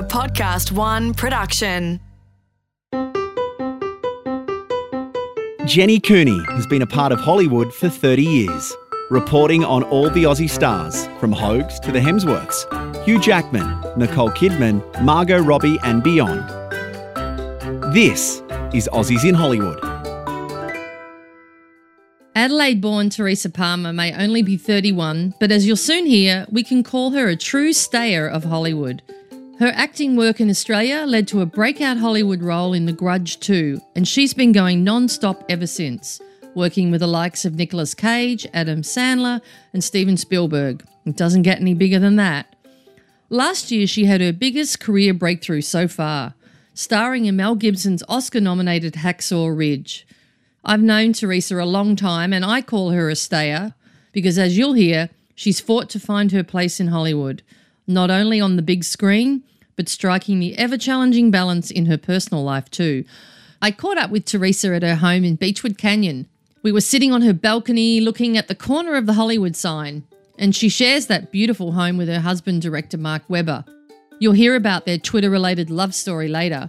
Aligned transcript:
A 0.00 0.02
Podcast 0.02 0.72
One 0.72 1.12
production. 1.12 2.00
Jenny 5.66 6.00
Cooney 6.00 6.42
has 6.46 6.66
been 6.66 6.80
a 6.80 6.86
part 6.86 7.12
of 7.12 7.20
Hollywood 7.20 7.74
for 7.74 7.90
30 7.90 8.22
years, 8.22 8.74
reporting 9.10 9.62
on 9.62 9.82
all 9.82 10.08
the 10.08 10.24
Aussie 10.24 10.48
stars, 10.48 11.06
from 11.18 11.32
Hoges 11.32 11.78
to 11.80 11.92
the 11.92 11.98
Hemsworths, 11.98 13.04
Hugh 13.04 13.20
Jackman, 13.20 13.68
Nicole 13.98 14.30
Kidman, 14.30 14.80
Margot 15.02 15.42
Robbie, 15.42 15.76
and 15.84 16.02
beyond. 16.02 16.48
This 17.94 18.42
is 18.72 18.88
Aussies 18.94 19.28
in 19.28 19.34
Hollywood. 19.34 19.84
Adelaide 22.34 22.80
born 22.80 23.10
Teresa 23.10 23.50
Palmer 23.50 23.92
may 23.92 24.14
only 24.14 24.40
be 24.40 24.56
31, 24.56 25.34
but 25.38 25.52
as 25.52 25.66
you'll 25.66 25.76
soon 25.76 26.06
hear, 26.06 26.46
we 26.50 26.62
can 26.62 26.82
call 26.82 27.10
her 27.10 27.28
a 27.28 27.36
true 27.36 27.74
stayer 27.74 28.26
of 28.26 28.44
Hollywood. 28.44 29.02
Her 29.60 29.72
acting 29.74 30.16
work 30.16 30.40
in 30.40 30.48
Australia 30.48 31.04
led 31.06 31.28
to 31.28 31.42
a 31.42 31.46
breakout 31.46 31.98
Hollywood 31.98 32.42
role 32.42 32.72
in 32.72 32.86
The 32.86 32.94
Grudge 32.94 33.38
2, 33.40 33.78
and 33.94 34.08
she's 34.08 34.32
been 34.32 34.52
going 34.52 34.84
non 34.84 35.06
stop 35.06 35.44
ever 35.50 35.66
since, 35.66 36.18
working 36.54 36.90
with 36.90 37.00
the 37.00 37.06
likes 37.06 37.44
of 37.44 37.56
Nicolas 37.56 37.92
Cage, 37.92 38.46
Adam 38.54 38.80
Sandler, 38.80 39.42
and 39.74 39.84
Steven 39.84 40.16
Spielberg. 40.16 40.82
It 41.04 41.14
doesn't 41.14 41.42
get 41.42 41.60
any 41.60 41.74
bigger 41.74 41.98
than 41.98 42.16
that. 42.16 42.56
Last 43.28 43.70
year, 43.70 43.86
she 43.86 44.06
had 44.06 44.22
her 44.22 44.32
biggest 44.32 44.80
career 44.80 45.12
breakthrough 45.12 45.60
so 45.60 45.86
far, 45.86 46.32
starring 46.72 47.26
in 47.26 47.36
Mel 47.36 47.54
Gibson's 47.54 48.02
Oscar 48.08 48.40
nominated 48.40 48.94
Hacksaw 48.94 49.54
Ridge. 49.54 50.06
I've 50.64 50.80
known 50.80 51.12
Teresa 51.12 51.60
a 51.60 51.66
long 51.66 51.96
time 51.96 52.32
and 52.32 52.46
I 52.46 52.62
call 52.62 52.92
her 52.92 53.10
a 53.10 53.14
stayer 53.14 53.74
because, 54.12 54.38
as 54.38 54.56
you'll 54.56 54.72
hear, 54.72 55.10
she's 55.34 55.60
fought 55.60 55.90
to 55.90 56.00
find 56.00 56.32
her 56.32 56.42
place 56.42 56.80
in 56.80 56.86
Hollywood, 56.86 57.42
not 57.86 58.10
only 58.10 58.40
on 58.40 58.56
the 58.56 58.62
big 58.62 58.84
screen, 58.84 59.44
but 59.80 59.88
striking 59.88 60.40
the 60.40 60.58
ever 60.58 60.76
challenging 60.76 61.30
balance 61.30 61.70
in 61.70 61.86
her 61.86 61.96
personal 61.96 62.44
life 62.44 62.70
too. 62.70 63.02
I 63.62 63.70
caught 63.70 63.96
up 63.96 64.10
with 64.10 64.26
Teresa 64.26 64.74
at 64.74 64.82
her 64.82 64.96
home 64.96 65.24
in 65.24 65.38
Beachwood 65.38 65.78
Canyon. 65.78 66.28
We 66.62 66.70
were 66.70 66.82
sitting 66.82 67.14
on 67.14 67.22
her 67.22 67.32
balcony 67.32 67.98
looking 67.98 68.36
at 68.36 68.46
the 68.46 68.54
corner 68.54 68.94
of 68.94 69.06
the 69.06 69.14
Hollywood 69.14 69.56
sign, 69.56 70.04
and 70.38 70.54
she 70.54 70.68
shares 70.68 71.06
that 71.06 71.32
beautiful 71.32 71.72
home 71.72 71.96
with 71.96 72.08
her 72.08 72.20
husband, 72.20 72.60
director 72.60 72.98
Mark 72.98 73.22
Webber. 73.30 73.64
You'll 74.18 74.34
hear 74.34 74.54
about 74.54 74.84
their 74.84 74.98
Twitter 74.98 75.30
related 75.30 75.70
love 75.70 75.94
story 75.94 76.28
later. 76.28 76.68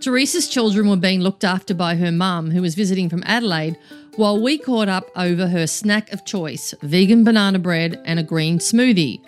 Teresa's 0.00 0.48
children 0.48 0.88
were 0.88 0.96
being 0.96 1.20
looked 1.20 1.44
after 1.44 1.74
by 1.74 1.96
her 1.96 2.10
mum, 2.10 2.50
who 2.50 2.62
was 2.62 2.74
visiting 2.74 3.10
from 3.10 3.24
Adelaide, 3.26 3.76
while 4.16 4.40
we 4.40 4.56
caught 4.56 4.88
up 4.88 5.10
over 5.16 5.48
her 5.48 5.66
snack 5.66 6.10
of 6.14 6.24
choice 6.24 6.72
vegan 6.80 7.24
banana 7.24 7.58
bread 7.58 8.00
and 8.06 8.18
a 8.18 8.22
green 8.22 8.58
smoothie. 8.58 9.20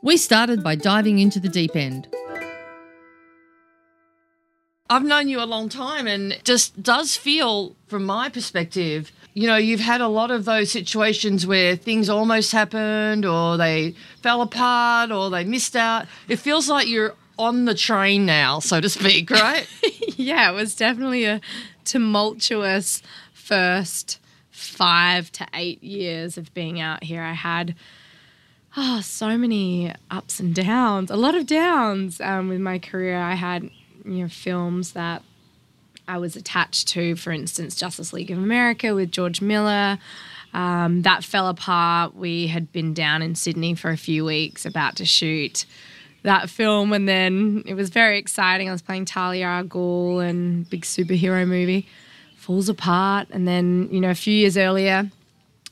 We 0.00 0.16
started 0.16 0.62
by 0.62 0.76
diving 0.76 1.18
into 1.18 1.40
the 1.40 1.48
deep 1.48 1.74
end. 1.74 2.06
I've 4.90 5.04
known 5.04 5.28
you 5.28 5.40
a 5.40 5.44
long 5.44 5.68
time, 5.68 6.06
and 6.06 6.38
just 6.44 6.82
does 6.82 7.16
feel, 7.16 7.76
from 7.86 8.04
my 8.04 8.28
perspective, 8.28 9.12
you 9.34 9.46
know, 9.46 9.56
you've 9.56 9.80
had 9.80 10.00
a 10.00 10.08
lot 10.08 10.30
of 10.30 10.44
those 10.46 10.70
situations 10.70 11.46
where 11.46 11.76
things 11.76 12.08
almost 12.08 12.52
happened, 12.52 13.24
or 13.24 13.56
they 13.56 13.94
fell 14.22 14.40
apart, 14.42 15.10
or 15.10 15.30
they 15.30 15.44
missed 15.44 15.76
out. 15.76 16.06
It 16.28 16.36
feels 16.36 16.68
like 16.68 16.88
you're 16.88 17.14
on 17.38 17.66
the 17.66 17.74
train 17.74 18.26
now, 18.26 18.58
so 18.58 18.80
to 18.80 18.88
speak, 18.88 19.30
right? 19.30 19.66
yeah, 20.16 20.50
it 20.50 20.54
was 20.54 20.74
definitely 20.74 21.24
a 21.24 21.40
tumultuous 21.84 23.02
first 23.32 24.18
five 24.50 25.30
to 25.32 25.46
eight 25.54 25.82
years 25.82 26.36
of 26.36 26.52
being 26.52 26.80
out 26.80 27.04
here. 27.04 27.22
I 27.22 27.34
had 27.34 27.74
oh, 28.76 29.00
so 29.00 29.36
many 29.36 29.92
ups 30.10 30.40
and 30.40 30.54
downs, 30.54 31.10
a 31.10 31.16
lot 31.16 31.34
of 31.34 31.46
downs 31.46 32.20
um, 32.20 32.48
with 32.48 32.60
my 32.60 32.78
career. 32.78 33.18
I 33.18 33.34
had 33.34 33.70
you 34.08 34.22
know 34.22 34.28
films 34.28 34.92
that 34.92 35.22
I 36.06 36.18
was 36.18 36.36
attached 36.36 36.88
to, 36.88 37.16
for 37.16 37.32
instance, 37.32 37.74
Justice 37.74 38.12
League 38.12 38.30
of 38.30 38.38
America 38.38 38.94
with 38.94 39.12
George 39.12 39.40
Miller. 39.40 39.98
Um, 40.54 41.02
that 41.02 41.24
fell 41.24 41.48
apart. 41.48 42.14
We 42.14 42.46
had 42.46 42.72
been 42.72 42.94
down 42.94 43.20
in 43.20 43.34
Sydney 43.34 43.74
for 43.74 43.90
a 43.90 43.98
few 43.98 44.24
weeks 44.24 44.64
about 44.64 44.96
to 44.96 45.04
shoot 45.04 45.66
that 46.22 46.48
film, 46.48 46.92
and 46.92 47.06
then 47.06 47.62
it 47.66 47.74
was 47.74 47.90
very 47.90 48.18
exciting. 48.18 48.68
I 48.68 48.72
was 48.72 48.82
playing 48.82 49.04
Talia 49.04 49.44
al 49.44 49.64
Ghul 49.64 50.26
and 50.26 50.68
big 50.68 50.82
superhero 50.82 51.46
movie 51.46 51.86
falls 52.36 52.70
apart, 52.70 53.28
and 53.30 53.46
then 53.46 53.88
you 53.92 54.00
know 54.00 54.10
a 54.10 54.14
few 54.14 54.32
years 54.32 54.56
earlier. 54.56 55.10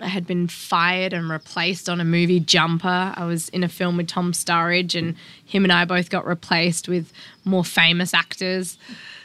I 0.01 0.09
had 0.09 0.27
been 0.27 0.47
fired 0.47 1.13
and 1.13 1.31
replaced 1.31 1.89
on 1.89 2.01
a 2.01 2.05
movie 2.05 2.41
Jumper. 2.41 3.15
I 3.17 3.25
was 3.25 3.49
in 3.51 3.65
a 3.65 3.69
film 3.69 3.97
with 3.97 4.09
Tom 4.09 4.33
Sturridge, 4.33 4.95
and 4.95 5.17
him 5.45 5.65
and 5.65 5.73
I 5.73 5.85
both 5.85 6.11
got 6.11 6.27
replaced 6.27 6.89
with 6.89 7.13
more 7.45 7.65
famous 7.65 8.13
actors. 8.13 8.77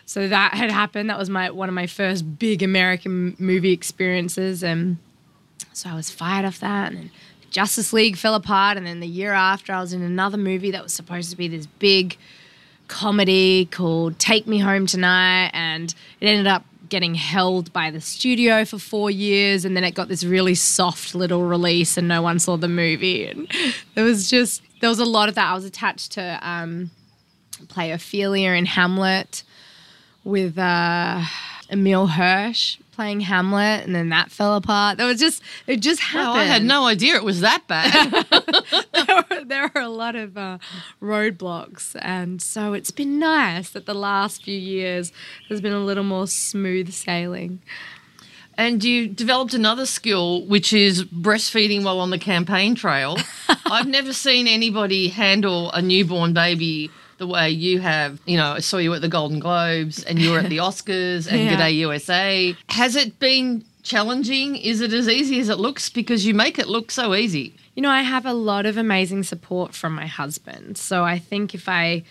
So 0.06 0.28
that 0.28 0.54
had 0.54 0.72
happened. 0.72 1.10
That 1.10 1.18
was 1.18 1.30
my 1.30 1.52
one 1.52 1.70
of 1.70 1.76
my 1.76 1.88
first 1.88 2.40
big 2.40 2.64
American 2.64 3.36
movie 3.38 3.74
experiences, 3.74 4.64
and 4.64 4.98
so 5.74 5.90
I 5.90 5.96
was 5.96 6.10
fired 6.10 6.46
off 6.46 6.60
that. 6.60 6.94
And 6.94 7.10
Justice 7.50 7.92
League 7.92 8.16
fell 8.16 8.36
apart, 8.36 8.78
and 8.78 8.88
then 8.88 9.02
the 9.02 9.08
year 9.08 9.34
after, 9.34 9.74
I 9.74 9.82
was 9.82 9.92
in 9.92 10.02
another 10.02 10.38
movie 10.38 10.72
that 10.72 10.84
was 10.84 10.94
supposed 10.94 11.32
to 11.32 11.38
be 11.38 11.50
this 11.50 11.66
big 11.66 12.18
comedy 12.88 13.66
called 13.66 14.20
Take 14.20 14.48
Me 14.48 14.60
Home 14.60 14.86
Tonight, 14.86 15.52
and 15.54 15.94
it 16.20 16.28
ended 16.28 16.48
up 16.48 16.66
getting 16.92 17.16
held 17.16 17.74
by 17.74 17.90
the 17.90 18.00
studio 18.02 18.64
for 18.66 18.78
four 18.78 19.10
years, 19.10 19.66
and 19.66 19.76
then 19.76 19.84
it 19.84 19.96
got 19.96 20.10
this 20.10 20.24
really 20.24 20.54
soft 20.54 21.16
little 21.16 21.44
release, 21.44 21.98
and 21.98 22.08
no 22.08 22.22
one 22.22 22.38
saw 22.38 22.58
the 22.58 22.68
movie. 22.68 23.26
And 23.26 23.52
there 23.96 24.06
was 24.06 24.30
just 24.30 24.62
there 24.82 24.90
was 24.90 25.00
a 25.00 25.06
lot 25.06 25.28
of 25.28 25.36
that. 25.36 25.50
I 25.50 25.56
was 25.56 25.66
attached 25.66 26.12
to 26.12 26.40
um, 26.44 26.92
play 27.70 27.92
Ophelia 27.92 28.52
in 28.52 28.68
Hamlet 28.68 29.44
with 30.24 30.60
uh, 30.60 31.24
Emile 31.72 32.08
Hirsch 32.08 32.78
playing 33.02 33.22
Hamlet, 33.22 33.84
and 33.84 33.96
then 33.96 34.10
that 34.10 34.30
fell 34.30 34.56
apart. 34.56 35.00
There 35.00 35.08
was 35.08 35.20
just 35.20 35.42
it 35.66 35.78
just 35.78 36.00
happened. 36.00 36.36
Wow, 36.36 36.40
I 36.40 36.44
had 36.44 36.64
no 36.64 36.86
idea 36.86 37.16
it 37.16 37.24
was 37.24 37.42
that 37.42 37.66
bad. 37.66 37.92
there, 38.94 39.16
were, 39.16 39.44
there 39.44 39.72
were 39.74 39.82
a 39.82 39.90
lot 39.90 40.16
of 40.16 40.38
uh, 40.38 40.60
roadblocks, 41.02 41.96
and 42.00 42.40
so 42.40 42.74
it's 42.74 42.92
been 42.92 43.18
nice 43.18 43.72
that 43.72 43.88
the 43.88 43.96
last 43.96 44.44
few 44.44 44.56
years 44.56 45.12
has 45.50 45.62
been 45.62 45.74
a 45.74 45.84
little 45.84 46.04
more 46.04 46.28
smooth 46.28 46.94
sailing. 46.94 47.60
And 48.56 48.84
you 48.84 49.08
developed 49.08 49.56
another 49.56 49.88
skill, 49.88 50.46
which 50.46 50.72
is 50.72 51.04
breastfeeding 51.04 51.84
while 51.84 52.00
on 52.00 52.12
the 52.12 52.20
campaign 52.20 52.76
trail. 52.76 53.18
I've 53.66 53.88
never 53.88 54.14
seen 54.14 54.46
anybody 54.46 55.08
handle 55.08 55.72
a 55.72 55.82
newborn 55.82 56.34
baby 56.34 56.92
the 57.22 57.28
way 57.28 57.52
you 57.52 57.80
have. 57.80 58.20
You 58.26 58.38
know, 58.38 58.54
I 58.54 58.60
saw 58.60 58.78
you 58.78 58.92
at 58.96 59.02
the 59.02 59.08
Golden 59.08 59.40
Globes 59.40 60.04
and 60.04 60.18
you 60.18 60.32
were 60.32 60.40
at 60.40 60.50
the 60.50 60.58
Oscars 60.68 61.32
and 61.32 61.40
Yeah. 61.40 61.56
G'day 61.56 61.76
USA. 61.78 62.56
Has 62.70 62.96
it 62.96 63.20
been 63.20 63.64
challenging? 63.84 64.56
Is 64.56 64.82
it 64.82 64.92
as 64.92 65.08
easy 65.08 65.40
as 65.40 65.48
it 65.48 65.60
looks? 65.60 65.88
Because 65.88 66.26
you 66.26 66.34
make 66.34 66.58
it 66.58 66.68
look 66.68 66.90
so 66.90 67.14
easy. 67.14 67.56
You 67.76 67.84
know, 67.84 67.92
I 67.92 68.02
have 68.02 68.26
a 68.26 68.34
lot 68.34 68.66
of 68.66 68.76
amazing 68.76 69.22
support 69.22 69.76
from 69.76 69.94
my 69.94 70.08
husband. 70.08 70.80
So 70.80 71.04
I 71.04 71.20
think 71.20 71.54
if 71.54 71.70
I 71.70 72.04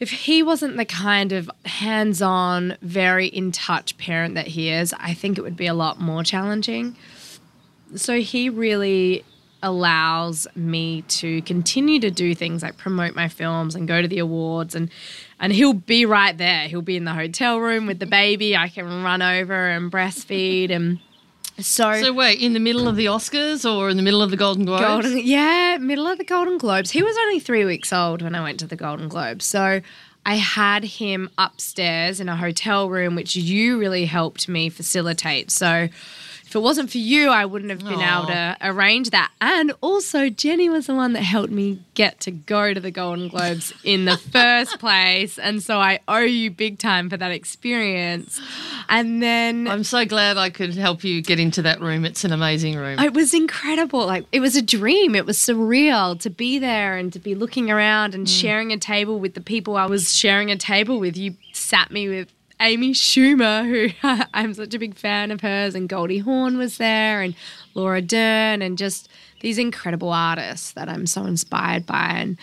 if 0.00 0.10
he 0.10 0.42
wasn't 0.42 0.78
the 0.78 0.86
kind 0.86 1.32
of 1.32 1.50
hands-on, 1.66 2.76
very 2.80 3.26
in 3.26 3.52
touch 3.52 3.96
parent 3.98 4.34
that 4.34 4.48
he 4.48 4.70
is, 4.70 4.94
I 4.98 5.12
think 5.12 5.36
it 5.36 5.42
would 5.42 5.58
be 5.58 5.66
a 5.66 5.74
lot 5.74 6.00
more 6.00 6.24
challenging. 6.24 6.96
So 7.94 8.18
he 8.20 8.48
really 8.48 9.24
allows 9.62 10.46
me 10.54 11.02
to 11.02 11.40
continue 11.42 12.00
to 12.00 12.10
do 12.10 12.34
things 12.34 12.62
like 12.62 12.76
promote 12.76 13.14
my 13.14 13.28
films 13.28 13.74
and 13.74 13.86
go 13.86 14.02
to 14.02 14.08
the 14.08 14.18
awards 14.18 14.74
and 14.74 14.90
and 15.38 15.52
he'll 15.52 15.72
be 15.72 16.06
right 16.06 16.36
there. 16.38 16.68
He'll 16.68 16.82
be 16.82 16.96
in 16.96 17.04
the 17.04 17.14
hotel 17.14 17.58
room 17.58 17.86
with 17.86 17.98
the 17.98 18.06
baby. 18.06 18.56
I 18.56 18.68
can 18.68 19.02
run 19.02 19.22
over 19.22 19.68
and 19.68 19.90
breastfeed 19.90 20.70
and 20.70 21.00
so 21.58 22.00
So 22.00 22.12
wait, 22.12 22.40
in 22.40 22.54
the 22.54 22.60
middle 22.60 22.88
of 22.88 22.96
the 22.96 23.06
Oscars 23.06 23.70
or 23.70 23.90
in 23.90 23.96
the 23.96 24.02
middle 24.02 24.22
of 24.22 24.30
the 24.30 24.36
Golden 24.36 24.64
Globes? 24.64 24.84
Golden, 24.84 25.18
yeah, 25.18 25.76
middle 25.78 26.06
of 26.06 26.18
the 26.18 26.24
Golden 26.24 26.58
Globes. 26.58 26.90
He 26.90 27.02
was 27.02 27.16
only 27.18 27.40
three 27.40 27.64
weeks 27.64 27.92
old 27.92 28.22
when 28.22 28.34
I 28.34 28.42
went 28.42 28.58
to 28.60 28.66
the 28.66 28.76
Golden 28.76 29.08
Globes. 29.08 29.44
So 29.44 29.80
I 30.24 30.36
had 30.36 30.84
him 30.84 31.28
upstairs 31.36 32.20
in 32.20 32.28
a 32.28 32.36
hotel 32.36 32.88
room, 32.88 33.14
which 33.14 33.36
you 33.36 33.78
really 33.78 34.06
helped 34.06 34.48
me 34.48 34.70
facilitate. 34.70 35.50
So 35.50 35.88
if 36.52 36.56
it 36.56 36.60
wasn't 36.60 36.90
for 36.90 36.98
you, 36.98 37.30
I 37.30 37.46
wouldn't 37.46 37.70
have 37.70 37.78
been 37.78 38.02
able 38.02 38.26
to 38.26 38.58
arrange 38.60 39.08
that. 39.08 39.32
And 39.40 39.72
also, 39.80 40.28
Jenny 40.28 40.68
was 40.68 40.86
the 40.86 40.94
one 40.94 41.14
that 41.14 41.22
helped 41.22 41.50
me 41.50 41.82
get 41.94 42.20
to 42.20 42.30
go 42.30 42.74
to 42.74 42.78
the 42.78 42.90
Golden 42.90 43.28
Globes 43.28 43.72
in 43.84 44.04
the 44.04 44.18
first 44.32 44.78
place. 44.78 45.38
And 45.38 45.62
so 45.62 45.80
I 45.80 46.00
owe 46.08 46.18
you 46.18 46.50
big 46.50 46.78
time 46.78 47.08
for 47.08 47.16
that 47.16 47.30
experience. 47.30 48.38
And 48.90 49.22
then 49.22 49.66
I'm 49.66 49.82
so 49.82 50.04
glad 50.04 50.36
I 50.36 50.50
could 50.50 50.74
help 50.74 51.04
you 51.04 51.22
get 51.22 51.40
into 51.40 51.62
that 51.62 51.80
room. 51.80 52.04
It's 52.04 52.22
an 52.22 52.32
amazing 52.32 52.76
room. 52.76 52.98
it 52.98 53.14
was 53.14 53.32
incredible. 53.32 54.04
Like 54.04 54.26
it 54.30 54.40
was 54.40 54.54
a 54.54 54.60
dream. 54.60 55.14
It 55.14 55.24
was 55.24 55.38
surreal 55.38 56.20
to 56.20 56.28
be 56.28 56.58
there 56.58 56.98
and 56.98 57.10
to 57.14 57.18
be 57.18 57.34
looking 57.34 57.70
around 57.70 58.14
and 58.14 58.26
mm. 58.26 58.40
sharing 58.40 58.74
a 58.74 58.76
table 58.76 59.18
with 59.18 59.32
the 59.32 59.40
people 59.40 59.78
I 59.78 59.86
was 59.86 60.14
sharing 60.14 60.50
a 60.50 60.58
table 60.58 61.00
with. 61.00 61.16
You 61.16 61.34
sat 61.54 61.90
me 61.90 62.10
with 62.10 62.28
Amy 62.62 62.92
Schumer, 62.92 63.66
who 63.68 63.90
I'm 64.34 64.54
such 64.54 64.72
a 64.74 64.78
big 64.78 64.94
fan 64.94 65.30
of 65.30 65.40
hers, 65.40 65.74
and 65.74 65.88
Goldie 65.88 66.18
Hawn 66.18 66.56
was 66.56 66.78
there, 66.78 67.20
and 67.20 67.34
Laura 67.74 68.00
Dern, 68.00 68.62
and 68.62 68.78
just 68.78 69.08
these 69.40 69.58
incredible 69.58 70.10
artists 70.12 70.72
that 70.72 70.88
I'm 70.88 71.06
so 71.06 71.26
inspired 71.26 71.84
by. 71.84 72.12
And 72.14 72.38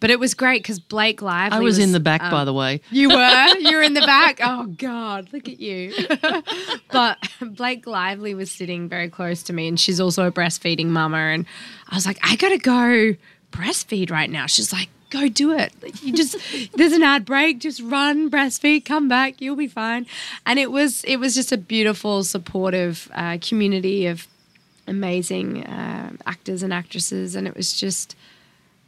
But 0.00 0.10
it 0.10 0.20
was 0.20 0.34
great 0.34 0.62
because 0.62 0.78
Blake 0.78 1.22
Lively. 1.22 1.56
I 1.56 1.60
was, 1.60 1.78
in 1.78 1.92
the 1.92 2.00
back, 2.00 2.22
um, 2.22 2.30
by 2.30 2.44
the 2.44 2.52
way. 2.52 2.80
You 2.90 3.08
were? 3.08 3.48
You 3.58 3.76
were 3.76 3.82
in 3.82 3.94
the 3.94 4.00
back? 4.02 4.40
Oh, 4.42 4.66
God, 4.66 5.28
look 5.32 5.48
at 5.48 5.58
you. 5.60 5.94
but 6.90 7.18
Blake 7.40 7.86
Lively 7.86 8.34
was 8.34 8.50
sitting 8.50 8.88
very 8.88 9.08
close 9.08 9.42
to 9.44 9.52
me, 9.52 9.68
and 9.68 9.80
she's 9.80 10.00
also 10.00 10.26
a 10.26 10.32
breastfeeding 10.32 10.88
mama. 10.88 11.16
And 11.16 11.46
I 11.88 11.94
was 11.94 12.04
like, 12.06 12.18
I 12.22 12.36
got 12.36 12.50
to 12.50 12.58
go 12.58 13.14
breastfeed 13.52 14.10
right 14.10 14.28
now. 14.28 14.46
She's 14.46 14.72
like, 14.72 14.88
go 15.12 15.28
do 15.28 15.52
it. 15.52 15.72
You 16.02 16.12
just 16.12 16.36
there's 16.74 16.92
an 16.92 17.02
ad 17.02 17.24
break, 17.24 17.60
just 17.60 17.80
run, 17.80 18.30
breastfeed, 18.30 18.84
come 18.84 19.08
back, 19.08 19.40
you'll 19.40 19.56
be 19.56 19.68
fine. 19.68 20.06
And 20.46 20.58
it 20.58 20.72
was 20.72 21.04
it 21.04 21.18
was 21.18 21.34
just 21.34 21.52
a 21.52 21.56
beautiful, 21.56 22.24
supportive 22.24 23.10
uh, 23.14 23.38
community 23.40 24.06
of 24.06 24.26
amazing 24.86 25.64
uh, 25.64 26.12
actors 26.26 26.62
and 26.62 26.72
actresses, 26.72 27.36
and 27.36 27.46
it 27.46 27.56
was 27.56 27.78
just 27.78 28.16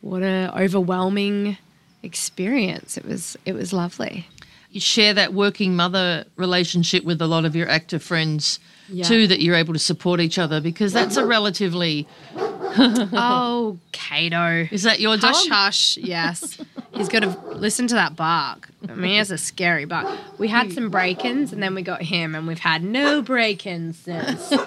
what 0.01 0.23
a 0.23 0.53
overwhelming 0.57 1.59
experience. 2.03 2.97
It 2.97 3.05
was 3.05 3.37
it 3.45 3.53
was 3.53 3.73
lovely. 3.73 4.27
You 4.71 4.81
share 4.81 5.15
that 5.15 5.33
working 5.33 5.77
mother 5.77 6.25
relationship 6.35 7.05
with 7.05 7.23
a 7.23 7.29
lot 7.29 7.45
of 7.45 7.55
your 7.55 7.69
actor 7.69 8.01
friends 8.01 8.59
Yeah. 8.89 9.05
too, 9.05 9.27
that 9.29 9.41
you're 9.41 9.55
able 9.57 9.73
to 9.73 9.79
support 9.79 10.21
each 10.21 10.39
other 10.39 10.61
because 10.61 10.93
that's 10.93 11.17
a 11.17 11.25
relatively. 11.37 12.07
oh, 12.37 13.79
Kato. 13.93 14.69
Is 14.71 14.83
that 14.83 15.01
your 15.01 15.17
dog? 15.17 15.35
Hush, 15.35 15.49
hush. 15.49 15.97
Yes. 15.99 16.59
He's 16.93 17.09
got 17.09 17.21
to 17.21 17.31
listen 17.55 17.87
to 17.89 17.95
that 17.95 18.15
bark. 18.17 18.69
I 18.89 18.95
mean, 18.95 19.11
he 19.13 19.17
has 19.17 19.31
a 19.31 19.39
scary 19.39 19.85
bark. 19.85 20.07
We 20.39 20.49
had 20.49 20.73
some 20.73 20.91
break 20.91 21.25
ins 21.25 21.53
and 21.53 21.63
then 21.63 21.75
we 21.75 21.83
got 21.83 22.03
him, 22.03 22.35
and 22.35 22.47
we've 22.47 22.59
had 22.59 22.83
no 22.85 23.23
break 23.23 23.67
ins 23.67 23.99
since. 23.99 24.53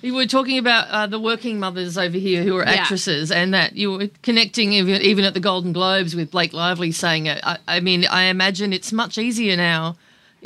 You 0.00 0.14
were 0.14 0.26
talking 0.26 0.58
about 0.58 0.86
uh, 0.90 1.06
the 1.08 1.18
working 1.18 1.58
mothers 1.58 1.98
over 1.98 2.16
here 2.16 2.44
who 2.44 2.56
are 2.56 2.62
Yeah. 2.62 2.82
actresses, 2.82 3.32
and 3.32 3.52
that 3.52 3.74
you 3.74 3.90
were 3.90 4.06
connecting 4.22 4.72
even, 4.72 5.02
even 5.02 5.24
at 5.24 5.34
the 5.34 5.40
Golden 5.40 5.72
Globes 5.72 6.14
with 6.14 6.30
Blake 6.30 6.52
Lively 6.52 6.92
saying 6.92 7.26
it. 7.26 7.40
I, 7.42 7.58
I 7.66 7.80
mean, 7.80 8.06
I 8.06 8.24
imagine 8.24 8.72
it's 8.72 8.92
much 8.92 9.18
easier 9.18 9.56
now. 9.56 9.96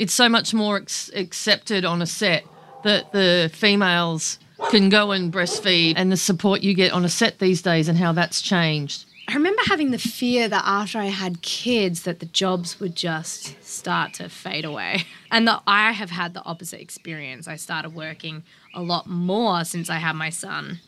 It's 0.03 0.13
so 0.13 0.27
much 0.27 0.53
more 0.53 0.75
ex- 0.75 1.09
accepted 1.15 1.85
on 1.85 2.01
a 2.01 2.05
set 2.05 2.43
that 2.83 3.13
the 3.13 3.49
females 3.53 4.37
can 4.69 4.89
go 4.89 5.11
and 5.11 5.31
breastfeed, 5.31 5.93
and 5.95 6.11
the 6.11 6.17
support 6.17 6.61
you 6.61 6.73
get 6.73 6.91
on 6.91 7.05
a 7.05 7.09
set 7.09 7.39
these 7.39 7.61
days, 7.61 7.87
and 7.87 7.97
how 7.97 8.11
that's 8.11 8.41
changed. 8.41 9.05
I 9.29 9.35
remember 9.35 9.61
having 9.65 9.91
the 9.91 9.97
fear 9.97 10.49
that 10.49 10.63
after 10.65 10.97
I 10.97 11.05
had 11.05 11.41
kids 11.41 12.03
that 12.03 12.19
the 12.19 12.25
jobs 12.25 12.81
would 12.81 12.97
just 12.97 13.63
start 13.63 14.15
to 14.15 14.27
fade 14.27 14.65
away. 14.65 15.03
And 15.31 15.47
that 15.47 15.63
I 15.65 15.93
have 15.93 16.11
had 16.11 16.35
the 16.35 16.43
opposite 16.43 16.79
experience. 16.81 17.47
I 17.47 17.55
started 17.55 17.95
working 17.95 18.43
a 18.75 18.83
lot 18.83 19.07
more 19.07 19.63
since 19.63 19.89
I 19.89 19.97
had 19.97 20.15
my 20.15 20.29
son. 20.29 20.79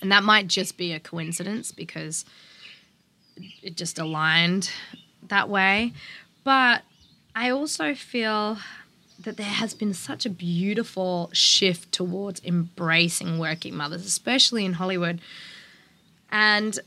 And 0.00 0.10
that 0.10 0.24
might 0.24 0.48
just 0.48 0.76
be 0.76 0.92
a 0.94 0.98
coincidence 0.98 1.70
because 1.70 2.24
it 3.62 3.76
just 3.76 3.98
aligned 4.00 4.70
that 5.28 5.48
way. 5.48 5.92
But 6.42 6.82
I 7.34 7.50
also 7.50 7.94
feel 7.94 8.58
that 9.20 9.36
there 9.36 9.46
has 9.46 9.74
been 9.74 9.94
such 9.94 10.24
a 10.26 10.30
beautiful 10.30 11.30
shift 11.32 11.92
towards 11.92 12.40
embracing 12.44 13.38
working 13.38 13.76
mothers, 13.76 14.06
especially 14.06 14.64
in 14.64 14.74
Hollywood. 14.74 15.20
And 16.30 16.78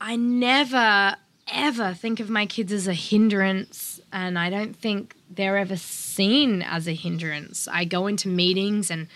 I 0.00 0.16
never, 0.16 1.16
ever 1.52 1.94
think 1.94 2.20
of 2.20 2.28
my 2.28 2.46
kids 2.46 2.72
as 2.72 2.86
a 2.86 2.94
hindrance, 2.94 4.00
and 4.12 4.38
I 4.38 4.50
don't 4.50 4.76
think 4.76 5.16
they're 5.30 5.56
ever 5.56 5.76
seen 5.76 6.62
as 6.62 6.86
a 6.86 6.94
hindrance. 6.94 7.68
I 7.70 7.84
go 7.84 8.06
into 8.06 8.28
meetings 8.28 8.90
and 8.90 9.08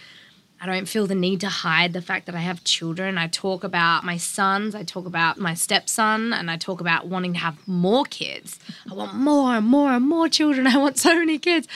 I 0.62 0.66
don't 0.66 0.86
feel 0.86 1.08
the 1.08 1.16
need 1.16 1.40
to 1.40 1.48
hide 1.48 1.92
the 1.92 2.00
fact 2.00 2.26
that 2.26 2.36
I 2.36 2.40
have 2.40 2.62
children. 2.62 3.18
I 3.18 3.26
talk 3.26 3.64
about 3.64 4.04
my 4.04 4.16
sons, 4.16 4.76
I 4.76 4.84
talk 4.84 5.06
about 5.06 5.36
my 5.36 5.54
stepson, 5.54 6.32
and 6.32 6.48
I 6.48 6.56
talk 6.56 6.80
about 6.80 7.08
wanting 7.08 7.32
to 7.32 7.40
have 7.40 7.66
more 7.66 8.04
kids. 8.04 8.60
I 8.88 8.94
want 8.94 9.16
more 9.16 9.56
and 9.56 9.66
more 9.66 9.90
and 9.90 10.08
more 10.08 10.28
children. 10.28 10.66
I 10.68 10.76
want 10.76 10.98
so 10.98 11.16
many 11.16 11.40
kids. 11.40 11.66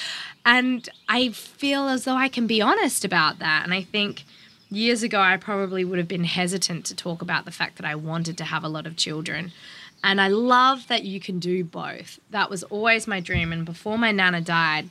And 0.44 0.88
I 1.08 1.30
feel 1.30 1.88
as 1.88 2.04
though 2.04 2.14
I 2.14 2.28
can 2.28 2.46
be 2.46 2.62
honest 2.62 3.04
about 3.04 3.40
that. 3.40 3.64
And 3.64 3.74
I 3.74 3.82
think 3.82 4.24
years 4.70 5.02
ago, 5.02 5.20
I 5.20 5.36
probably 5.36 5.84
would 5.84 5.98
have 5.98 6.06
been 6.06 6.22
hesitant 6.22 6.86
to 6.86 6.94
talk 6.94 7.22
about 7.22 7.44
the 7.44 7.50
fact 7.50 7.78
that 7.78 7.86
I 7.86 7.96
wanted 7.96 8.38
to 8.38 8.44
have 8.44 8.62
a 8.62 8.68
lot 8.68 8.86
of 8.86 8.96
children. 8.96 9.50
And 10.04 10.20
I 10.20 10.28
love 10.28 10.86
that 10.86 11.02
you 11.02 11.18
can 11.18 11.40
do 11.40 11.64
both. 11.64 12.20
That 12.30 12.50
was 12.50 12.62
always 12.62 13.08
my 13.08 13.18
dream. 13.18 13.52
And 13.52 13.64
before 13.64 13.98
my 13.98 14.12
nana 14.12 14.40
died, 14.40 14.90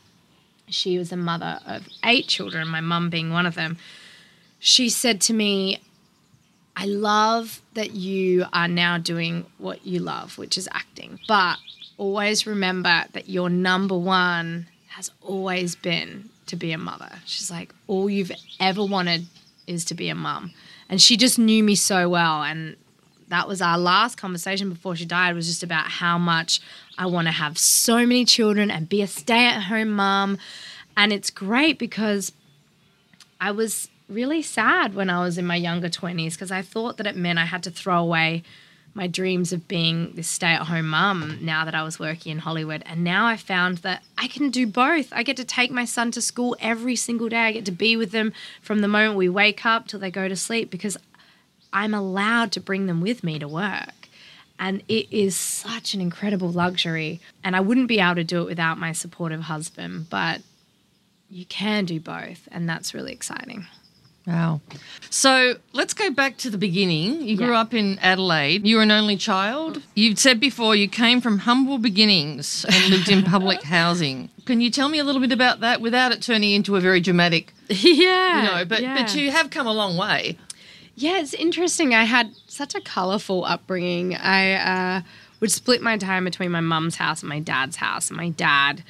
she 0.67 0.97
was 0.97 1.12
a 1.12 1.17
mother 1.17 1.59
of 1.65 1.88
eight 2.03 2.27
children, 2.27 2.67
my 2.67 2.81
mum 2.81 3.09
being 3.09 3.31
one 3.31 3.45
of 3.45 3.56
them. 3.56 3.77
She 4.59 4.89
said 4.89 5.21
to 5.21 5.33
me, 5.33 5.79
I 6.75 6.85
love 6.85 7.62
that 7.73 7.91
you 7.91 8.45
are 8.51 8.67
now 8.67 8.97
doing 8.97 9.45
what 9.57 9.85
you 9.85 10.00
love, 10.00 10.38
which 10.38 10.57
is 10.57 10.67
acting. 10.71 11.19
But 11.27 11.57
always 11.97 12.45
remember 12.45 13.06
that 13.13 13.29
your 13.29 13.50
number 13.50 13.97
one 13.97 14.67
has 14.89 15.12
always 15.21 15.75
been 15.75 16.29
to 16.47 16.56
be 16.56 16.71
a 16.71 16.77
mother. 16.77 17.09
She's 17.25 17.50
like, 17.50 17.73
all 17.88 18.09
you've 18.09 18.31
ever 18.59 18.83
wanted 18.83 19.25
is 19.67 19.85
to 19.85 19.94
be 19.94 20.09
a 20.09 20.15
mum. 20.15 20.51
And 20.89 21.01
she 21.01 21.17
just 21.17 21.39
knew 21.39 21.63
me 21.63 21.75
so 21.75 22.09
well. 22.09 22.44
And 22.44 22.75
that 23.29 23.47
was 23.47 23.62
our 23.62 23.77
last 23.77 24.17
conversation 24.17 24.69
before 24.69 24.95
she 24.95 25.06
died 25.06 25.35
was 25.35 25.47
just 25.47 25.63
about 25.63 25.85
how 25.88 26.17
much 26.17 26.62
I 26.97 27.06
want 27.07 27.27
to 27.27 27.31
have 27.31 27.57
so 27.57 27.97
many 27.97 28.25
children 28.25 28.71
and 28.71 28.88
be 28.88 29.01
a 29.01 29.07
stay-at-home 29.07 29.92
mom. 29.92 30.38
And 30.95 31.12
it's 31.12 31.30
great 31.30 31.77
because 31.77 32.31
I 33.39 33.51
was 33.51 33.89
really 34.07 34.42
sad 34.42 34.94
when 34.94 35.09
I 35.09 35.19
was 35.19 35.38
in 35.38 35.45
my 35.45 35.56
younger 35.56 35.89
20s 35.89 36.33
because 36.33 36.51
I 36.51 36.62
thought 36.62 36.97
that 36.97 37.07
it 37.07 37.15
meant 37.15 37.39
I 37.39 37.45
had 37.45 37.63
to 37.63 37.71
throw 37.71 38.00
away 38.00 38.44
my 38.94 39.07
dreams 39.07 39.51
of 39.51 39.68
being 39.68 40.13
this 40.13 40.30
stay 40.30 40.53
at 40.53 40.68
home 40.68 40.88
mum 40.88 41.38
now 41.42 41.65
that 41.65 41.75
I 41.75 41.83
was 41.83 42.00
working 42.00 42.31
in 42.31 42.39
Hollywood. 42.39 42.81
And 42.86 43.03
now 43.03 43.25
I 43.25 43.36
found 43.36 43.80
that 43.80 44.03
I 44.18 44.30
can 44.30 44.50
do 44.50 44.65
both. 44.65 45.12
I 45.12 45.21
get 45.21 45.36
to 45.38 45.44
take 45.44 45.69
my 45.69 45.83
son 45.83 46.12
to 46.12 46.21
school 46.21 46.56
every 46.62 46.95
single 46.95 47.27
day. 47.27 47.39
I 47.39 47.51
get 47.51 47.65
to 47.65 47.74
be 47.74 47.98
with 47.98 48.12
them 48.12 48.31
from 48.62 48.80
the 48.80 48.88
moment 48.88 49.18
we 49.18 49.27
wake 49.27 49.65
up 49.65 49.88
till 49.88 50.00
they 50.00 50.12
go 50.12 50.30
to 50.30 50.36
sleep 50.36 50.71
because 50.71 50.95
I'm 51.74 51.94
allowed 51.94 52.53
to 52.53 52.62
bring 52.62 52.86
them 52.86 53.01
with 53.01 53.21
me 53.21 53.38
to 53.38 53.50
work. 53.50 54.05
And 54.57 54.84
it 54.88 55.07
is 55.12 55.36
such 55.36 55.94
an 55.94 56.02
incredible 56.02 56.50
luxury. 56.52 57.19
And 57.44 57.56
I 57.56 57.60
wouldn't 57.60 57.88
be 57.88 58.00
able 58.00 58.16
to 58.16 58.24
do 58.24 58.42
it 58.42 58.46
without 58.46 58.78
my 58.78 58.92
supportive 58.94 59.42
husband, 59.42 60.10
but 60.10 60.42
you 61.30 61.46
can 61.46 61.86
do 61.86 62.00
both. 62.00 62.48
And 62.52 62.68
that's 62.69 62.94
really 62.94 63.12
exciting. 63.12 63.66
Wow. 64.28 64.62
So 65.12 65.56
let's 65.74 65.94
go 65.94 66.10
back 66.10 66.38
to 66.38 66.50
the 66.50 66.57
beginning. 66.57 67.22
You 67.22 67.38
grew 67.38 67.52
Yeah. 67.52 67.62
up 67.62 67.74
in 67.75 68.00
Adelaide. 68.00 68.66
You 68.66 68.78
were 68.78 68.81
an 68.81 68.90
only 68.90 69.18
child. 69.18 69.84
You've 69.94 70.18
said 70.18 70.40
before 70.40 70.75
you 70.75 70.88
came 70.88 71.22
from 71.22 71.39
humble 71.39 71.77
beginnings 71.77 72.65
and 72.68 72.89
lived 72.89 73.08
in 73.10 73.22
public 73.24 73.62
housing. 73.77 74.29
Can 74.46 74.62
you 74.62 74.72
tell 74.72 74.89
me 74.89 74.98
a 74.98 75.03
little 75.03 75.22
bit 75.22 75.32
about 75.32 75.60
that 75.60 75.79
without 75.79 76.12
it 76.12 76.24
turning 76.24 76.51
into 76.53 76.75
a 76.75 76.79
very 76.79 77.01
dramatic, 77.01 77.53
yeah. 77.70 78.41
you 78.41 78.48
know, 78.51 78.65
but 78.65 78.82
but 78.82 79.15
you 79.15 79.29
have 79.29 79.51
come 79.51 79.68
a 79.68 79.74
long 79.74 79.96
way. 79.96 80.38
Yeah, 80.96 81.20
it's 81.20 81.34
interesting. 81.34 81.94
I 81.94 82.06
had 82.06 82.32
such 82.48 82.74
a 82.74 82.82
colorful 82.82 83.44
upbringing. 83.44 84.16
I 84.16 84.54
uh, 84.98 85.02
would 85.42 85.52
split 85.52 85.82
my 85.82 85.98
time 85.98 86.24
between 86.24 86.52
my 86.52 86.62
mum's 86.62 86.96
house 86.96 87.22
and 87.22 87.30
my 87.30 87.40
dad's 87.40 87.75
house. 87.75 88.10
And 88.10 88.18
My 88.18 88.30
dad 88.30 88.82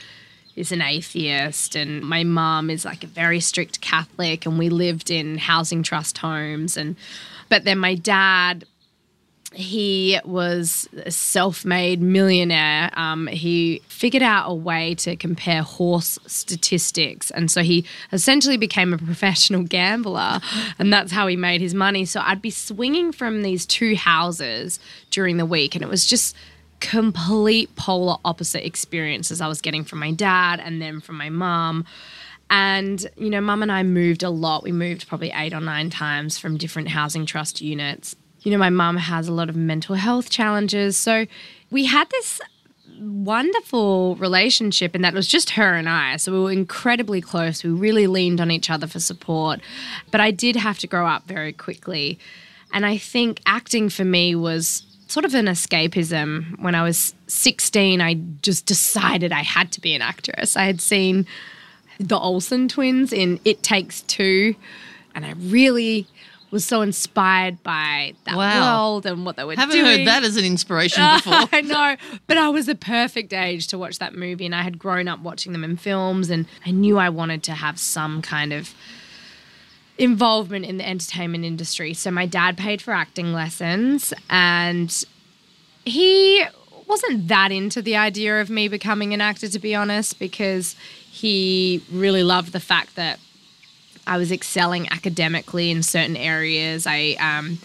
is 0.56 0.72
an 0.72 0.82
atheist, 0.82 1.76
and 1.76 2.02
my 2.02 2.24
mum 2.24 2.70
is 2.70 2.86
like 2.86 3.04
a 3.04 3.08
very 3.08 3.40
strict 3.40 3.82
Catholic, 3.82 4.46
and 4.46 4.58
we 4.58 4.70
lived 4.70 5.10
in 5.10 5.38
housing 5.38 5.84
trust 5.84 6.20
homes. 6.20 6.78
And 6.78 6.96
but 7.50 7.64
then 7.64 7.80
my 7.80 7.96
dad 7.96 8.66
he 9.56 10.20
was 10.26 10.90
a 11.06 11.12
self-made 11.12 12.02
millionaire. 12.02 12.92
Um, 12.94 13.28
he 13.28 13.82
figured 13.88 14.24
out 14.24 14.50
a 14.50 14.54
way 14.54 14.96
to 14.96 15.16
compare 15.16 15.64
horse 15.64 16.20
statistics, 16.28 17.32
and 17.32 17.50
so 17.50 17.64
he 17.64 17.86
essentially 18.12 18.58
became 18.58 18.94
a 18.94 18.98
professional 19.12 19.64
gambler, 19.64 20.40
and 20.78 20.92
that's 20.92 21.12
how 21.12 21.28
he 21.28 21.36
made 21.36 21.62
his 21.62 21.74
money. 21.74 22.06
So 22.06 22.22
I'd 22.22 22.42
be 22.42 22.52
swinging 22.52 23.12
from 23.12 23.44
these 23.44 23.66
two 23.66 23.96
houses 23.96 24.80
during 25.10 25.38
the 25.38 25.46
week, 25.46 25.76
and 25.76 25.84
it 25.84 25.90
was 25.90 26.06
just 26.06 26.36
complete 26.82 27.76
polar 27.76 28.18
opposite 28.26 28.66
experiences 28.66 29.42
I 29.42 29.48
was 29.48 29.62
getting 29.62 29.86
from 29.86 30.00
my 30.00 30.12
dad 30.12 30.60
and 30.60 30.82
then 30.82 31.02
from 31.02 31.18
my 31.18 31.30
mum. 31.30 31.86
And, 32.50 33.04
you 33.18 33.30
know, 33.30 33.42
mum 33.42 33.64
and 33.64 33.72
I 33.72 33.82
moved 33.84 34.22
a 34.22 34.30
lot. 34.30 34.64
We 34.64 34.72
moved 34.72 35.08
probably 35.08 35.32
eight 35.34 35.54
or 35.54 35.62
nine 35.62 35.90
times 35.90 36.38
from 36.38 36.58
different 36.58 36.90
housing 36.90 37.26
trust 37.26 37.60
units. 37.60 38.16
You 38.46 38.52
know, 38.52 38.58
my 38.60 38.70
mum 38.70 38.98
has 38.98 39.28
a 39.28 39.34
lot 39.34 39.50
of 39.50 39.56
mental 39.56 39.96
health 39.96 40.30
challenges. 40.30 40.96
So 40.96 41.26
we 41.72 41.86
had 41.86 42.10
this 42.12 42.40
wonderful 43.00 44.16
relationship, 44.18 44.94
and 44.94 45.04
that 45.04 45.16
was 45.16 45.28
just 45.28 45.50
her 45.52 45.74
and 45.74 45.90
I. 45.90 46.18
So 46.18 46.32
we 46.32 46.40
were 46.40 46.52
incredibly 46.52 47.22
close. 47.22 47.64
We 47.64 47.72
really 47.72 48.06
leaned 48.06 48.40
on 48.40 48.52
each 48.52 48.70
other 48.70 48.86
for 48.86 49.00
support. 49.00 49.62
But 50.12 50.22
I 50.22 50.30
did 50.30 50.56
have 50.56 50.78
to 50.80 50.88
grow 50.88 51.08
up 51.08 51.26
very 51.26 51.54
quickly. 51.54 52.20
And 52.72 52.86
I 52.86 52.98
think 53.00 53.42
acting 53.48 53.90
for 53.90 54.06
me 54.06 54.36
was 54.36 54.84
sort 55.08 55.26
of 55.26 55.34
an 55.34 55.48
escapism. 55.48 56.62
When 56.62 56.76
I 56.76 56.84
was 56.84 57.16
16, 57.26 58.00
I 58.00 58.14
just 58.44 58.68
decided 58.68 59.32
I 59.32 59.42
had 59.42 59.72
to 59.72 59.82
be 59.82 59.96
an 59.96 60.04
actress. 60.04 60.56
I 60.56 60.66
had 60.66 60.82
seen 60.82 61.26
the 62.00 62.20
Olsen 62.20 62.68
twins 62.68 63.12
in 63.12 63.40
It 63.44 63.64
Takes 63.64 64.02
Two, 64.04 64.56
and 65.16 65.26
I 65.26 65.32
really 65.34 66.06
was 66.56 66.64
so 66.66 66.82
inspired 66.82 67.62
by 67.64 68.14
that 68.24 68.36
Wow. 68.38 68.78
world 68.94 69.06
and 69.06 69.26
what 69.26 69.36
they 69.36 69.44
were 69.44 69.56
doing. 69.56 69.70
Haven't 69.70 69.86
heard 69.86 70.08
that 70.08 70.24
as 70.24 70.38
an 70.38 70.46
inspiration 70.46 71.10
before. 71.16 71.50
I 71.52 71.60
know, 71.62 71.98
but 72.28 72.38
I 72.38 72.48
was 72.48 72.66
the 72.66 72.76
perfect 72.76 73.34
age 73.34 73.68
to 73.68 73.78
watch 73.78 74.00
that 74.00 74.16
movie, 74.16 74.46
and 74.46 74.56
I 74.56 74.62
had 74.64 74.80
grown 74.80 75.10
up 75.10 75.20
watching 75.20 75.52
them 75.52 75.66
in 75.66 75.76
films, 75.76 76.30
and 76.30 76.46
I 76.66 76.72
knew 76.72 76.98
I 76.98 77.10
wanted 77.10 77.44
to 77.44 77.52
have 77.52 77.78
some 77.78 78.22
kind 78.22 78.54
of 78.54 78.74
involvement 79.98 80.66
in 80.66 80.78
the 80.78 80.88
entertainment 80.88 81.44
industry. 81.46 81.94
So 81.94 82.10
my 82.12 82.26
dad 82.26 82.58
paid 82.58 82.82
for 82.82 82.94
acting 82.94 83.34
lessons, 83.34 84.14
and 84.30 85.04
he 85.86 86.44
wasn't 86.88 87.28
that 87.28 87.52
into 87.52 87.82
the 87.82 87.96
idea 87.98 88.40
of 88.40 88.50
me 88.50 88.68
becoming 88.68 89.14
an 89.14 89.22
actor, 89.22 89.48
to 89.50 89.60
be 89.60 89.76
honest, 89.76 90.20
because 90.20 90.76
he 91.12 91.82
really 91.92 92.24
loved 92.24 92.52
the 92.54 92.60
fact 92.60 92.96
that 92.96 93.20
I 94.08 94.18
was 94.18 94.32
excelling 94.32 94.92
academically 94.92 95.72
in 95.72 95.84
certain 95.84 96.18
areas. 96.18 96.86
I 96.88 97.16
um, 97.20 97.60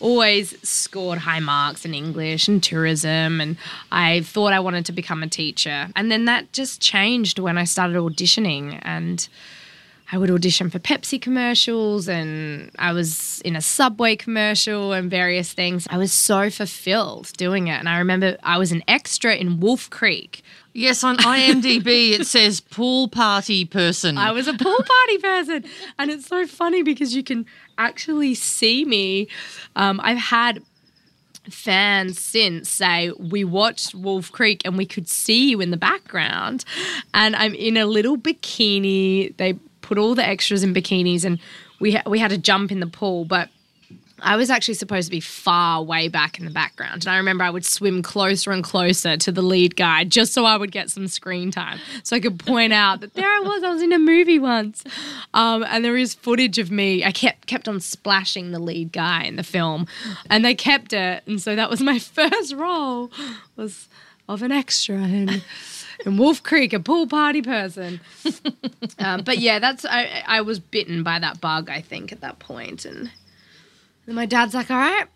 always 0.00 0.56
scored 0.68 1.18
high 1.18 1.40
marks 1.40 1.84
in 1.84 1.94
English 1.94 2.48
and 2.48 2.62
tourism, 2.62 3.40
and 3.40 3.56
I 3.90 4.20
thought 4.22 4.52
I 4.52 4.60
wanted 4.60 4.84
to 4.86 4.92
become 4.92 5.22
a 5.22 5.28
teacher. 5.28 5.88
And 5.94 6.10
then 6.10 6.24
that 6.26 6.52
just 6.52 6.80
changed 6.80 7.38
when 7.38 7.56
I 7.56 7.64
started 7.64 7.96
auditioning, 7.96 8.78
and 8.82 9.26
I 10.10 10.18
would 10.18 10.30
audition 10.30 10.68
for 10.68 10.78
Pepsi 10.78 11.20
commercials, 11.22 12.06
and 12.08 12.70
I 12.78 12.92
was 12.92 13.40
in 13.42 13.56
a 13.56 13.62
Subway 13.62 14.16
commercial 14.16 14.92
and 14.92 15.10
various 15.10 15.54
things. 15.54 15.86
I 15.88 15.96
was 15.96 16.12
so 16.12 16.50
fulfilled 16.50 17.32
doing 17.38 17.68
it. 17.68 17.78
And 17.78 17.88
I 17.88 17.98
remember 17.98 18.36
I 18.42 18.58
was 18.58 18.72
an 18.72 18.82
extra 18.86 19.34
in 19.34 19.58
Wolf 19.60 19.88
Creek. 19.88 20.42
Yes, 20.74 21.04
on 21.04 21.16
IMDb 21.18 22.12
it 22.12 22.26
says 22.26 22.60
pool 22.60 23.08
party 23.08 23.64
person. 23.64 24.16
I 24.16 24.32
was 24.32 24.48
a 24.48 24.54
pool 24.54 24.76
party 24.76 25.18
person. 25.18 25.64
And 25.98 26.10
it's 26.10 26.26
so 26.26 26.46
funny 26.46 26.82
because 26.82 27.14
you 27.14 27.22
can 27.22 27.46
actually 27.78 28.34
see 28.34 28.84
me. 28.84 29.28
Um, 29.76 30.00
I've 30.02 30.18
had 30.18 30.62
fans 31.50 32.20
since 32.20 32.68
say 32.68 33.10
we 33.18 33.44
watched 33.44 33.94
Wolf 33.94 34.30
Creek 34.30 34.62
and 34.64 34.78
we 34.78 34.86
could 34.86 35.08
see 35.08 35.50
you 35.50 35.60
in 35.60 35.72
the 35.72 35.76
background 35.76 36.64
and 37.14 37.34
I'm 37.34 37.52
in 37.54 37.76
a 37.76 37.84
little 37.84 38.16
bikini 38.16 39.36
they 39.38 39.54
put 39.80 39.98
all 39.98 40.14
the 40.14 40.24
extras 40.24 40.62
in 40.62 40.72
bikinis 40.72 41.24
and 41.24 41.40
we 41.80 41.94
ha- 41.94 42.02
we 42.06 42.20
had 42.20 42.30
to 42.30 42.38
jump 42.38 42.70
in 42.70 42.78
the 42.78 42.86
pool 42.86 43.24
but 43.24 43.48
I 44.22 44.36
was 44.36 44.50
actually 44.50 44.74
supposed 44.74 45.08
to 45.08 45.10
be 45.10 45.20
far 45.20 45.82
way 45.82 46.08
back 46.08 46.38
in 46.38 46.44
the 46.44 46.50
background. 46.50 47.04
And 47.04 47.08
I 47.08 47.16
remember 47.16 47.44
I 47.44 47.50
would 47.50 47.64
swim 47.64 48.02
closer 48.02 48.52
and 48.52 48.62
closer 48.62 49.16
to 49.16 49.32
the 49.32 49.42
lead 49.42 49.76
guy 49.76 50.04
just 50.04 50.32
so 50.32 50.44
I 50.44 50.56
would 50.56 50.70
get 50.70 50.90
some 50.90 51.08
screen 51.08 51.50
time. 51.50 51.78
So 52.04 52.16
I 52.16 52.20
could 52.20 52.38
point 52.38 52.72
out 52.72 53.00
that 53.00 53.14
there 53.14 53.28
I 53.28 53.40
was, 53.40 53.62
I 53.62 53.70
was 53.70 53.82
in 53.82 53.92
a 53.92 53.98
movie 53.98 54.38
once. 54.38 54.84
Um, 55.34 55.64
and 55.64 55.84
there 55.84 55.96
is 55.96 56.14
footage 56.14 56.58
of 56.58 56.70
me. 56.70 57.04
I 57.04 57.12
kept 57.12 57.46
kept 57.46 57.68
on 57.68 57.80
splashing 57.80 58.52
the 58.52 58.58
lead 58.58 58.92
guy 58.92 59.24
in 59.24 59.36
the 59.36 59.42
film. 59.42 59.86
And 60.30 60.44
they 60.44 60.54
kept 60.54 60.92
it. 60.92 61.22
And 61.26 61.40
so 61.40 61.56
that 61.56 61.68
was 61.68 61.80
my 61.82 61.98
first 61.98 62.54
role 62.54 63.10
was 63.56 63.88
of 64.28 64.42
an 64.42 64.52
extra 64.52 64.96
in, 64.96 65.42
in 66.06 66.16
Wolf 66.16 66.42
Creek, 66.42 66.72
a 66.72 66.80
pool 66.80 67.06
party 67.06 67.42
person. 67.42 68.00
um, 68.98 69.22
but 69.24 69.38
yeah, 69.38 69.58
that's 69.58 69.84
I, 69.84 70.22
I 70.26 70.40
was 70.42 70.58
bitten 70.58 71.02
by 71.02 71.18
that 71.18 71.40
bug, 71.40 71.68
I 71.68 71.80
think, 71.80 72.12
at 72.12 72.20
that. 72.20 72.36
And 72.84 73.10
and 74.06 74.14
my 74.14 74.26
dad's 74.26 74.54
like, 74.54 74.70
all 74.70 74.76
right, 74.76 75.06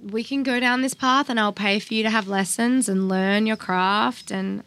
we 0.00 0.22
can 0.24 0.42
go 0.42 0.60
down 0.60 0.82
this 0.82 0.94
path 0.94 1.28
and 1.30 1.38
I'll 1.40 1.52
pay 1.52 1.78
for 1.78 1.94
you 1.94 2.02
to 2.02 2.10
have 2.10 2.28
lessons 2.28 2.88
and 2.88 3.08
learn 3.08 3.46
your 3.46 3.56
craft. 3.56 4.30
And 4.30 4.62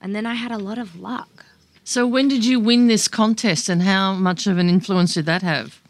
and 0.00 0.14
then 0.14 0.26
I 0.26 0.34
had 0.34 0.52
a 0.52 0.58
lot 0.58 0.78
of 0.78 0.96
luck. 1.00 1.46
so 1.84 2.06
when 2.06 2.28
did 2.28 2.44
you 2.44 2.60
win 2.60 2.86
this 2.86 3.08
contest 3.08 3.68
and 3.68 3.82
how 3.82 4.12
much 4.14 4.46
of 4.46 4.58
an 4.58 4.68
influence 4.68 5.14
did 5.14 5.26
that 5.26 5.42
have? 5.42 5.80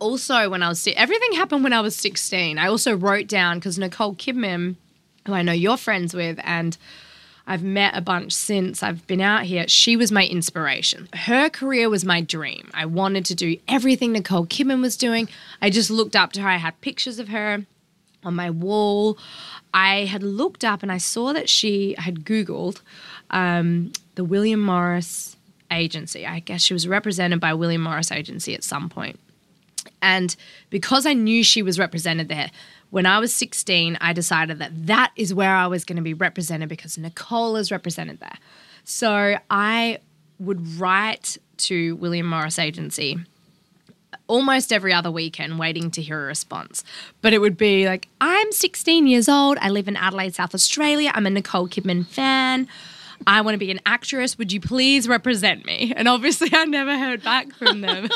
Also, 0.00 0.48
when 0.48 0.62
I 0.62 0.68
was 0.68 0.80
si- 0.80 0.94
everything 0.96 1.32
happened 1.32 1.64
when 1.64 1.72
I 1.72 1.80
was 1.80 1.96
16. 1.96 2.58
I 2.58 2.68
also 2.68 2.96
wrote 2.96 3.26
down 3.26 3.58
because 3.58 3.78
Nicole 3.78 4.14
Kidman, 4.14 4.76
who 5.26 5.32
I 5.32 5.42
know 5.42 5.52
you're 5.52 5.76
friends 5.76 6.14
with, 6.14 6.38
and 6.44 6.76
I've 7.48 7.62
met 7.62 7.96
a 7.96 8.02
bunch 8.02 8.34
since 8.34 8.82
I've 8.82 9.06
been 9.06 9.22
out 9.22 9.44
here. 9.44 9.66
She 9.68 9.96
was 9.96 10.12
my 10.12 10.26
inspiration. 10.26 11.08
Her 11.14 11.48
career 11.48 11.88
was 11.88 12.04
my 12.04 12.20
dream. 12.20 12.70
I 12.74 12.84
wanted 12.84 13.24
to 13.24 13.34
do 13.34 13.56
everything 13.66 14.12
Nicole 14.12 14.44
Kidman 14.44 14.82
was 14.82 14.98
doing. 14.98 15.30
I 15.62 15.70
just 15.70 15.90
looked 15.90 16.14
up 16.14 16.32
to 16.32 16.42
her. 16.42 16.48
I 16.48 16.58
had 16.58 16.78
pictures 16.82 17.18
of 17.18 17.28
her 17.28 17.64
on 18.22 18.34
my 18.34 18.50
wall. 18.50 19.16
I 19.72 20.04
had 20.04 20.22
looked 20.22 20.62
up 20.62 20.82
and 20.82 20.92
I 20.92 20.98
saw 20.98 21.32
that 21.32 21.48
she 21.48 21.94
had 21.96 22.24
Googled 22.24 22.82
um, 23.30 23.94
the 24.14 24.24
William 24.24 24.60
Morris 24.60 25.34
agency. 25.70 26.26
I 26.26 26.40
guess 26.40 26.60
she 26.60 26.74
was 26.74 26.86
represented 26.86 27.40
by 27.40 27.54
William 27.54 27.80
Morris 27.80 28.12
agency 28.12 28.54
at 28.54 28.62
some 28.62 28.90
point. 28.90 29.18
And 30.02 30.36
because 30.68 31.06
I 31.06 31.14
knew 31.14 31.42
she 31.42 31.62
was 31.62 31.78
represented 31.78 32.28
there, 32.28 32.50
when 32.90 33.06
I 33.06 33.18
was 33.18 33.34
16, 33.34 33.98
I 34.00 34.12
decided 34.12 34.58
that 34.58 34.86
that 34.86 35.12
is 35.16 35.34
where 35.34 35.54
I 35.54 35.66
was 35.66 35.84
going 35.84 35.96
to 35.96 36.02
be 36.02 36.14
represented 36.14 36.68
because 36.68 36.96
Nicole 36.96 37.56
is 37.56 37.70
represented 37.70 38.20
there. 38.20 38.38
So 38.84 39.36
I 39.50 39.98
would 40.38 40.78
write 40.78 41.36
to 41.58 41.96
William 41.96 42.26
Morris 42.26 42.58
Agency 42.58 43.18
almost 44.26 44.72
every 44.72 44.92
other 44.92 45.10
weekend 45.10 45.58
waiting 45.58 45.90
to 45.90 46.02
hear 46.02 46.22
a 46.22 46.26
response. 46.26 46.84
But 47.22 47.32
it 47.32 47.40
would 47.40 47.56
be 47.56 47.86
like, 47.86 48.08
I'm 48.20 48.52
16 48.52 49.06
years 49.06 49.28
old. 49.28 49.58
I 49.58 49.70
live 49.70 49.88
in 49.88 49.96
Adelaide, 49.96 50.34
South 50.34 50.54
Australia. 50.54 51.10
I'm 51.14 51.26
a 51.26 51.30
Nicole 51.30 51.68
Kidman 51.68 52.06
fan. 52.06 52.68
I 53.26 53.40
want 53.40 53.54
to 53.54 53.58
be 53.58 53.70
an 53.70 53.80
actress. 53.84 54.38
Would 54.38 54.52
you 54.52 54.60
please 54.60 55.08
represent 55.08 55.64
me? 55.64 55.92
And 55.96 56.08
obviously, 56.08 56.50
I 56.52 56.64
never 56.64 56.98
heard 56.98 57.22
back 57.22 57.52
from 57.54 57.80
them. 57.80 58.08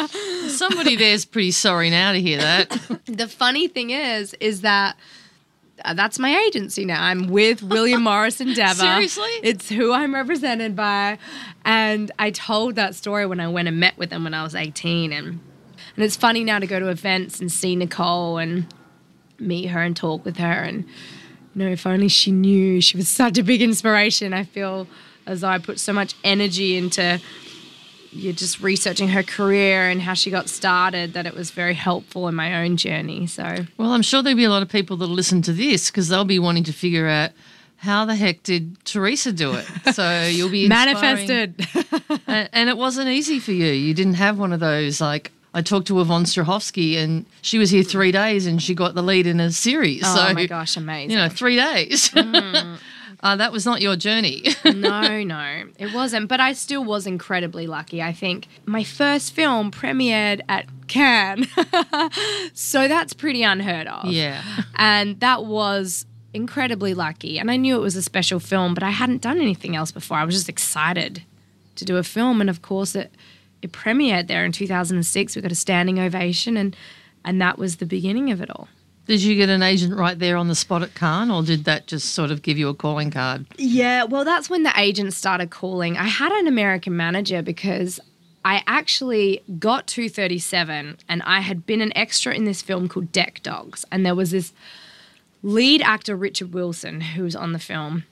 Somebody 0.48 0.96
there's 0.96 1.24
pretty 1.24 1.50
sorry 1.50 1.90
now 1.90 2.12
to 2.12 2.20
hear 2.20 2.38
that. 2.38 2.70
the 3.06 3.28
funny 3.28 3.68
thing 3.68 3.90
is, 3.90 4.34
is 4.34 4.60
that 4.60 4.96
uh, 5.84 5.94
that's 5.94 6.18
my 6.18 6.38
agency 6.46 6.84
now. 6.84 7.02
I'm 7.02 7.28
with 7.28 7.62
William 7.62 8.02
Morris 8.02 8.40
Endeavour. 8.40 8.82
Seriously? 8.82 9.30
It's 9.42 9.68
who 9.68 9.92
I'm 9.92 10.14
represented 10.14 10.76
by. 10.76 11.18
And 11.64 12.10
I 12.18 12.30
told 12.30 12.76
that 12.76 12.94
story 12.94 13.26
when 13.26 13.40
I 13.40 13.48
went 13.48 13.68
and 13.68 13.80
met 13.80 13.96
with 13.96 14.10
them 14.10 14.24
when 14.24 14.34
I 14.34 14.42
was 14.42 14.54
18. 14.54 15.12
And, 15.12 15.26
and 15.26 16.04
it's 16.04 16.16
funny 16.16 16.44
now 16.44 16.58
to 16.58 16.66
go 16.66 16.78
to 16.78 16.88
events 16.88 17.40
and 17.40 17.50
see 17.50 17.76
Nicole 17.76 18.38
and 18.38 18.72
meet 19.38 19.66
her 19.66 19.80
and 19.80 19.96
talk 19.96 20.24
with 20.24 20.36
her. 20.36 20.62
And, 20.62 20.86
you 21.54 21.64
know, 21.64 21.70
if 21.70 21.86
only 21.86 22.08
she 22.08 22.30
knew 22.30 22.80
she 22.80 22.96
was 22.96 23.08
such 23.08 23.38
a 23.38 23.42
big 23.42 23.62
inspiration. 23.62 24.32
I 24.32 24.44
feel 24.44 24.86
as 25.26 25.40
though 25.42 25.48
I 25.48 25.58
put 25.58 25.78
so 25.80 25.92
much 25.92 26.14
energy 26.24 26.76
into 26.76 27.20
you're 28.12 28.32
just 28.32 28.60
researching 28.60 29.08
her 29.08 29.22
career 29.22 29.88
and 29.88 30.02
how 30.02 30.14
she 30.14 30.30
got 30.30 30.48
started 30.48 31.12
that 31.12 31.26
it 31.26 31.34
was 31.34 31.52
very 31.52 31.74
helpful 31.74 32.26
in 32.26 32.34
my 32.34 32.62
own 32.64 32.76
journey. 32.76 33.26
So 33.26 33.66
Well, 33.78 33.92
I'm 33.92 34.02
sure 34.02 34.22
there'll 34.22 34.36
be 34.36 34.44
a 34.44 34.50
lot 34.50 34.62
of 34.62 34.68
people 34.68 34.96
that'll 34.96 35.14
listen 35.14 35.42
to 35.42 35.52
this 35.52 35.90
because 35.90 36.08
they'll 36.08 36.24
be 36.24 36.38
wanting 36.38 36.64
to 36.64 36.72
figure 36.72 37.06
out 37.08 37.30
how 37.76 38.04
the 38.04 38.14
heck 38.14 38.42
did 38.42 38.84
Teresa 38.84 39.32
do 39.32 39.54
it. 39.54 39.66
So 39.94 40.26
you'll 40.26 40.50
be 40.50 40.68
manifested. 40.68 41.66
and, 42.26 42.48
and 42.52 42.68
it 42.68 42.76
wasn't 42.76 43.08
easy 43.08 43.38
for 43.38 43.52
you. 43.52 43.66
You 43.72 43.94
didn't 43.94 44.14
have 44.14 44.38
one 44.38 44.52
of 44.52 44.60
those 44.60 45.00
like. 45.00 45.32
I 45.52 45.62
talked 45.62 45.88
to 45.88 46.00
Yvonne 46.00 46.24
Strahovski 46.24 46.96
and 46.96 47.26
she 47.42 47.58
was 47.58 47.70
here 47.70 47.82
three 47.82 48.12
days 48.12 48.46
and 48.46 48.62
she 48.62 48.74
got 48.74 48.94
the 48.94 49.02
lead 49.02 49.26
in 49.26 49.40
a 49.40 49.50
series. 49.50 50.02
oh 50.04 50.14
so 50.14 50.34
my 50.34 50.46
gosh, 50.46 50.76
amazing. 50.76 51.10
you 51.10 51.16
know, 51.16 51.28
three 51.28 51.56
days. 51.56 52.14
uh, 52.16 53.36
that 53.36 53.50
was 53.52 53.66
not 53.66 53.80
your 53.80 53.96
journey. 53.96 54.44
no, 54.64 55.22
no, 55.24 55.64
it 55.78 55.92
wasn't. 55.92 56.28
But 56.28 56.40
I 56.40 56.52
still 56.52 56.84
was 56.84 57.06
incredibly 57.06 57.66
lucky. 57.66 58.00
I 58.00 58.12
think 58.12 58.46
my 58.64 58.84
first 58.84 59.32
film 59.32 59.72
premiered 59.72 60.40
at 60.48 60.66
Cannes. 60.86 61.48
so 62.54 62.86
that's 62.86 63.12
pretty 63.12 63.42
unheard 63.42 63.88
of. 63.88 64.06
yeah. 64.06 64.42
And 64.76 65.18
that 65.20 65.44
was 65.44 66.06
incredibly 66.32 66.94
lucky. 66.94 67.38
And 67.38 67.50
I 67.50 67.56
knew 67.56 67.76
it 67.76 67.80
was 67.80 67.96
a 67.96 68.02
special 68.02 68.38
film, 68.38 68.74
but 68.74 68.82
I 68.82 68.90
hadn't 68.90 69.22
done 69.22 69.40
anything 69.40 69.74
else 69.74 69.90
before. 69.90 70.18
I 70.18 70.24
was 70.24 70.34
just 70.34 70.48
excited 70.48 71.22
to 71.76 71.84
do 71.84 71.96
a 71.96 72.02
film. 72.02 72.40
And 72.40 72.48
of 72.48 72.62
course, 72.62 72.94
it, 72.94 73.12
it 73.62 73.72
premiered 73.72 74.26
there 74.26 74.44
in 74.44 74.52
2006. 74.52 75.36
We 75.36 75.42
got 75.42 75.52
a 75.52 75.54
standing 75.54 75.98
ovation, 75.98 76.56
and, 76.56 76.76
and 77.24 77.40
that 77.40 77.58
was 77.58 77.76
the 77.76 77.86
beginning 77.86 78.30
of 78.30 78.40
it 78.40 78.50
all. 78.50 78.68
Did 79.06 79.22
you 79.22 79.34
get 79.34 79.48
an 79.48 79.62
agent 79.62 79.96
right 79.96 80.18
there 80.18 80.36
on 80.36 80.48
the 80.48 80.54
spot 80.54 80.82
at 80.82 80.94
Cannes, 80.94 81.30
or 81.30 81.42
did 81.42 81.64
that 81.64 81.86
just 81.86 82.14
sort 82.14 82.30
of 82.30 82.42
give 82.42 82.58
you 82.58 82.68
a 82.68 82.74
calling 82.74 83.10
card? 83.10 83.46
Yeah, 83.56 84.04
well, 84.04 84.24
that's 84.24 84.48
when 84.48 84.62
the 84.62 84.72
agent 84.76 85.12
started 85.14 85.50
calling. 85.50 85.96
I 85.96 86.04
had 86.06 86.30
an 86.30 86.46
American 86.46 86.96
manager 86.96 87.42
because 87.42 87.98
I 88.44 88.62
actually 88.66 89.42
got 89.58 89.86
237 89.86 90.98
and 91.08 91.22
I 91.24 91.40
had 91.40 91.66
been 91.66 91.80
an 91.80 91.92
extra 91.96 92.34
in 92.34 92.44
this 92.44 92.62
film 92.62 92.88
called 92.88 93.12
Deck 93.12 93.40
Dogz. 93.42 93.84
And 93.92 94.06
there 94.06 94.14
was 94.14 94.30
this 94.30 94.52
lead 95.42 95.82
actor, 95.82 96.16
Richard 96.16 96.54
Wilson, 96.54 97.00
who 97.00 97.24
was 97.24 97.36
on 97.36 97.52
the 97.52 97.58
film. 97.58 98.04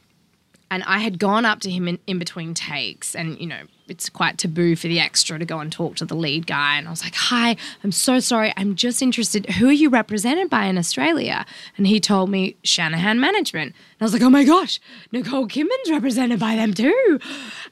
And 0.71 0.83
I 0.85 0.99
had 0.99 1.19
gone 1.19 1.45
up 1.45 1.61
to 1.61 1.71
him 1.71 1.89
in, 1.89 1.99
in 2.07 2.19
between 2.19 2.55
takes, 2.55 3.15
and 3.15 3.39
you 3.41 3.47
know, 3.47 3.63
it's 3.89 4.09
quite 4.09 4.39
taboo 4.39 4.77
for 4.77 4.87
the 4.87 5.01
extra 5.01 5.39
to 5.39 5.45
go 5.45 5.61
and 5.61 5.73
talk 5.73 5.97
to 5.97 6.05
the 6.05 6.15
lead 6.15 6.47
guy. 6.47 6.77
And 6.77 6.87
I 6.87 6.91
was 6.91 7.03
like, 7.03 7.15
Hi, 7.15 7.57
I'm 7.83 7.93
so 7.93 8.21
sorry. 8.21 8.53
I'm 8.57 8.75
just 8.75 9.03
interested. 9.03 9.47
Who 9.53 9.69
are 9.69 9.73
you 9.73 9.89
represented 9.89 10.51
by 10.51 10.67
in 10.67 10.79
Australia? 10.79 11.47
And 11.77 11.87
he 11.87 12.01
told 12.01 12.31
me 12.31 12.57
Shanahan 12.63 13.19
Management. 13.19 13.75
And 13.75 14.03
I 14.03 14.05
was 14.05 14.13
like, 14.13 14.23
Oh 14.23 14.31
my 14.31 14.45
gosh, 14.45 14.81
Nicole 15.11 15.49
Kidman's 15.49 15.91
represented 15.91 16.39
by 16.39 16.57
them 16.57 16.75
too. 16.75 17.19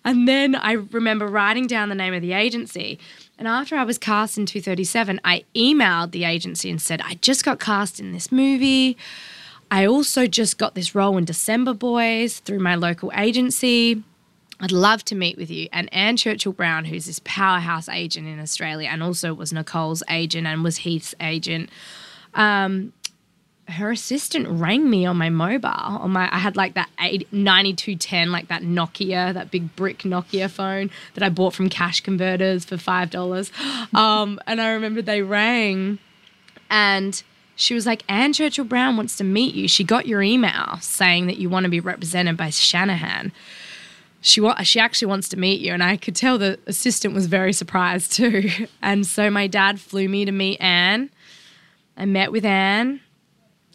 And 0.05 0.27
then 0.27 0.55
I 0.55 0.73
remember 0.73 1.27
writing 1.27 1.67
down 1.67 1.89
the 1.89 1.95
name 1.95 2.15
of 2.15 2.23
the 2.23 2.33
agency. 2.33 2.99
And 3.39 3.47
after 3.47 3.77
I 3.77 3.85
was 3.85 3.99
cast 3.99 4.39
in 4.39 4.47
237, 4.47 5.21
I 5.25 5.45
emailed 5.55 6.13
the 6.13 6.25
agency 6.25 6.71
and 6.71 6.81
said, 6.81 7.03
I 7.03 7.15
just 7.15 7.45
got 7.45 7.61
cast 7.61 8.01
in 8.01 8.13
this 8.13 8.33
movie. 8.33 8.97
I 9.71 9.87
also 9.87 10.27
just 10.27 10.59
got 10.59 10.75
this 10.75 10.95
role 10.95 11.17
in 11.19 11.25
December 11.25 11.75
Boys 11.75 12.39
through 12.39 12.61
my 12.61 12.75
local 12.75 13.11
agency. 13.15 14.03
I'd 14.61 14.73
love 14.73 15.05
to 15.07 15.15
meet 15.15 15.37
with 15.37 15.51
you. 15.51 15.69
And 15.73 15.93
Anne 15.93 16.17
Churchill 16.17 16.53
Brown, 16.53 16.87
who's 16.87 17.07
this 17.07 17.21
powerhouse 17.25 17.89
agent 17.89 18.27
in 18.27 18.41
Australia 18.41 18.89
and 18.91 19.03
also 19.03 19.35
was 19.35 19.53
Nicole's 19.53 20.03
agent 20.09 20.47
and 20.47 20.65
was 20.65 20.79
Heath's 20.79 21.15
agent, 21.21 21.69
um, 22.35 22.93
her 23.69 23.91
assistant 23.91 24.47
rang 24.49 24.89
me 24.89 25.05
on 25.05 25.17
my 25.17 25.29
mobile. 25.29 25.69
On 25.69 26.13
my, 26.13 26.29
I 26.33 26.39
had 26.39 26.57
like 26.57 26.75
that 26.75 26.89
9210, 26.99 28.31
like 28.31 28.49
that 28.49 28.63
Nokia, 28.63 29.35
that 29.35 29.51
big 29.51 29.75
brick 29.75 29.99
Nokia 30.01 30.49
phone 30.49 30.91
that 31.15 31.25
I 31.25 31.29
bought 31.29 31.53
from 31.53 31.69
Cash 31.69 32.01
Converters 32.03 32.65
for 32.65 32.77
five 32.77 33.11
dollars. 33.11 33.51
Um, 33.95 34.41
and 34.47 34.61
I 34.61 34.71
remember 34.71 35.01
they 35.01 35.23
rang, 35.23 35.99
and 36.69 37.23
she 37.57 37.75
was 37.75 37.87
like, 37.87 38.05
"Anne 38.09 38.33
Churchill 38.33 38.65
Brown 38.65 38.97
wants 38.97 39.17
to 39.17 39.25
meet 39.25 39.55
you. 39.55 39.67
She 39.67 39.83
got 39.83 40.07
your 40.07 40.23
email 40.23 40.79
saying 40.81 41.27
that 41.27 41.39
you 41.39 41.49
want 41.49 41.65
to 41.65 41.71
be 41.71 41.81
represented 41.81 42.37
by 42.37 42.51
Shanahan." 42.51 43.33
She 44.21 44.41
wa- 44.41 44.63
she 44.63 44.81
actually 44.81 45.09
wants 45.09 45.29
to 45.31 45.37
meet 45.39 45.61
you, 45.61 45.73
and 45.73 45.83
I 45.83 45.97
could 45.97 46.17
tell 46.17 46.39
the 46.39 46.59
assistant 46.67 47.15
was 47.15 47.27
very 47.27 47.53
surprised 47.53 48.13
too. 48.13 48.51
And 48.83 49.07
so 49.07 49.31
my 49.31 49.47
dad 49.47 49.81
flew 49.81 50.09
me 50.09 50.25
to 50.25 50.33
meet 50.33 50.61
Anne. 50.61 51.11
I 51.97 52.05
met 52.05 52.31
with 52.31 52.45
Anne 52.45 53.01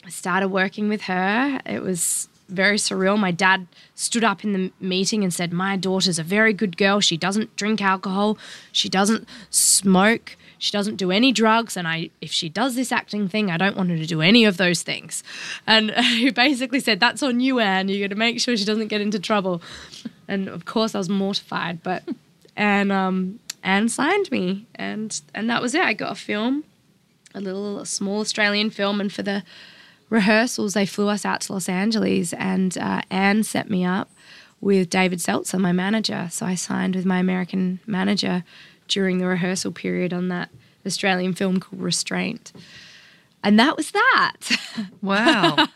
I 0.05 0.09
started 0.09 0.49
working 0.49 0.89
with 0.89 1.03
her. 1.03 1.59
It 1.65 1.81
was 1.81 2.27
very 2.49 2.77
surreal. 2.77 3.17
My 3.19 3.31
dad 3.31 3.67
stood 4.01 4.23
up 4.23 4.43
in 4.43 4.53
the 4.53 4.71
meeting 4.79 5.23
and 5.23 5.33
said, 5.33 5.53
My 5.53 5.77
daughter's 5.77 6.17
a 6.17 6.23
very 6.23 6.53
good 6.53 6.75
girl. 6.75 6.99
She 6.99 7.17
doesn't 7.17 7.55
drink 7.55 7.81
alcohol. 7.81 8.37
She 8.71 8.89
doesn't 8.89 9.27
smoke. 9.51 10.35
She 10.57 10.71
doesn't 10.71 10.95
do 10.95 11.11
any 11.11 11.31
drugs. 11.31 11.77
And 11.77 11.87
I, 11.87 12.09
if 12.19 12.31
she 12.31 12.49
does 12.49 12.75
this 12.75 12.91
acting 12.91 13.27
thing, 13.27 13.51
I 13.51 13.57
don't 13.57 13.77
want 13.77 13.91
her 13.91 13.97
to 13.97 14.05
do 14.05 14.21
any 14.21 14.43
of 14.45 14.57
those 14.57 14.81
things. 14.81 15.23
And 15.67 15.91
he 15.95 16.31
basically 16.31 16.79
said, 16.79 16.99
That's 16.99 17.21
on 17.21 17.39
you, 17.39 17.59
Anne. 17.59 17.89
You're 17.89 17.99
going 17.99 18.09
to 18.09 18.15
make 18.15 18.39
sure 18.39 18.57
she 18.57 18.65
doesn't 18.65 18.87
get 18.87 19.01
into 19.01 19.19
trouble. 19.19 19.61
And 20.27 20.47
of 20.47 20.65
course, 20.65 20.95
I 20.95 20.97
was 20.97 21.09
mortified. 21.09 21.83
But, 21.83 22.03
and 22.55 22.91
um, 22.91 23.39
Anne 23.63 23.87
signed 23.87 24.31
me. 24.31 24.65
And, 24.75 25.21
and 25.35 25.49
that 25.49 25.61
was 25.61 25.75
it. 25.75 25.83
I 25.83 25.93
got 25.93 26.11
a 26.11 26.15
film, 26.15 26.63
a 27.35 27.41
little 27.41 27.79
a 27.79 27.85
small 27.85 28.21
Australian 28.21 28.71
film. 28.71 28.99
And 28.99 29.13
for 29.13 29.21
the, 29.21 29.43
rehearsals, 30.11 30.73
they 30.75 30.85
flew 30.85 31.07
us 31.07 31.25
out 31.25 31.41
to 31.41 31.53
Los 31.53 31.67
Angeles, 31.67 32.33
and 32.33 32.77
uh, 32.77 33.01
Anne 33.09 33.41
set 33.43 33.69
me 33.69 33.83
up 33.83 34.11
with 34.59 34.89
David 34.91 35.19
Seltzer, 35.19 35.57
my 35.57 35.71
manager. 35.71 36.27
So 36.29 36.45
I 36.45 36.53
signed 36.53 36.95
with 36.95 37.05
my 37.05 37.17
American 37.17 37.79
manager 37.87 38.43
during 38.87 39.17
the 39.17 39.25
rehearsal 39.25 39.71
period 39.71 40.13
on 40.13 40.27
that 40.27 40.49
Australian 40.85 41.33
film 41.33 41.59
called 41.59 41.81
Restraint. 41.81 42.51
And 43.43 43.57
that 43.59 43.75
was 43.75 43.89
that. 43.91 44.37
Wow. 45.01 45.67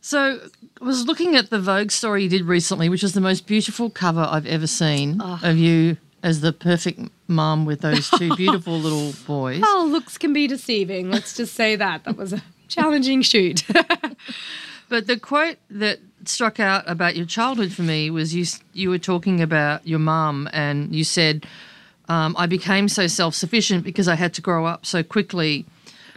so 0.00 0.40
I 0.80 0.84
was 0.84 1.06
looking 1.06 1.36
at 1.36 1.50
the 1.50 1.60
Vogue 1.60 1.90
story 1.90 2.22
you 2.24 2.28
did 2.28 2.42
recently, 2.42 2.88
which 2.88 3.04
is 3.04 3.12
the 3.12 3.20
most 3.20 3.46
beautiful 3.46 3.90
cover 3.90 4.26
I've 4.28 4.46
ever 4.46 4.66
seen 4.66 5.20
of 5.20 5.56
you 5.56 5.96
as 6.22 6.40
the 6.40 6.52
perfect 6.52 7.00
mum 7.28 7.66
with 7.66 7.80
those 7.82 8.08
two 8.10 8.34
beautiful 8.36 8.78
little 8.78 9.12
boys. 9.26 9.62
oh, 9.64 9.86
looks 9.90 10.18
can 10.18 10.32
be 10.32 10.46
deceiving. 10.46 11.10
Let's 11.10 11.36
just 11.36 11.54
say 11.54 11.76
that. 11.76 12.04
That 12.04 12.16
was 12.16 12.32
a 12.32 12.42
challenging 12.70 13.22
shoot. 13.22 13.64
But 14.90 15.06
the 15.06 15.16
quote 15.16 15.56
that 15.70 16.00
struck 16.24 16.58
out 16.58 16.82
about 16.90 17.14
your 17.14 17.24
childhood 17.24 17.72
for 17.72 17.82
me 17.82 18.10
was 18.10 18.34
you 18.34 18.44
you 18.74 18.90
were 18.90 18.98
talking 18.98 19.40
about 19.40 19.86
your 19.86 20.00
mum 20.00 20.50
and 20.52 20.94
you 20.94 21.04
said 21.04 21.46
um, 22.08 22.34
I 22.36 22.46
became 22.46 22.88
so 22.88 23.06
self 23.06 23.34
sufficient 23.36 23.84
because 23.84 24.08
I 24.08 24.16
had 24.16 24.34
to 24.34 24.42
grow 24.42 24.66
up 24.66 24.84
so 24.84 25.02
quickly. 25.04 25.64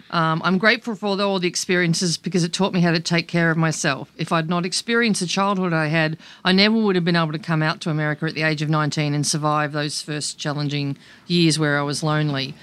Um, 0.10 0.42
I'm 0.44 0.58
grateful 0.58 0.96
for 0.96 1.08
all 1.08 1.40
the 1.40 1.48
experiences 1.48 2.18
because 2.18 2.44
it 2.44 2.52
taught 2.52 2.74
me 2.74 2.82
how 2.82 2.92
to 2.92 3.00
take 3.00 3.28
care 3.28 3.50
of 3.52 3.58
myself. 3.58 4.12
If 4.18 4.32
I'd 4.32 4.50
not 4.50 4.66
experienced 4.66 5.22
the 5.22 5.28
childhood 5.28 5.74
I 5.74 5.88
had, 5.88 6.18
I 6.44 6.52
never 6.52 6.76
would 6.76 6.96
have 6.96 7.06
been 7.06 7.16
able 7.16 7.32
to 7.32 7.40
come 7.40 7.64
out 7.64 7.80
to 7.82 7.90
America 7.90 8.26
at 8.26 8.34
the 8.34 8.44
age 8.44 8.62
of 8.62 8.70
19 8.70 9.14
and 9.14 9.26
survive 9.26 9.72
those 9.72 10.02
first 10.02 10.38
challenging 10.38 10.98
years 11.28 11.58
where 11.58 11.80
I 11.80 11.84
was 11.84 12.04
lonely 12.04 12.54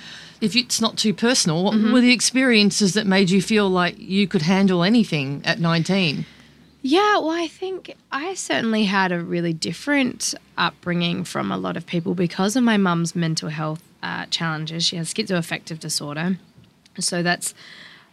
if 0.41 0.57
it's 0.57 0.81
not 0.81 0.97
too 0.97 1.13
personal, 1.15 1.65
what 1.65 1.75
Mm-hmm. 1.75 1.93
were 1.93 2.01
the 2.01 2.13
experiences 2.13 2.95
that 2.95 3.07
made 3.07 3.31
you 3.31 3.43
feel 3.43 3.69
like 3.69 3.97
you 3.99 4.27
could 4.27 4.43
handle 4.43 4.83
anything 4.83 5.43
at 5.45 5.61
19? 5.61 6.25
Yeah, 6.83 7.19
well, 7.19 7.31
I 7.31 7.47
think 7.47 7.95
I 8.11 8.33
certainly 8.35 8.85
had 8.85 9.13
a 9.13 9.21
really 9.21 9.53
different 9.53 10.35
upbringing 10.57 11.25
from 11.25 11.53
a 11.53 11.59
lot 11.59 11.77
of 11.77 11.85
people 11.85 12.15
because 12.15 12.57
of 12.57 12.63
my 12.63 12.79
mum's 12.79 13.15
mental 13.15 13.51
health 13.51 13.83
uh, 14.03 14.25
challenges. 14.31 14.85
She 14.87 14.97
has 14.97 15.13
schizoaffective 15.13 15.79
disorder. 15.79 16.39
So 16.99 17.23
that's, 17.23 17.53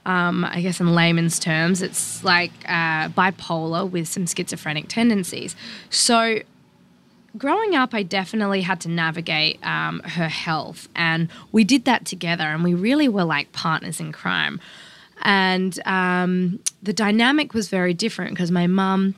um, 0.05 0.43
I 0.43 0.59
guess, 0.61 0.81
in 0.81 0.93
layman's 0.93 1.39
terms, 1.39 1.81
it's 1.81 2.23
like 2.25 2.51
uh, 2.65 3.07
bipolar 3.09 3.89
with 3.89 4.09
some 4.09 4.25
schizophrenic 4.27 4.89
tendencies. 4.89 5.55
So 5.89 6.39
growing 7.37 7.75
up, 7.75 7.93
I 7.93 8.03
definitely 8.03 8.61
had 8.61 8.79
to 8.81 8.89
navigate 8.89 9.65
um, 9.65 10.01
her 10.01 10.27
health, 10.27 10.87
and 10.95 11.29
we 11.51 11.63
did 11.63 11.85
that 11.85 12.05
together, 12.05 12.43
and 12.43 12.63
we 12.63 12.73
really 12.73 13.09
were 13.09 13.23
like 13.23 13.51
partners 13.51 13.99
in 13.99 14.11
crime. 14.11 14.59
And 15.23 15.79
um, 15.85 16.59
the 16.81 16.93
dynamic 16.93 17.53
was 17.53 17.69
very 17.69 17.93
different 17.93 18.31
because 18.31 18.51
my 18.51 18.67
mum, 18.67 19.15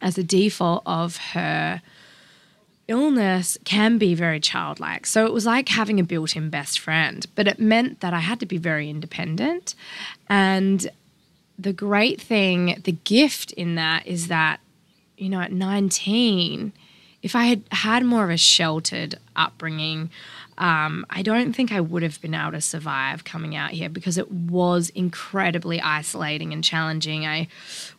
as 0.00 0.16
a 0.16 0.22
default 0.22 0.82
of 0.86 1.18
her 1.18 1.82
illness, 2.88 3.58
can 3.64 3.98
be 3.98 4.14
very 4.14 4.40
childlike. 4.40 5.06
So 5.06 5.26
it 5.26 5.32
was 5.32 5.46
like 5.46 5.68
having 5.68 6.00
a 6.00 6.04
built 6.04 6.36
in 6.36 6.50
best 6.50 6.78
friend, 6.78 7.26
but 7.34 7.46
it 7.46 7.58
meant 7.58 8.00
that 8.00 8.14
I 8.14 8.20
had 8.20 8.40
to 8.40 8.46
be 8.46 8.58
very 8.58 8.88
independent. 8.88 9.74
And 10.28 10.90
the 11.58 11.72
great 11.72 12.20
thing, 12.20 12.80
the 12.84 12.92
gift 12.92 13.52
in 13.52 13.74
that 13.76 14.06
is 14.06 14.28
that, 14.28 14.60
you 15.16 15.28
know, 15.28 15.40
at 15.40 15.52
19, 15.52 16.72
if 17.22 17.36
I 17.36 17.44
had 17.44 17.62
had 17.70 18.04
more 18.04 18.24
of 18.24 18.30
a 18.30 18.36
sheltered 18.36 19.16
upbringing, 19.36 20.10
um, 20.58 21.06
I 21.08 21.22
don't 21.22 21.54
think 21.54 21.72
I 21.72 21.80
would 21.80 22.02
have 22.02 22.20
been 22.20 22.34
able 22.34 22.52
to 22.52 22.60
survive 22.60 23.24
coming 23.24 23.56
out 23.56 23.70
here 23.70 23.88
because 23.88 24.18
it 24.18 24.30
was 24.30 24.90
incredibly 24.90 25.80
isolating 25.80 26.52
and 26.52 26.62
challenging. 26.62 27.26
I 27.26 27.48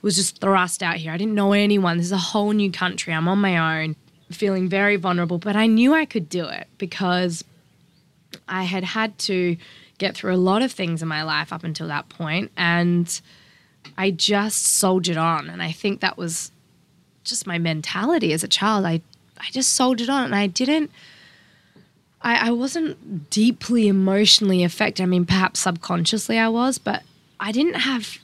was 0.02 0.16
just 0.16 0.40
thrust 0.40 0.84
out 0.84 0.98
here. 0.98 1.12
I 1.12 1.18
didn't 1.18 1.36
know 1.36 1.54
anyone. 1.54 1.98
This 1.98 2.08
is 2.08 2.12
a 2.12 2.18
whole 2.18 2.52
new 2.52 2.72
country. 2.72 3.14
I'm 3.14 3.28
on 3.28 3.40
my 3.40 3.82
own, 3.82 3.96
feeling 4.30 4.68
very 4.70 4.98
vulnerable, 4.98 5.40
but 5.40 5.56
I 5.56 5.68
knew 5.68 5.94
I 5.94 6.06
could 6.06 6.30
do 6.30 6.46
it 6.46 6.68
because 6.78 7.44
I 8.48 8.64
had 8.64 8.84
had 8.84 9.18
to 9.20 9.58
get 9.98 10.16
through 10.16 10.36
a 10.36 10.38
lot 10.38 10.62
of 10.62 10.72
things 10.72 11.02
in 11.02 11.08
my 11.08 11.24
life 11.24 11.54
up 11.54 11.64
until 11.64 11.88
that 11.88 12.10
point, 12.10 12.52
and 12.58 13.22
I 13.98 14.12
just 14.12 14.66
soldiered 14.66 15.18
on. 15.18 15.50
And 15.50 15.62
I 15.62 15.72
think 15.72 16.02
that 16.02 16.18
was 16.18 16.52
just 17.24 17.48
my 17.48 17.58
mentality 17.58 18.34
as 18.34 18.44
a 18.44 18.48
child. 18.48 18.86
I 18.86 19.02
I 19.44 19.52
just 19.52 19.74
soldiered 19.74 20.10
on, 20.10 20.26
and 20.26 20.36
I 20.36 20.48
didn't. 20.48 20.92
I, 22.22 22.48
I 22.48 22.52
wasn't 22.52 23.30
deeply 23.30 23.88
emotionally 23.88 24.64
affected. 24.64 25.04
I 25.04 25.08
mean, 25.08 25.26
perhaps 25.26 25.60
subconsciously 25.60 26.40
I 26.40 26.48
was, 26.48 26.78
but 26.78 27.04
I 27.40 27.52
didn't 27.52 27.76
have 27.82 28.18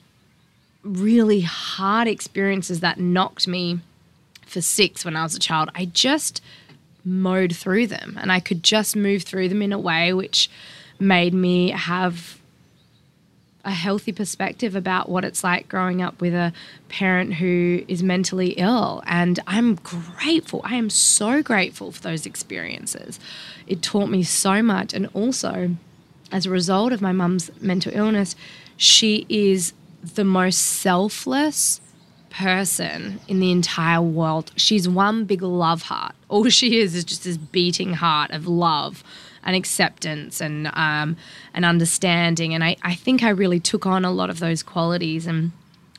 really 0.84 1.42
hard 1.42 2.08
experiences 2.08 2.80
that 2.80 3.00
knocked 3.00 3.48
me 3.48 3.80
for 4.46 4.62
six 4.62 5.04
when 5.04 5.18
I 5.18 5.24
was 5.24 5.36
a 5.36 5.40
child. 5.40 5.70
I 5.76 5.86
just 5.86 6.42
mowed 7.04 7.56
through 7.56 7.88
them 7.88 8.18
and 8.22 8.32
I 8.32 8.40
could 8.40 8.64
just 8.64 8.96
move 8.96 9.24
through 9.24 9.50
them 9.50 9.62
in 9.62 9.74
a 9.74 9.80
way 9.80 10.14
which 10.14 10.50
made 11.00 11.34
me 11.34 11.72
have 11.72 12.39
a 13.70 13.74
healthy 13.74 14.12
perspective 14.12 14.76
about 14.76 15.10
what 15.10 15.24
it's 15.24 15.44
like 15.44 15.70
growing 15.70 16.02
up 16.02 16.20
with 16.20 16.34
a 16.34 16.52
parent 16.90 17.36
who 17.36 17.86
is 17.88 18.02
mentally 18.02 18.50
ill. 18.58 19.04
And 19.06 19.40
I'm 19.46 19.76
grateful. 19.76 20.62
I 20.64 20.76
am 20.76 20.90
so 20.90 21.44
grateful 21.44 21.92
for 21.92 22.02
those 22.02 22.26
experiences. 22.26 23.20
It 23.68 23.84
taught 23.84 24.10
me 24.10 24.24
so 24.24 24.64
much. 24.64 24.94
And 24.94 25.08
also, 25.14 25.76
as 26.32 26.48
a 26.48 26.50
result 26.50 26.92
of 26.92 27.02
my 27.02 27.12
mum's 27.12 27.52
mental 27.62 27.92
illness, 27.96 28.36
she 28.76 29.28
is 29.30 29.74
the 30.16 30.26
most 30.26 30.58
selfless 30.58 31.80
person 32.32 33.20
in 33.28 33.40
the 33.40 33.52
entire 33.52 34.02
world. 34.02 34.52
She's 34.56 34.90
one 34.90 35.26
big 35.26 35.44
love 35.44 35.84
heart. 35.84 36.16
All 36.28 36.50
she 36.50 36.80
is 36.80 36.96
is 36.96 37.04
just 37.04 37.24
this 37.24 37.38
beating 37.38 37.94
heart 37.94 38.32
of 38.32 38.48
love 38.48 39.04
and 39.44 39.56
acceptance 39.56 40.42
and 40.42 40.68
um, 40.74 41.18
and 41.54 41.66
understanding. 41.66 42.54
And 42.54 42.64
I, 42.64 42.76
I 42.82 42.96
think 42.96 43.24
I 43.24 43.30
really 43.30 43.60
took 43.60 43.86
on 43.86 44.06
a 44.06 44.12
lot 44.12 44.30
of 44.30 44.40
those 44.40 44.64
qualities. 44.64 45.28
And 45.28 45.52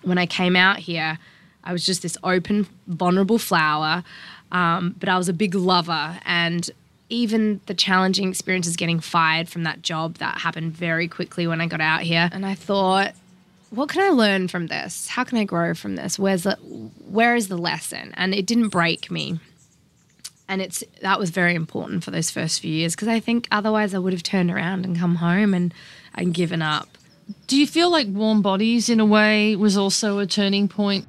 when 0.02 0.18
I 0.18 0.26
came 0.26 0.56
out 0.56 0.78
here, 0.78 1.18
I 1.64 1.72
was 1.72 1.84
just 1.84 2.02
this 2.02 2.16
open, 2.22 2.66
vulnerable 2.86 3.38
flower. 3.38 4.04
Um, 4.52 4.96
but 4.98 5.08
I 5.08 5.16
was 5.16 5.28
a 5.28 5.32
big 5.32 5.54
lover 5.54 6.18
and 6.24 6.68
even 7.08 7.60
the 7.66 7.74
challenging 7.74 8.28
experiences 8.28 8.76
getting 8.76 9.00
fired 9.00 9.48
from 9.48 9.64
that 9.64 9.82
job 9.82 10.14
that 10.18 10.38
happened 10.38 10.72
very 10.72 11.08
quickly 11.08 11.46
when 11.46 11.60
I 11.60 11.66
got 11.66 11.80
out 11.80 12.02
here. 12.02 12.30
And 12.32 12.46
I 12.46 12.54
thought, 12.54 13.14
what 13.70 13.88
can 13.88 14.02
I 14.02 14.08
learn 14.08 14.48
from 14.48 14.68
this? 14.68 15.08
How 15.08 15.24
can 15.24 15.38
I 15.38 15.44
grow 15.44 15.74
from 15.74 15.96
this? 15.96 16.18
Where's 16.18 16.44
the 16.44 16.56
where 16.56 17.34
is 17.36 17.48
the 17.48 17.58
lesson? 17.58 18.12
And 18.16 18.34
it 18.34 18.46
didn't 18.46 18.68
break 18.68 19.10
me. 19.10 19.40
And 20.50 20.60
it's 20.60 20.82
that 21.00 21.20
was 21.20 21.30
very 21.30 21.54
important 21.54 22.02
for 22.02 22.10
those 22.10 22.28
first 22.28 22.60
few 22.60 22.72
years 22.72 22.96
because 22.96 23.06
I 23.06 23.20
think 23.20 23.46
otherwise 23.52 23.94
I 23.94 23.98
would 23.98 24.12
have 24.12 24.24
turned 24.24 24.50
around 24.50 24.84
and 24.84 24.98
come 24.98 25.14
home 25.14 25.54
and 25.54 25.72
and 26.16 26.34
given 26.34 26.60
up. 26.60 26.88
Do 27.46 27.56
you 27.56 27.68
feel 27.68 27.88
like 27.88 28.08
Warm 28.08 28.42
Bodies, 28.42 28.88
in 28.88 28.98
a 28.98 29.06
way, 29.06 29.54
was 29.54 29.76
also 29.76 30.18
a 30.18 30.26
turning 30.26 30.66
point? 30.66 31.06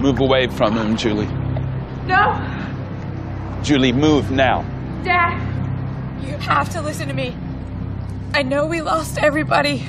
Move 0.00 0.20
away 0.20 0.48
from 0.48 0.76
him, 0.76 0.98
Julie. 0.98 1.30
No, 2.04 2.36
Julie, 3.62 3.90
move 3.90 4.30
now. 4.30 4.60
Dad, 5.02 5.32
you 6.22 6.36
have 6.36 6.68
to 6.72 6.82
listen 6.82 7.08
to 7.08 7.14
me. 7.14 7.34
I 8.34 8.42
know 8.42 8.66
we 8.66 8.82
lost 8.82 9.16
everybody. 9.16 9.82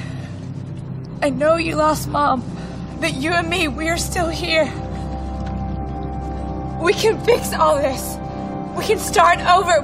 I 1.22 1.32
know 1.32 1.58
you 1.58 1.76
lost 1.76 2.08
Mom, 2.08 2.42
but 3.02 3.14
you 3.14 3.32
and 3.32 3.50
me, 3.50 3.68
we're 3.68 3.98
still 3.98 4.30
here. 4.30 4.72
We 6.82 6.94
can 6.94 7.20
fix 7.26 7.52
all 7.52 7.76
this. 7.76 8.23
We 8.78 8.86
can 8.86 9.00
start 9.00 9.40
over. 9.40 9.82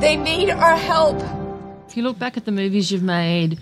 They 0.00 0.16
need 0.16 0.50
our 0.50 0.76
help. 0.76 1.22
If 1.88 1.96
you 1.96 2.02
look 2.02 2.18
back 2.18 2.36
at 2.36 2.44
the 2.44 2.52
movies 2.52 2.90
you've 2.90 3.02
made, 3.02 3.58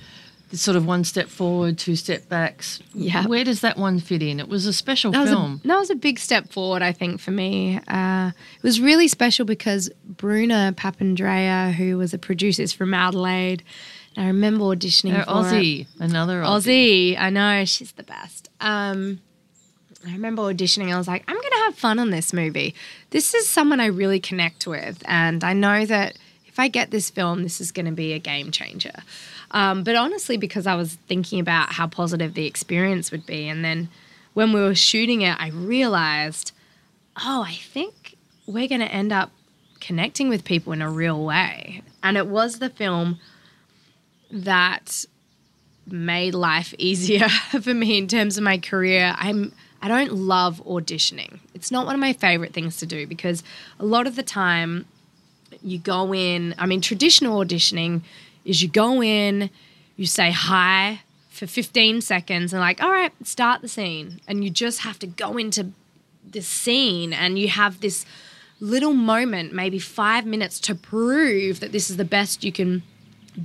the 0.50 0.56
sort 0.56 0.76
of 0.76 0.86
one 0.86 1.04
step 1.04 1.28
forward, 1.28 1.78
two 1.78 1.96
step 1.96 2.28
backs. 2.28 2.80
Yeah. 2.94 3.26
Where 3.26 3.44
does 3.44 3.60
that 3.60 3.76
one 3.76 3.98
fit 3.98 4.22
in? 4.22 4.40
It 4.40 4.48
was 4.48 4.66
a 4.66 4.72
special 4.72 5.12
That 5.12 5.22
was, 5.22 5.30
film. 5.30 5.60
a, 5.64 5.68
that 5.68 5.76
was 5.78 5.90
a 5.90 5.94
big 5.94 6.18
step 6.18 6.50
forward, 6.52 6.82
I 6.82 6.92
think, 6.92 7.20
for 7.20 7.30
me. 7.32 7.80
Uh, 7.88 8.30
it 8.56 8.62
was 8.62 8.80
really 8.80 9.08
special 9.08 9.44
because 9.44 9.90
Bruna 10.04 10.74
Papandrea, 10.76 11.72
who 11.72 11.98
was 11.98 12.14
a 12.14 12.18
producer, 12.18 12.62
is 12.62 12.72
from 12.72 12.94
Adelaide. 12.94 13.62
I 14.16 14.26
remember 14.26 14.64
auditioning 14.64 15.12
They're 15.12 15.24
for 15.24 15.30
Aussie, 15.30 15.82
it. 15.82 15.86
another 16.00 16.42
Aussie. 16.42 17.12
Aussie. 17.14 17.20
I 17.20 17.30
know 17.30 17.64
she's 17.64 17.92
the 17.92 18.02
best. 18.02 18.48
Um, 18.60 19.20
I 20.06 20.12
remember 20.12 20.42
auditioning. 20.42 20.92
I 20.92 20.98
was 20.98 21.08
like, 21.08 21.24
I'm 21.28 21.36
going 21.36 21.50
to 21.50 21.62
have 21.64 21.74
fun 21.74 21.98
on 21.98 22.10
this 22.10 22.32
movie. 22.32 22.74
This 23.10 23.34
is 23.34 23.48
someone 23.48 23.80
I 23.80 23.86
really 23.86 24.20
connect 24.20 24.66
with, 24.66 25.02
and 25.06 25.44
I 25.44 25.52
know 25.52 25.84
that 25.86 26.16
if 26.46 26.58
I 26.58 26.68
get 26.68 26.90
this 26.90 27.10
film, 27.10 27.42
this 27.42 27.60
is 27.60 27.70
going 27.70 27.86
to 27.86 27.92
be 27.92 28.12
a 28.12 28.18
game 28.18 28.50
changer. 28.50 28.94
Um, 29.50 29.84
but 29.84 29.96
honestly, 29.96 30.36
because 30.36 30.66
I 30.66 30.74
was 30.74 30.94
thinking 31.06 31.40
about 31.40 31.72
how 31.72 31.86
positive 31.86 32.34
the 32.34 32.46
experience 32.46 33.10
would 33.10 33.26
be, 33.26 33.48
and 33.48 33.64
then 33.64 33.88
when 34.34 34.52
we 34.52 34.60
were 34.60 34.74
shooting 34.74 35.22
it, 35.22 35.36
I 35.38 35.48
realized, 35.48 36.52
oh, 37.16 37.44
I 37.46 37.54
think 37.54 38.16
we're 38.46 38.68
going 38.68 38.80
to 38.80 38.92
end 38.92 39.12
up 39.12 39.30
connecting 39.80 40.28
with 40.28 40.44
people 40.44 40.72
in 40.72 40.82
a 40.82 40.90
real 40.90 41.24
way. 41.24 41.82
And 42.02 42.16
it 42.16 42.26
was 42.26 42.58
the 42.58 42.70
film 42.70 43.18
that 44.30 45.04
made 45.86 46.34
life 46.34 46.74
easier 46.78 47.28
for 47.28 47.74
me 47.74 47.98
in 47.98 48.08
terms 48.08 48.38
of 48.38 48.44
my 48.44 48.58
career. 48.58 49.14
I'm 49.18 49.52
I 49.82 49.88
don't 49.88 50.12
love 50.12 50.62
auditioning. 50.66 51.40
It's 51.54 51.70
not 51.70 51.86
one 51.86 51.94
of 51.94 52.00
my 52.00 52.12
favorite 52.12 52.52
things 52.52 52.76
to 52.78 52.86
do 52.86 53.06
because 53.06 53.42
a 53.78 53.84
lot 53.84 54.06
of 54.06 54.16
the 54.16 54.22
time 54.22 54.86
you 55.62 55.78
go 55.78 56.14
in, 56.14 56.54
I 56.58 56.66
mean 56.66 56.80
traditional 56.80 57.42
auditioning 57.44 58.02
is 58.44 58.62
you 58.62 58.68
go 58.68 59.02
in, 59.02 59.50
you 59.96 60.06
say 60.06 60.30
hi 60.30 61.02
for 61.30 61.46
15 61.46 62.00
seconds 62.02 62.52
and 62.52 62.60
like, 62.60 62.82
all 62.82 62.90
right, 62.90 63.12
start 63.26 63.62
the 63.62 63.68
scene. 63.68 64.20
And 64.28 64.44
you 64.44 64.50
just 64.50 64.80
have 64.80 64.98
to 64.98 65.06
go 65.06 65.38
into 65.38 65.72
this 66.24 66.46
scene 66.46 67.12
and 67.12 67.38
you 67.38 67.48
have 67.48 67.80
this 67.80 68.04
little 68.60 68.92
moment, 68.92 69.54
maybe 69.54 69.78
5 69.78 70.26
minutes 70.26 70.60
to 70.60 70.74
prove 70.74 71.60
that 71.60 71.72
this 71.72 71.88
is 71.88 71.96
the 71.96 72.04
best 72.04 72.44
you 72.44 72.52
can 72.52 72.82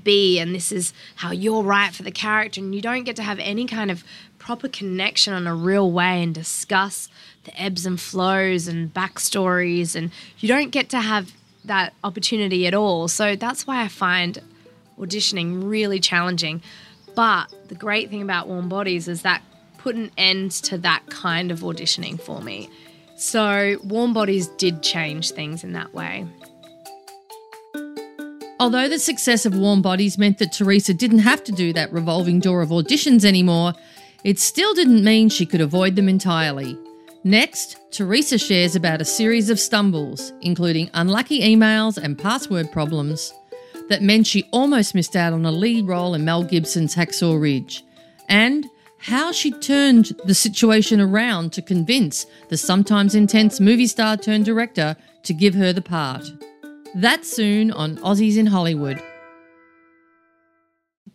be 0.03 0.39
and 0.39 0.53
this 0.53 0.71
is 0.71 0.93
how 1.15 1.31
you're 1.31 1.63
right 1.63 1.93
for 1.93 2.03
the 2.03 2.11
character 2.11 2.59
and 2.59 2.73
you 2.73 2.81
don't 2.81 3.03
get 3.03 3.15
to 3.15 3.23
have 3.23 3.39
any 3.39 3.65
kind 3.65 3.91
of 3.91 4.03
proper 4.39 4.67
connection 4.67 5.33
on 5.33 5.47
a 5.47 5.55
real 5.55 5.91
way 5.91 6.21
and 6.21 6.33
discuss 6.33 7.09
the 7.45 7.61
ebbs 7.61 7.85
and 7.85 7.99
flows 7.99 8.67
and 8.67 8.93
backstories 8.93 9.95
and 9.95 10.11
you 10.39 10.47
don't 10.47 10.69
get 10.69 10.89
to 10.89 10.99
have 10.99 11.31
that 11.63 11.93
opportunity 12.03 12.67
at 12.67 12.73
all. 12.73 13.07
So 13.07 13.35
that's 13.35 13.65
why 13.65 13.83
i 13.83 13.87
find 13.87 14.39
auditioning 14.99 15.67
really 15.69 15.99
challenging. 15.99 16.61
But 17.15 17.53
the 17.67 17.75
great 17.75 18.09
thing 18.09 18.21
about 18.21 18.47
warm 18.47 18.69
bodies 18.69 19.07
is 19.07 19.21
that 19.23 19.41
put 19.77 19.95
an 19.95 20.11
end 20.17 20.51
to 20.51 20.77
that 20.79 21.03
kind 21.09 21.51
of 21.51 21.61
auditioning 21.61 22.19
for 22.19 22.41
me. 22.41 22.69
So 23.17 23.77
warm 23.83 24.13
bodies 24.13 24.47
did 24.47 24.83
change 24.83 25.31
things 25.31 25.63
in 25.63 25.73
that 25.73 25.93
way 25.93 26.25
Although 28.65 28.89
the 28.89 28.97
success 28.97 29.45
of 29.45 29.55
Warm 29.55 29.83
Bodies 29.83 30.17
meant 30.17 30.39
that 30.39 30.51
Teresa 30.51 30.91
didn't 30.91 31.19
have 31.19 31.43
to 31.43 31.51
do 31.51 31.71
that 31.73 31.93
revolving 31.93 32.39
door 32.39 32.63
of 32.63 32.69
auditions 32.69 33.23
anymore, 33.23 33.73
it 34.23 34.39
still 34.39 34.73
didn't 34.73 35.03
mean 35.03 35.29
she 35.29 35.45
could 35.45 35.61
avoid 35.61 35.95
them 35.95 36.09
entirely. 36.09 36.75
Next, 37.23 37.77
Teresa 37.91 38.39
shares 38.39 38.75
about 38.75 39.01
a 39.01 39.05
series 39.05 39.51
of 39.51 39.59
stumbles, 39.59 40.33
including 40.41 40.89
unlucky 40.95 41.41
emails 41.41 41.97
and 41.97 42.17
password 42.17 42.71
problems, 42.71 43.31
that 43.89 44.01
meant 44.01 44.25
she 44.25 44.49
almost 44.51 44.95
missed 44.95 45.15
out 45.15 45.31
on 45.31 45.45
a 45.45 45.51
lead 45.51 45.85
role 45.85 46.15
in 46.15 46.25
Mel 46.25 46.41
Gibson's 46.41 46.95
Hacksaw 46.95 47.39
Ridge, 47.39 47.83
and 48.29 48.67
how 48.97 49.31
she 49.31 49.51
turned 49.51 50.19
the 50.25 50.33
situation 50.33 50.99
around 50.99 51.53
to 51.53 51.61
convince 51.61 52.25
the 52.49 52.57
sometimes 52.57 53.13
intense 53.13 53.59
movie 53.59 53.85
star 53.85 54.17
turned 54.17 54.45
director 54.45 54.95
to 55.21 55.35
give 55.35 55.53
her 55.53 55.71
the 55.71 55.83
part. 55.83 56.25
That 56.95 57.25
soon 57.25 57.71
on 57.71 57.97
Aussies 57.97 58.37
in 58.37 58.45
Hollywood. 58.45 59.03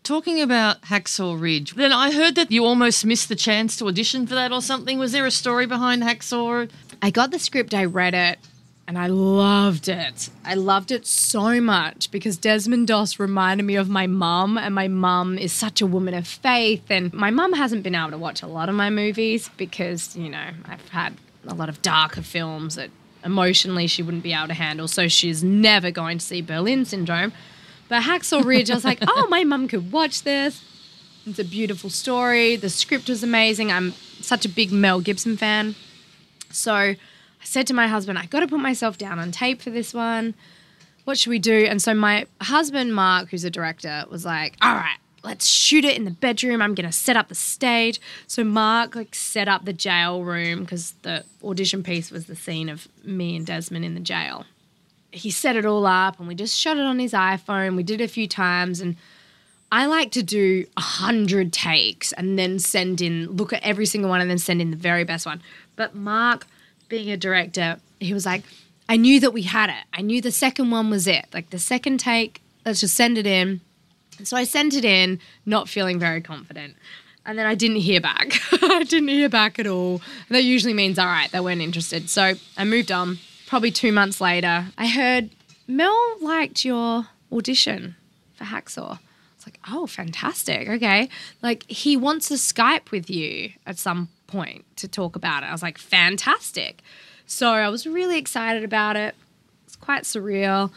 Talking 0.03 0.43
about 0.43 0.83
Hacksaw 0.83 1.41
Ridge, 1.41 1.73
then 1.75 1.91
I 1.91 2.13
heard 2.13 2.35
that 2.35 2.51
you 2.51 2.67
almost 2.67 3.07
missed 3.07 3.31
the 3.31 3.35
chance 3.35 3.79
to 3.79 3.87
audition 3.87 4.27
for 4.27 4.35
that 4.35 4.53
or 4.53 4.61
something. 4.61 4.99
Was 4.99 5.13
there 5.13 5.25
a 5.25 5.31
story 5.31 5.65
behind 5.65 6.03
Hacksaw? 6.03 6.69
I 7.01 7.11
got 7.11 7.31
the 7.31 7.39
script, 7.39 7.73
I 7.73 7.87
read 7.87 8.13
it, 8.13 8.39
and 8.87 8.99
I 8.99 9.07
loved 9.07 9.89
it. 9.89 10.29
I 10.45 10.53
loved 10.53 10.91
it 10.91 11.07
so 11.07 11.63
much 11.63 12.11
because 12.11 12.37
Desmond 12.37 12.87
Doss 12.89 13.19
reminded 13.19 13.65
me 13.65 13.77
of 13.77 13.89
my 13.89 14.07
mum, 14.07 14.59
and 14.59 14.75
my 14.75 14.87
mum 14.87 15.39
is 15.39 15.51
such 15.51 15.81
a 15.81 15.87
woman 15.87 16.13
of 16.13 16.27
faith. 16.27 16.91
And 16.91 17.11
my 17.15 17.31
mum 17.31 17.55
hasn't 17.55 17.85
been 17.85 17.95
able 17.95 18.11
to 18.11 18.19
watch 18.19 18.43
a 18.43 18.47
lot 18.47 18.69
of 18.69 18.75
my 18.75 18.91
movies 18.91 19.49
because, 19.57 20.15
you 20.15 20.29
know, 20.29 20.51
I've 20.67 20.87
had 20.91 21.15
a 21.47 21.55
lot 21.55 21.71
of 21.71 21.81
darker 21.81 22.21
films 22.21 22.75
that 22.75 22.91
emotionally 23.25 23.87
she 23.87 24.03
wouldn't 24.03 24.23
be 24.23 24.33
able 24.33 24.49
to 24.49 24.55
handle. 24.55 24.89
So 24.89 25.09
she's 25.09 25.43
never 25.45 25.91
going 25.91 26.19
to 26.19 26.25
see 26.25 26.43
Berlin 26.43 26.85
Syndrome. 26.85 27.33
But 27.89 28.05
Hacksaw 28.05 28.45
Ridge, 28.45 28.71
I 28.71 28.75
was 28.75 28.85
like, 28.85 28.99
oh, 29.03 29.27
my 29.29 29.45
mum 29.45 29.67
could 29.69 29.91
watch 29.91 30.23
this. 30.23 30.63
It's 31.27 31.39
a 31.39 31.45
beautiful 31.45 31.91
story. 31.91 32.57
The 32.57 32.71
script 32.71 33.09
was 33.09 33.23
amazing. 33.23 33.71
I'm 33.71 33.93
such 34.21 34.45
a 34.45 34.49
big 34.49 34.73
Mel 34.73 35.01
Gibson 35.01 35.37
fan. 35.37 35.75
So 36.51 36.75
I 36.75 36.97
said 37.43 37.67
to 37.67 37.75
my 37.75 37.89
husband, 37.89 38.19
I 38.19 38.27
got 38.27 38.41
to 38.41 38.47
put 38.47 38.61
myself 38.61 38.97
down 38.97 39.19
on 39.19 39.31
tape 39.33 39.61
for 39.61 39.71
this 39.71 39.93
one. 39.93 40.35
What 41.05 41.19
should 41.19 41.31
we 41.31 41.39
do? 41.39 41.67
And 41.67 41.83
so 41.83 41.95
my 41.95 42.27
husband, 42.41 42.95
Mark, 42.95 43.31
who's 43.31 43.45
a 43.45 43.51
director, 43.51 44.05
was 44.11 44.25
like, 44.25 44.57
all 44.63 44.75
right, 44.75 44.99
let's 45.23 45.47
shoot 45.47 45.85
it 45.85 45.97
in 45.97 46.05
the 46.05 46.11
bedroom. 46.11 46.63
I'm 46.63 46.75
to 46.75 46.93
set 46.93 47.17
up 47.17 47.29
the 47.29 47.35
stage. 47.35 48.01
So 48.27 48.45
Mark 48.45 48.95
like 48.95 49.15
set 49.15 49.49
up 49.49 49.65
the 49.65 49.73
jail 49.73 50.25
room 50.25 50.61
because 50.61 50.93
the 51.03 51.25
audition 51.45 51.83
piece 51.83 52.11
was 52.11 52.27
the 52.27 52.37
scene 52.37 52.69
of 52.69 52.89
me 53.05 53.37
and 53.37 53.47
Desmond 53.47 53.85
in 53.85 53.95
the 53.95 54.01
jail. 54.01 54.47
He 55.13 55.31
set 55.31 55.57
it 55.57 55.67
all 55.67 55.87
up 55.87 56.19
and 56.19 56.29
we 56.29 56.35
just 56.35 56.59
shot 56.59 56.77
it 56.77 56.85
on 56.85 56.99
his 56.99 57.13
iPhone. 57.13 57.77
We 57.77 57.83
did 57.83 58.01
it 58.01 58.05
a 58.05 58.09
few 58.09 58.29
times 58.29 58.81
and 58.81 58.97
I 59.73 59.87
like 59.87 60.11
to 60.13 60.23
do 60.23 60.67
a 60.77 60.81
hundred 60.81 61.53
takes 61.53 62.13
and 62.13 62.39
then 62.39 62.59
send 62.59 63.01
in, 63.01 63.27
look 63.37 63.53
at 63.53 63.63
every 63.63 63.87
single 63.87 64.11
one 64.11 64.21
and 64.21 64.31
then 64.31 64.39
send 64.39 64.61
in 64.61 64.71
the 64.71 64.77
very 64.77 65.05
best 65.05 65.27
one. 65.27 65.43
But 65.77 65.95
Mark, 65.95 66.47
being 66.89 67.11
a 67.11 67.17
director, 67.17 67.79
he 68.01 68.13
was 68.13 68.27
like, 68.27 68.43
I 68.89 68.97
knew 68.97 69.21
that 69.21 69.33
we 69.33 69.43
had 69.43 69.71
it. 69.71 69.85
I 69.93 70.01
knew 70.01 70.21
the 70.21 70.33
second 70.33 70.71
one 70.71 70.91
was 70.91 71.07
it. 71.07 71.27
Like 71.33 71.51
the 71.51 71.59
second 71.61 71.99
take, 72.01 72.41
let's 72.65 72.81
just 72.81 72.97
send 72.97 73.19
it 73.19 73.27
in. 73.27 73.61
So 74.27 74.37
I 74.37 74.45
sent 74.45 74.75
it 74.75 74.85
in, 74.85 75.21
not 75.47 75.69
feeling 75.69 75.99
very 75.99 76.21
confident. 76.21 76.77
And 77.27 77.39
then 77.39 77.47
I 77.47 77.55
didn't 77.55 77.77
hear 77.77 78.01
back. 78.01 78.33
I 78.63 78.85
didn't 78.85 79.09
hear 79.09 79.29
back 79.29 79.59
at 79.59 79.67
all. 79.67 80.01
And 80.29 80.37
that 80.37 80.43
usually 80.43 80.75
means, 80.75 80.99
all 80.99 81.07
right, 81.07 81.31
they 81.31 81.41
weren't 81.41 81.61
interested. 81.61 82.09
So 82.09 82.35
I 82.57 82.65
moved 82.65 82.91
on. 82.91 83.19
Probably 83.47 83.71
two 83.71 83.93
months 83.93 84.21
later, 84.21 84.67
I 84.79 84.87
heard 84.87 85.31
Mel 85.67 86.17
liked 86.21 86.65
your 86.65 87.09
audition 87.33 87.97
for 88.35 88.45
Hacksaw. 88.45 88.99
It's 89.37 89.47
like, 89.47 89.59
oh, 89.69 89.87
fantastic. 89.87 90.69
Okay. 90.69 91.09
Like, 91.43 91.69
he 91.69 91.97
wants 91.97 92.29
to 92.29 92.35
Skype 92.35 92.91
with 92.91 93.11
you 93.11 93.51
at 93.67 93.79
some 93.79 94.09
point 94.27 94.65
to 94.77 94.87
talk 94.87 95.17
about 95.17 95.43
it. 95.43 95.47
I 95.47 95.53
was 95.53 95.63
like, 95.63 95.79
fantastic. 95.79 96.83
So 97.27 97.51
I 97.51 97.69
was 97.69 97.87
really 97.87 98.19
excited 98.19 98.65
about 98.65 98.97
it. 98.97 99.15
It's 99.67 99.77
quite 99.77 100.03
surreal. 100.03 100.71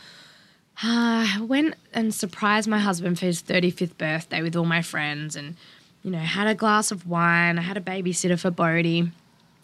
Ah, 0.82 1.38
I 1.38 1.42
went 1.42 1.76
and 1.94 2.14
surprised 2.14 2.68
my 2.68 2.80
husband 2.80 3.20
for 3.20 3.26
his 3.26 3.42
35th 3.42 3.98
birthday 3.98 4.42
with 4.42 4.56
all 4.56 4.66
my 4.66 4.82
friends 4.82 5.36
and, 5.36 5.56
you 6.02 6.12
know, 6.12 6.18
had 6.20 6.48
a 6.48 6.56
glass 6.56 6.92
of 6.92 7.08
wine. 7.08 7.60
I 7.60 7.62
had 7.62 7.78
a 7.78 7.82
babysitter 7.82 8.40
for 8.40 8.50
Bodie. 8.50 9.12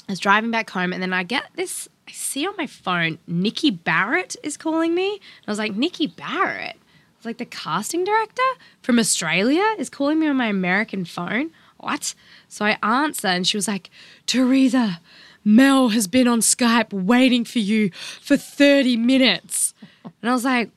I 0.07 0.11
was 0.11 0.19
driving 0.19 0.51
back 0.51 0.69
home 0.69 0.93
and 0.93 1.01
then 1.01 1.13
I 1.13 1.23
get 1.23 1.45
this, 1.55 1.89
I 2.07 2.11
see 2.11 2.45
on 2.47 2.55
my 2.57 2.67
phone, 2.67 3.17
Nikki 3.27 3.71
Barrett 3.71 4.35
is 4.43 4.57
calling 4.57 4.93
me. 4.93 5.13
And 5.13 5.47
I 5.47 5.51
was 5.51 5.59
like, 5.59 5.75
Nikki 5.75 6.07
Barrett? 6.07 6.75
I 6.75 7.17
was 7.17 7.25
like, 7.25 7.37
the 7.37 7.45
casting 7.45 8.03
director 8.03 8.41
from 8.81 8.99
Australia 8.99 9.75
is 9.77 9.89
calling 9.89 10.19
me 10.19 10.27
on 10.27 10.37
my 10.37 10.47
American 10.47 11.05
phone. 11.05 11.51
What? 11.77 12.13
So 12.47 12.65
I 12.65 12.77
answer 12.83 13.27
and 13.27 13.47
she 13.47 13.57
was 13.57 13.67
like, 13.67 13.89
Teresa, 14.25 14.99
Mel 15.43 15.89
has 15.89 16.07
been 16.07 16.27
on 16.27 16.39
Skype 16.39 16.93
waiting 16.93 17.45
for 17.45 17.59
you 17.59 17.91
for 18.21 18.37
30 18.37 18.97
minutes. 18.97 19.73
And 20.21 20.29
I 20.29 20.33
was 20.33 20.45
like, 20.45 20.71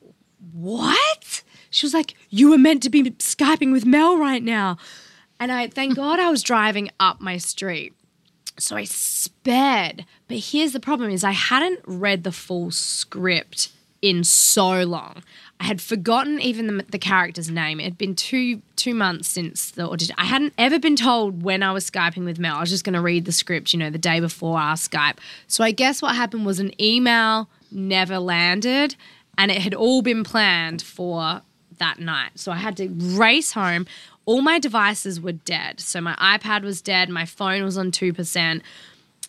What? 0.53 1.43
She 1.69 1.85
was 1.85 1.93
like, 1.93 2.15
You 2.29 2.49
were 2.49 2.57
meant 2.57 2.83
to 2.83 2.89
be 2.89 3.03
Skyping 3.03 3.71
with 3.71 3.85
Mel 3.85 4.17
right 4.17 4.43
now. 4.43 4.77
And 5.39 5.51
I 5.51 5.67
thank 5.67 5.95
God 5.97 6.19
I 6.19 6.29
was 6.29 6.43
driving 6.43 6.89
up 6.99 7.19
my 7.19 7.37
street. 7.37 7.93
So 8.59 8.75
I 8.75 8.83
sped. 8.83 10.05
But 10.27 10.37
here's 10.37 10.73
the 10.73 10.79
problem 10.79 11.09
is 11.09 11.23
I 11.23 11.31
hadn't 11.31 11.81
read 11.85 12.23
the 12.23 12.31
full 12.31 12.71
script 12.71 13.71
in 14.01 14.23
so 14.23 14.83
long. 14.83 15.23
I 15.59 15.65
had 15.65 15.81
forgotten 15.81 16.41
even 16.41 16.67
the, 16.67 16.83
the 16.83 16.99
character's 16.99 17.49
name. 17.49 17.79
It 17.79 17.83
had 17.85 17.97
been 17.97 18.15
two 18.15 18.61
two 18.75 18.93
months 18.93 19.29
since 19.29 19.71
the 19.71 19.89
audition. 19.89 20.13
I 20.17 20.25
hadn't 20.25 20.53
ever 20.57 20.77
been 20.77 20.97
told 20.97 21.41
when 21.41 21.63
I 21.63 21.71
was 21.71 21.89
skyping 21.89 22.25
with 22.25 22.37
Mel. 22.37 22.57
I 22.57 22.59
was 22.59 22.69
just 22.69 22.83
going 22.83 22.95
to 22.95 23.01
read 23.01 23.23
the 23.23 23.31
script, 23.31 23.71
you 23.71 23.79
know, 23.79 23.89
the 23.89 23.97
day 23.97 24.19
before 24.19 24.59
our 24.59 24.75
Skype. 24.75 25.17
So 25.47 25.63
I 25.63 25.71
guess 25.71 26.01
what 26.01 26.15
happened 26.15 26.45
was 26.45 26.59
an 26.59 26.79
email 26.81 27.47
never 27.71 28.19
landed, 28.19 28.95
and 29.37 29.51
it 29.51 29.61
had 29.61 29.73
all 29.73 30.01
been 30.01 30.23
planned 30.23 30.81
for 30.81 31.41
that 31.79 31.99
night. 31.99 32.31
So 32.35 32.51
I 32.51 32.57
had 32.57 32.77
to 32.77 32.89
race 32.89 33.51
home. 33.53 33.85
All 34.25 34.41
my 34.41 34.59
devices 34.59 35.19
were 35.19 35.31
dead. 35.33 35.79
So 35.79 35.99
my 36.01 36.15
iPad 36.15 36.63
was 36.63 36.81
dead. 36.81 37.09
My 37.09 37.25
phone 37.25 37.63
was 37.63 37.77
on 37.77 37.91
two 37.91 38.13
percent 38.13 38.63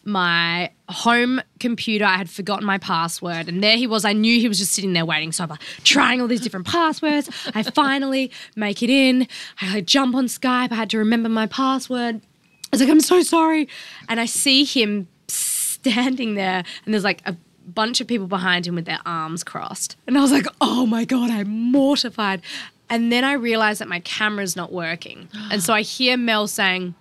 my 0.06 0.70
home 0.88 1.40
computer. 1.60 2.04
I 2.04 2.16
had 2.16 2.28
forgotten 2.28 2.66
my 2.66 2.78
password, 2.78 3.48
and 3.48 3.62
there 3.62 3.76
he 3.76 3.86
was. 3.86 4.04
I 4.04 4.12
knew 4.12 4.38
he 4.38 4.48
was 4.48 4.58
just 4.58 4.72
sitting 4.72 4.92
there 4.92 5.04
waiting. 5.04 5.32
So 5.32 5.44
I'm 5.44 5.50
like 5.50 5.60
trying 5.82 6.20
all 6.20 6.28
these 6.28 6.40
different 6.40 6.66
passwords. 6.66 7.30
I 7.54 7.62
finally 7.74 8.30
make 8.56 8.82
it 8.82 8.90
in. 8.90 9.26
I 9.60 9.80
jump 9.80 10.14
on 10.14 10.26
Skype. 10.26 10.72
I 10.72 10.74
had 10.74 10.90
to 10.90 10.98
remember 10.98 11.28
my 11.28 11.46
password. 11.46 12.16
I 12.16 12.68
was 12.72 12.80
like, 12.80 12.90
I'm 12.90 13.00
so 13.00 13.22
sorry. 13.22 13.68
And 14.08 14.20
I 14.20 14.26
see 14.26 14.64
him 14.64 15.08
standing 15.28 16.34
there, 16.34 16.64
and 16.84 16.94
there's 16.94 17.04
like 17.04 17.22
a 17.26 17.36
bunch 17.66 18.00
of 18.00 18.06
people 18.06 18.26
behind 18.26 18.66
him 18.66 18.74
with 18.74 18.84
their 18.84 19.00
arms 19.06 19.44
crossed. 19.44 19.96
And 20.06 20.16
I 20.18 20.20
was 20.20 20.32
like, 20.32 20.46
oh 20.60 20.86
my 20.86 21.04
God, 21.04 21.30
I'm 21.30 21.48
mortified. 21.48 22.42
And 22.90 23.10
then 23.10 23.24
I 23.24 23.32
realized 23.32 23.80
that 23.80 23.88
my 23.88 24.00
camera's 24.00 24.56
not 24.56 24.72
working. 24.72 25.28
And 25.50 25.62
so 25.62 25.72
I 25.72 25.80
hear 25.82 26.16
Mel 26.16 26.46
saying, 26.46 26.94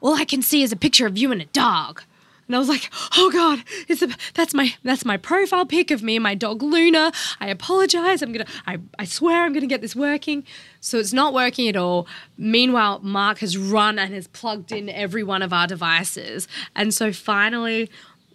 all 0.00 0.14
I 0.14 0.24
can 0.24 0.42
see 0.42 0.62
is 0.62 0.72
a 0.72 0.76
picture 0.76 1.06
of 1.06 1.16
you 1.16 1.32
and 1.32 1.40
a 1.40 1.46
dog. 1.46 2.02
And 2.46 2.54
I 2.54 2.58
was 2.58 2.68
like, 2.68 2.90
oh 3.16 3.30
God, 3.32 3.64
it's 3.88 4.02
a, 4.02 4.08
that's 4.34 4.52
my 4.52 4.74
that's 4.82 5.04
my 5.04 5.16
profile 5.16 5.64
pic 5.64 5.90
of 5.90 6.02
me 6.02 6.16
and 6.16 6.22
my 6.22 6.34
dog 6.34 6.62
Luna. 6.62 7.10
I 7.40 7.48
apologize. 7.48 8.20
I'm 8.20 8.32
gonna 8.32 8.46
I, 8.66 8.78
I 8.98 9.04
swear 9.06 9.44
I'm 9.44 9.52
gonna 9.52 9.66
get 9.66 9.80
this 9.80 9.96
working. 9.96 10.44
So 10.80 10.98
it's 10.98 11.12
not 11.12 11.32
working 11.32 11.68
at 11.68 11.76
all. 11.76 12.06
Meanwhile, 12.36 13.00
Mark 13.02 13.38
has 13.38 13.56
run 13.56 13.98
and 13.98 14.12
has 14.12 14.26
plugged 14.26 14.72
in 14.72 14.90
every 14.90 15.22
one 15.22 15.40
of 15.40 15.52
our 15.52 15.66
devices. 15.66 16.46
And 16.76 16.92
so 16.92 17.12
finally 17.12 17.90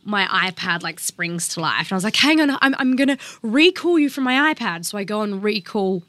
my 0.10 0.26
iPad 0.26 0.84
like 0.84 1.00
springs 1.00 1.48
to 1.50 1.62
life. 1.62 1.88
And 1.88 1.93
I 1.93 1.95
was 1.95 2.04
like, 2.04 2.15
hang 2.15 2.41
on, 2.41 2.52
I'm, 2.62 2.76
I'm 2.78 2.95
gonna 2.95 3.17
recall 3.41 4.00
you 4.00 4.10
from 4.10 4.24
my 4.24 4.54
iPad. 4.54 4.86
So 4.86 4.98
I 4.98 5.04
go 5.04 5.22
and 5.22 5.43
recall 5.43 6.04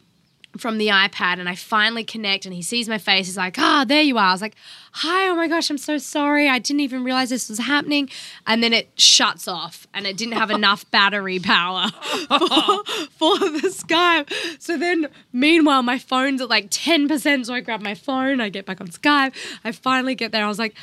from 0.59 0.79
the 0.79 0.89
iPad 0.89 1.39
and 1.39 1.49
I 1.49 1.55
finally 1.55 2.03
connect 2.03 2.45
and 2.45 2.53
he 2.53 2.63
sees 2.63 2.89
my 2.89 2.99
face. 2.99 3.27
He's 3.27 3.37
like, 3.37 3.57
ah, 3.59 3.83
oh, 3.83 3.85
there 3.85 4.03
you 4.03 4.19
are. 4.19 4.25
I 4.25 4.33
was 4.33 4.43
like, 4.43 4.57
hi, 4.93 5.29
oh 5.29 5.35
my 5.37 5.47
gosh, 5.47 5.71
I'm 5.71 5.79
so 5.79 5.97
sorry. 5.99 6.49
I 6.49 6.59
didn't 6.59 6.81
even 6.81 7.05
realize 7.05 7.31
this 7.31 7.49
was 7.49 7.61
happening. 7.61 8.11
And 8.47 8.63
then 8.63 8.73
it 8.73 8.91
shuts 8.97 9.47
off 9.47 9.87
and 9.95 10.07
it 10.07 10.17
didn't 10.17 10.35
have 10.35 10.51
enough 10.51 10.91
battery 10.91 11.39
power 11.39 11.89
for, 11.91 12.85
for 13.11 13.39
the 13.39 13.73
Skype. 13.73 14.33
So 14.61 14.77
then, 14.77 15.09
meanwhile, 15.33 15.83
my 15.83 15.99
phone's 15.99 16.41
at 16.41 16.49
like 16.49 16.71
10%. 16.71 17.47
So 17.47 17.55
I 17.55 17.61
grab 17.61 17.81
my 17.81 17.95
phone, 17.95 18.41
I 18.41 18.49
get 18.49 18.67
back 18.67 18.81
on 18.81 18.89
Skype. 18.89 19.35
I 19.65 19.71
finally 19.71 20.17
get 20.17 20.33
there. 20.33 20.45
I 20.45 20.49
was 20.49 20.59
like, 20.59 20.75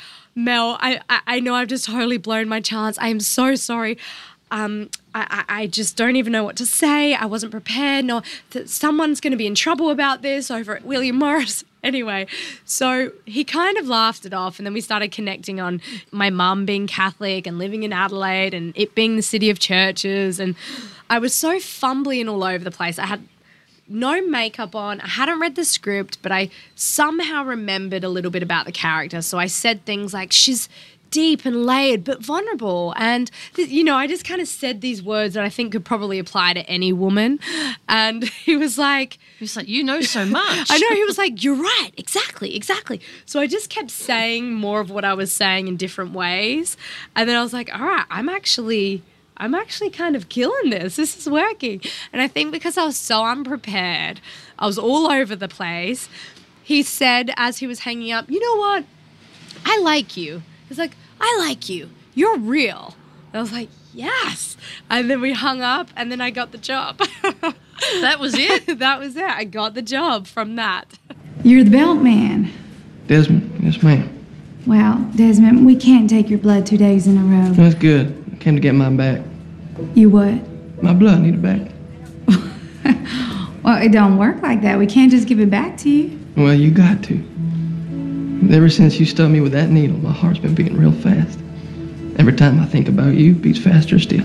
Mel, 0.44 0.78
I, 0.80 1.00
I, 1.08 1.20
I 1.26 1.40
know 1.40 1.54
I've 1.54 1.68
just 1.68 1.86
totally 1.86 2.18
blown 2.18 2.48
my 2.48 2.60
chance. 2.60 2.98
I 2.98 3.08
am 3.08 3.20
so 3.20 3.54
sorry 3.54 3.98
um, 4.50 4.90
I, 5.14 5.44
I, 5.48 5.66
just 5.66 5.96
don't 5.96 6.16
even 6.16 6.32
know 6.32 6.44
what 6.44 6.56
to 6.56 6.66
say. 6.66 7.14
I 7.14 7.26
wasn't 7.26 7.52
prepared. 7.52 8.04
No, 8.04 8.22
that 8.50 8.68
someone's 8.70 9.20
going 9.20 9.32
to 9.32 9.36
be 9.36 9.46
in 9.46 9.54
trouble 9.54 9.90
about 9.90 10.22
this 10.22 10.50
over 10.50 10.76
at 10.76 10.84
William 10.84 11.16
Morris. 11.16 11.64
Anyway, 11.84 12.26
so 12.64 13.12
he 13.24 13.44
kind 13.44 13.78
of 13.78 13.86
laughed 13.86 14.26
it 14.26 14.34
off, 14.34 14.58
and 14.58 14.66
then 14.66 14.74
we 14.74 14.80
started 14.80 15.12
connecting 15.12 15.60
on 15.60 15.80
my 16.10 16.28
mum 16.28 16.66
being 16.66 16.88
Catholic 16.88 17.46
and 17.46 17.56
living 17.56 17.84
in 17.84 17.92
Adelaide 17.92 18.52
and 18.52 18.72
it 18.76 18.96
being 18.96 19.14
the 19.14 19.22
city 19.22 19.48
of 19.48 19.60
churches. 19.60 20.40
And 20.40 20.56
I 21.08 21.20
was 21.20 21.32
so 21.36 21.58
fumbly 21.58 22.18
and 22.18 22.28
all 22.28 22.42
over 22.42 22.64
the 22.64 22.72
place. 22.72 22.98
I 22.98 23.06
had 23.06 23.22
no 23.88 24.26
makeup 24.26 24.74
on. 24.74 25.00
I 25.00 25.08
hadn't 25.08 25.40
read 25.40 25.56
the 25.56 25.64
script, 25.64 26.18
but 26.22 26.32
I 26.32 26.50
somehow 26.74 27.44
remembered 27.44 28.04
a 28.04 28.08
little 28.08 28.30
bit 28.30 28.42
about 28.42 28.66
the 28.66 28.72
character. 28.72 29.22
So 29.22 29.38
I 29.38 29.46
said 29.46 29.84
things 29.84 30.12
like, 30.12 30.32
"She's 30.32 30.68
deep 31.10 31.44
and 31.44 31.64
layered, 31.64 32.04
but 32.04 32.22
vulnerable. 32.22 32.94
And, 32.96 33.30
th- 33.54 33.68
you 33.68 33.84
know, 33.84 33.96
I 33.96 34.06
just 34.06 34.24
kind 34.24 34.40
of 34.40 34.48
said 34.48 34.80
these 34.80 35.02
words 35.02 35.34
that 35.34 35.44
I 35.44 35.48
think 35.48 35.72
could 35.72 35.84
probably 35.84 36.18
apply 36.18 36.54
to 36.54 36.60
any 36.68 36.92
woman. 36.92 37.38
And 37.88 38.24
he 38.44 38.56
was 38.56 38.78
like, 38.78 39.18
He 39.38 39.44
was 39.44 39.56
like, 39.56 39.68
You 39.68 39.84
know 39.84 40.00
so 40.00 40.24
much. 40.24 40.66
I 40.70 40.78
know. 40.78 40.94
He 40.94 41.04
was 41.04 41.18
like, 41.18 41.42
You're 41.42 41.54
right. 41.54 41.90
Exactly. 41.96 42.56
Exactly. 42.56 43.00
So 43.26 43.40
I 43.40 43.46
just 43.46 43.70
kept 43.70 43.90
saying 43.90 44.52
more 44.52 44.80
of 44.80 44.90
what 44.90 45.04
I 45.04 45.14
was 45.14 45.32
saying 45.32 45.68
in 45.68 45.76
different 45.76 46.12
ways. 46.12 46.76
And 47.16 47.28
then 47.28 47.36
I 47.36 47.42
was 47.42 47.52
like, 47.52 47.72
All 47.74 47.86
right, 47.86 48.06
I'm 48.10 48.28
actually. 48.28 49.02
I'm 49.38 49.54
actually 49.54 49.90
kind 49.90 50.16
of 50.16 50.28
killing 50.28 50.70
this. 50.70 50.96
This 50.96 51.16
is 51.16 51.28
working. 51.28 51.80
And 52.12 52.20
I 52.20 52.28
think 52.28 52.52
because 52.52 52.76
I 52.76 52.84
was 52.84 52.96
so 52.96 53.24
unprepared, 53.24 54.20
I 54.58 54.66
was 54.66 54.78
all 54.78 55.10
over 55.10 55.36
the 55.36 55.48
place. 55.48 56.08
He 56.62 56.82
said 56.82 57.30
as 57.36 57.58
he 57.58 57.66
was 57.66 57.80
hanging 57.80 58.12
up, 58.12 58.30
You 58.30 58.40
know 58.40 58.60
what? 58.60 58.84
I 59.64 59.78
like 59.78 60.16
you. 60.16 60.42
He's 60.68 60.78
like, 60.78 60.96
I 61.20 61.36
like 61.38 61.68
you. 61.68 61.88
You're 62.14 62.38
real. 62.38 62.94
And 63.32 63.38
I 63.38 63.40
was 63.40 63.52
like, 63.52 63.68
yes. 63.92 64.56
And 64.90 65.10
then 65.10 65.20
we 65.20 65.32
hung 65.32 65.60
up, 65.60 65.88
and 65.96 66.10
then 66.10 66.20
I 66.20 66.30
got 66.30 66.52
the 66.52 66.58
job. 66.58 66.98
that 68.00 68.18
was 68.18 68.34
it? 68.34 68.78
that 68.78 68.98
was 68.98 69.16
it. 69.16 69.24
I 69.24 69.44
got 69.44 69.74
the 69.74 69.82
job 69.82 70.26
from 70.26 70.56
that. 70.56 70.98
You're 71.42 71.64
the 71.64 71.70
belt 71.70 71.98
man. 71.98 72.50
Desmond, 73.06 73.60
yes, 73.62 73.82
ma'am. 73.82 74.14
Well, 74.66 75.10
Desmond, 75.14 75.64
we 75.64 75.76
can't 75.76 76.10
take 76.10 76.28
your 76.28 76.38
blood 76.38 76.66
two 76.66 76.76
days 76.76 77.06
in 77.06 77.16
a 77.16 77.22
row. 77.22 77.52
That's 77.52 77.74
good. 77.74 78.17
I 78.38 78.40
came 78.40 78.54
to 78.54 78.60
get 78.60 78.72
mine 78.72 78.96
back. 78.96 79.20
You 79.94 80.10
what? 80.10 80.40
My 80.80 80.94
blood, 80.94 81.18
I 81.18 81.22
need 81.22 81.34
it 81.34 81.42
back. 81.42 81.60
well, 83.64 83.82
it 83.82 83.90
don't 83.90 84.16
work 84.16 84.40
like 84.42 84.62
that. 84.62 84.78
We 84.78 84.86
can't 84.86 85.10
just 85.10 85.26
give 85.26 85.40
it 85.40 85.50
back 85.50 85.76
to 85.78 85.90
you. 85.90 86.16
Well, 86.36 86.54
you 86.54 86.70
got 86.70 87.02
to. 87.04 87.14
Ever 88.52 88.68
since 88.68 89.00
you 89.00 89.06
stuck 89.06 89.28
me 89.28 89.40
with 89.40 89.50
that 89.52 89.70
needle, 89.70 89.96
my 89.96 90.12
heart's 90.12 90.38
been 90.38 90.54
beating 90.54 90.76
real 90.76 90.92
fast. 90.92 91.40
Every 92.16 92.32
time 92.32 92.60
I 92.60 92.66
think 92.66 92.88
about 92.88 93.14
you, 93.14 93.32
it 93.32 93.42
beats 93.42 93.58
faster 93.58 93.98
still. 93.98 94.24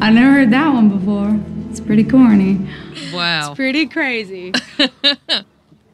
I 0.00 0.10
never 0.12 0.32
heard 0.32 0.50
that 0.50 0.68
one 0.74 0.88
before. 0.88 1.38
It's 1.70 1.78
pretty 1.78 2.02
corny. 2.02 2.66
Wow. 3.14 3.50
It's 3.50 3.56
pretty 3.56 3.86
crazy. 3.86 4.52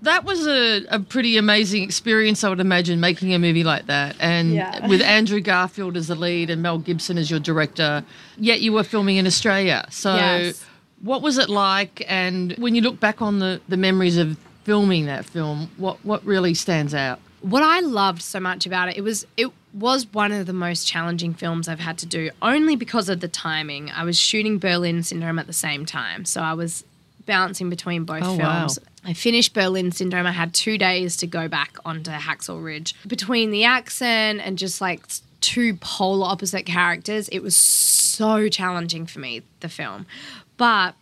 that 0.08 0.24
was 0.24 0.46
a, 0.46 0.84
a 0.90 0.98
pretty 1.00 1.36
amazing 1.36 1.82
experience, 1.82 2.42
I 2.44 2.48
would 2.48 2.60
imagine, 2.60 3.00
making 3.00 3.32
a 3.34 3.38
movie 3.38 3.64
like 3.64 3.86
that. 3.86 4.16
And 4.20 4.54
Yeah. 4.54 4.86
with 4.88 5.00
Andrew 5.02 5.40
Garfield 5.40 5.96
as 5.96 6.08
the 6.08 6.14
lead 6.14 6.50
and 6.50 6.60
Mel 6.62 6.78
Gibson 6.78 7.16
as 7.18 7.30
your 7.30 7.40
director, 7.40 8.04
yet 8.36 8.60
you 8.60 8.72
were 8.72 8.84
filming 8.84 9.16
in 9.16 9.26
Australia. 9.26 9.86
So, 9.90 10.14
Yes. 10.14 10.64
what 11.02 11.22
was 11.22 11.38
it 11.38 11.48
like? 11.48 12.04
And 12.08 12.52
when 12.58 12.74
you 12.74 12.80
look 12.82 12.98
back 13.00 13.22
on 13.22 13.38
the, 13.38 13.60
the 13.68 13.76
memories 13.76 14.16
of 14.18 14.36
filming 14.64 15.06
that 15.06 15.24
film, 15.24 15.70
what, 15.76 15.96
what 16.04 16.24
really 16.24 16.54
stands 16.54 16.94
out? 16.94 17.20
what 17.40 17.62
I 17.62 17.78
loved 17.78 18.20
so 18.20 18.40
much 18.40 18.66
about 18.66 18.88
it, 18.88 18.96
it 18.96 19.02
was 19.02 19.24
it 19.36 19.52
was 19.72 20.12
one 20.12 20.32
of 20.32 20.46
the 20.46 20.52
most 20.52 20.88
challenging 20.88 21.32
films 21.34 21.68
I've 21.68 21.78
had 21.78 21.96
to 21.98 22.06
do, 22.06 22.30
only 22.42 22.74
because 22.74 23.08
of 23.08 23.20
the 23.20 23.28
timing. 23.28 23.90
I 23.92 24.02
was 24.02 24.18
shooting 24.18 24.58
Berlin 24.58 25.04
Syndrome 25.04 25.38
at 25.38 25.46
the 25.46 25.52
same 25.52 25.86
time, 25.86 26.24
so 26.24 26.40
I 26.42 26.54
was 26.54 26.82
bouncing 27.28 27.70
between 27.70 28.02
both 28.04 28.24
Oh, 28.24 28.34
wow. 28.36 28.58
films. 28.66 28.80
I 29.04 29.12
finished 29.12 29.54
Berlin 29.54 29.92
Syndrome. 29.92 30.26
I 30.26 30.32
had 30.32 30.52
two 30.52 30.76
days 30.76 31.16
to 31.18 31.26
go 31.28 31.46
back 31.46 31.76
onto 31.84 32.10
Hacksaw 32.10 32.62
Ridge. 32.62 32.94
Between 33.06 33.52
the 33.52 33.62
accent 33.64 34.40
and 34.44 34.58
just 34.58 34.80
like 34.80 35.02
two 35.40 35.76
polar 35.76 36.26
opposite 36.26 36.66
characters, 36.66 37.28
it 37.28 37.38
was 37.40 37.56
so 37.56 38.48
challenging 38.48 39.06
for 39.06 39.20
me, 39.20 39.42
the 39.60 39.68
film. 39.68 40.04
But 40.56 40.96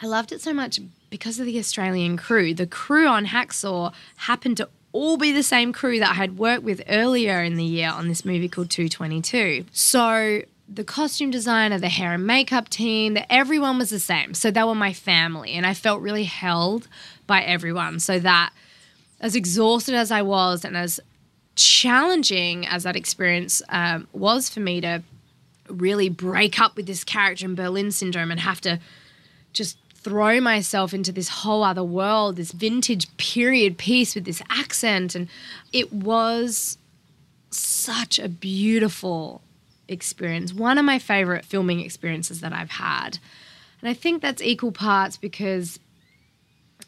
I 0.00 0.06
loved 0.06 0.30
it 0.30 0.40
so 0.40 0.52
much 0.52 0.78
because 1.10 1.40
of 1.40 1.46
the 1.46 1.58
Australian 1.58 2.16
crew. 2.16 2.54
The 2.54 2.66
crew 2.68 3.08
on 3.08 3.26
Hacksaw 3.26 3.92
happened 4.16 4.56
to 4.58 4.68
all 4.92 5.16
be 5.16 5.32
the 5.32 5.42
same 5.42 5.72
crew 5.72 5.98
that 5.98 6.10
I 6.10 6.14
had 6.14 6.38
worked 6.38 6.62
with 6.62 6.80
earlier 6.88 7.42
in 7.42 7.56
the 7.56 7.64
year 7.64 7.90
on 7.90 8.08
this 8.08 8.24
movie 8.24 8.48
called 8.48 8.70
222. 8.70 9.64
So 9.72 10.42
the 10.72 10.84
costume 10.84 11.30
designer, 11.30 11.78
the 11.78 11.88
hair 11.88 12.14
and 12.14 12.26
makeup 12.26 12.68
team, 12.68 13.14
that 13.14 13.26
everyone 13.28 13.78
was 13.78 13.90
the 13.90 13.98
same. 13.98 14.34
So 14.34 14.50
they 14.50 14.62
were 14.62 14.74
my 14.74 14.92
family, 14.92 15.52
and 15.52 15.66
I 15.66 15.74
felt 15.74 16.00
really 16.00 16.24
held 16.24 16.86
by 17.26 17.42
everyone. 17.42 17.98
So 17.98 18.18
that 18.20 18.52
as 19.20 19.34
exhausted 19.34 19.94
as 19.94 20.12
I 20.12 20.22
was 20.22 20.64
and 20.64 20.76
as 20.76 21.00
challenging 21.56 22.66
as 22.66 22.84
that 22.84 22.96
experience 22.96 23.62
um, 23.68 24.06
was 24.12 24.48
for 24.48 24.60
me 24.60 24.80
to 24.80 25.02
really 25.68 26.08
break 26.08 26.60
up 26.60 26.76
with 26.76 26.86
this 26.86 27.04
character 27.04 27.46
in 27.46 27.54
Berlin 27.54 27.90
Syndrome 27.90 28.30
and 28.30 28.40
have 28.40 28.60
to 28.62 28.80
just 29.52 29.76
throw 29.94 30.40
myself 30.40 30.94
into 30.94 31.12
this 31.12 31.28
whole 31.28 31.62
other 31.62 31.84
world, 31.84 32.36
this 32.36 32.52
vintage 32.52 33.14
period 33.18 33.76
piece 33.76 34.14
with 34.14 34.24
this 34.24 34.40
accent. 34.48 35.14
And 35.14 35.28
it 35.72 35.92
was 35.92 36.78
such 37.50 38.18
a 38.18 38.28
beautiful 38.28 39.42
experience. 39.90 40.54
One 40.54 40.78
of 40.78 40.84
my 40.84 40.98
favorite 40.98 41.44
filming 41.44 41.80
experiences 41.80 42.40
that 42.40 42.52
I've 42.52 42.70
had. 42.70 43.18
And 43.80 43.90
I 43.90 43.94
think 43.94 44.22
that's 44.22 44.42
equal 44.42 44.72
parts 44.72 45.16
because 45.16 45.78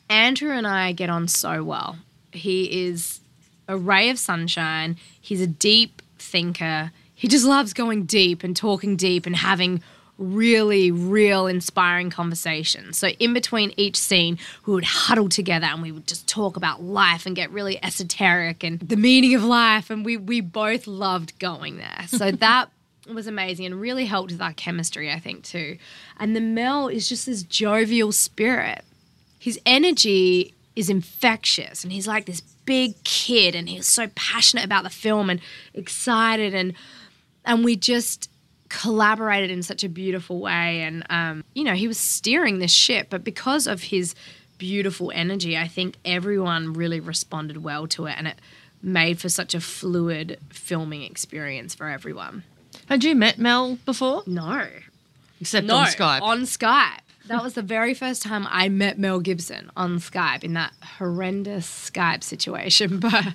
Andrew 0.09 0.53
and 0.53 0.67
I 0.67 0.93
get 0.93 1.11
on 1.11 1.29
so 1.29 1.65
well. 1.65 1.99
He 2.33 2.87
is 2.87 3.21
a 3.69 3.77
ray 3.77 4.11
of 4.11 4.19
sunshine. 4.19 4.97
He's 5.21 5.41
a 5.41 5.47
deep 5.47 6.03
thinker. 6.19 6.93
He 7.15 7.29
just 7.29 7.45
loves 7.45 7.73
going 7.73 8.05
deep 8.05 8.43
and 8.43 8.57
talking 8.57 8.97
deep 8.97 9.27
and 9.27 9.37
having 9.37 9.83
really, 10.19 10.91
real 10.91 11.47
inspiring 11.47 12.11
conversations. 12.11 12.99
So, 12.99 13.09
in 13.09 13.33
between 13.35 13.73
each 13.77 13.97
scene, 13.97 14.39
we 14.67 14.75
would 14.75 14.85
huddle 14.85 15.29
together 15.29 15.67
and 15.67 15.83
we 15.83 15.93
would 15.93 16.07
just 16.07 16.29
talk 16.29 16.57
about 16.57 16.83
life 16.83 17.27
and 17.27 17.35
get 17.35 17.51
really 17.51 17.83
esoteric 17.83 18.63
and 18.63 18.81
the 18.81 18.97
meaning 18.97 19.35
of 19.35 19.45
life. 19.45 19.91
And 19.91 20.05
we, 20.05 20.17
we 20.17 20.41
both 20.41 20.87
loved 20.87 21.39
going 21.39 21.79
there. 21.79 22.05
So, 22.09 22.31
that 22.43 22.71
was 23.07 23.27
amazing 23.27 23.67
and 23.67 23.81
really 23.81 24.07
helped 24.07 24.33
with 24.33 24.41
our 24.41 24.53
chemistry, 24.53 25.11
I 25.11 25.19
think, 25.19 25.45
too. 25.45 25.79
And 26.19 26.37
the 26.37 26.41
Mel 26.41 26.89
is 26.89 27.09
just 27.09 27.27
this 27.27 27.43
jovial 27.43 28.13
spirit. 28.13 28.85
His 29.39 29.59
energy 29.67 30.55
is 30.77 30.89
infectious 30.89 31.85
and 31.85 31.93
he's 31.93 32.07
like 32.07 32.27
this 32.27 32.41
big 32.65 33.03
kid 33.05 33.55
and 33.55 33.69
he's 33.69 33.87
so 33.87 34.09
passionate 34.15 34.65
about 34.65 34.85
the 34.85 34.91
film 34.91 35.29
and 35.29 35.41
excited 35.75 36.55
and 36.55 36.73
and 37.45 37.65
we 37.65 37.77
just 37.77 38.31
collaborated 38.69 39.51
in 39.51 39.63
such 39.63 39.85
a 39.85 39.89
beautiful 39.89 40.41
way 40.41 40.81
and 40.81 41.05
um, 41.11 41.45
you 41.55 41.63
know 41.63 41.75
he 41.75 41.87
was 41.87 41.99
steering 41.99 42.59
this 42.59 42.73
ship 42.73 43.09
but 43.11 43.23
because 43.23 43.67
of 43.67 43.83
his 43.83 44.15
beautiful 44.57 45.13
energy 45.15 45.59
i 45.59 45.69
think 45.69 45.97
everyone 46.05 46.73
really 46.73 47.01
responded 47.01 47.63
well 47.63 47.87
to 47.87 48.07
it 48.07 48.15
and 48.17 48.29
it 48.29 48.37
made 48.81 49.19
for 49.19 49.29
such 49.29 49.55
a 49.55 49.61
fluid 49.61 50.39
filming 50.49 51.03
experience 51.03 51.75
for 51.75 51.89
everyone 51.89 52.45
Had 52.93 53.05
you 53.05 53.15
met 53.15 53.39
Mel 53.39 53.79
before? 53.87 54.23
no 54.27 54.67
Except 55.41 55.67
no 55.67 55.77
on 55.77 55.87
Skype. 55.87 56.21
on 56.21 56.43
skype 56.43 56.99
that 57.27 57.43
was 57.43 57.55
the 57.55 57.63
very 57.63 57.95
first 57.95 58.23
time 58.23 58.47
i 58.51 58.69
met 58.69 58.99
mel 58.99 59.19
gibson 59.19 59.71
on 59.77 59.99
skype 59.99 60.45
in 60.45 60.53
that 60.53 60.73
horrendous 60.99 61.91
skype 61.91 62.23
situation 62.23 62.99
but 63.07 63.29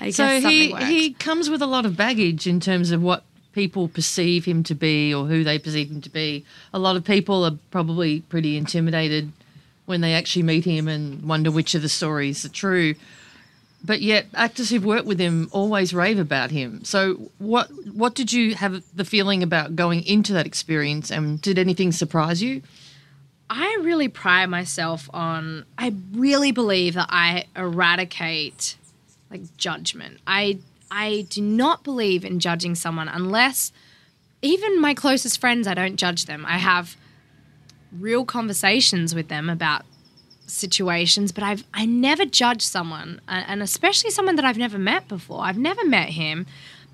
I 0.00 0.10
so 0.10 0.24
guess 0.26 0.42
he 0.42 0.72
worked. 0.72 0.84
he 0.86 1.12
comes 1.12 1.48
with 1.48 1.62
a 1.62 1.66
lot 1.66 1.86
of 1.86 1.96
baggage 1.96 2.48
in 2.48 2.58
terms 2.58 2.90
of 2.90 3.00
what 3.00 3.22
people 3.52 3.86
perceive 3.88 4.44
him 4.44 4.64
to 4.64 4.74
be 4.74 5.14
or 5.14 5.26
who 5.26 5.44
they 5.44 5.58
perceive 5.58 5.90
him 5.90 6.00
to 6.00 6.10
be. 6.10 6.44
A 6.72 6.78
lot 6.78 6.96
of 6.96 7.04
people 7.04 7.44
are 7.44 7.56
probably 7.70 8.20
pretty 8.22 8.56
intimidated 8.56 9.30
when 9.86 10.00
they 10.00 10.14
actually 10.14 10.44
meet 10.44 10.64
him 10.64 10.88
and 10.88 11.22
wonder 11.28 11.50
which 11.50 11.74
of 11.74 11.82
the 11.82 11.88
stories 11.88 12.44
are 12.44 12.48
true. 12.48 12.94
But 13.82 14.02
yet 14.02 14.26
actors 14.34 14.68
who've 14.70 14.84
worked 14.84 15.06
with 15.06 15.18
him 15.18 15.48
always 15.52 15.94
rave 15.94 16.18
about 16.18 16.50
him. 16.50 16.84
So 16.84 17.30
what 17.38 17.70
what 17.92 18.14
did 18.14 18.32
you 18.32 18.54
have 18.54 18.82
the 18.94 19.04
feeling 19.04 19.42
about 19.42 19.74
going 19.74 20.02
into 20.04 20.32
that 20.34 20.46
experience 20.46 21.10
and 21.10 21.40
did 21.40 21.58
anything 21.58 21.92
surprise 21.92 22.42
you? 22.42 22.62
I 23.48 23.78
really 23.82 24.08
pride 24.08 24.46
myself 24.46 25.08
on 25.12 25.64
I 25.78 25.94
really 26.12 26.52
believe 26.52 26.94
that 26.94 27.08
I 27.10 27.46
eradicate 27.56 28.76
like 29.30 29.56
judgment. 29.56 30.20
I 30.26 30.58
I 30.90 31.26
do 31.30 31.40
not 31.40 31.82
believe 31.82 32.24
in 32.24 32.38
judging 32.38 32.74
someone 32.74 33.08
unless 33.08 33.72
even 34.42 34.80
my 34.80 34.94
closest 34.94 35.40
friends 35.40 35.66
I 35.66 35.74
don't 35.74 35.96
judge 35.96 36.26
them. 36.26 36.44
I 36.46 36.58
have 36.58 36.96
real 37.92 38.24
conversations 38.24 39.14
with 39.14 39.28
them 39.28 39.50
about 39.50 39.84
situations, 40.50 41.32
but 41.32 41.44
I've 41.44 41.64
I 41.72 41.86
never 41.86 42.24
judge 42.24 42.62
someone, 42.62 43.20
and 43.28 43.62
especially 43.62 44.10
someone 44.10 44.36
that 44.36 44.44
I've 44.44 44.58
never 44.58 44.78
met 44.78 45.08
before. 45.08 45.42
I've 45.44 45.58
never 45.58 45.84
met 45.84 46.10
him. 46.10 46.46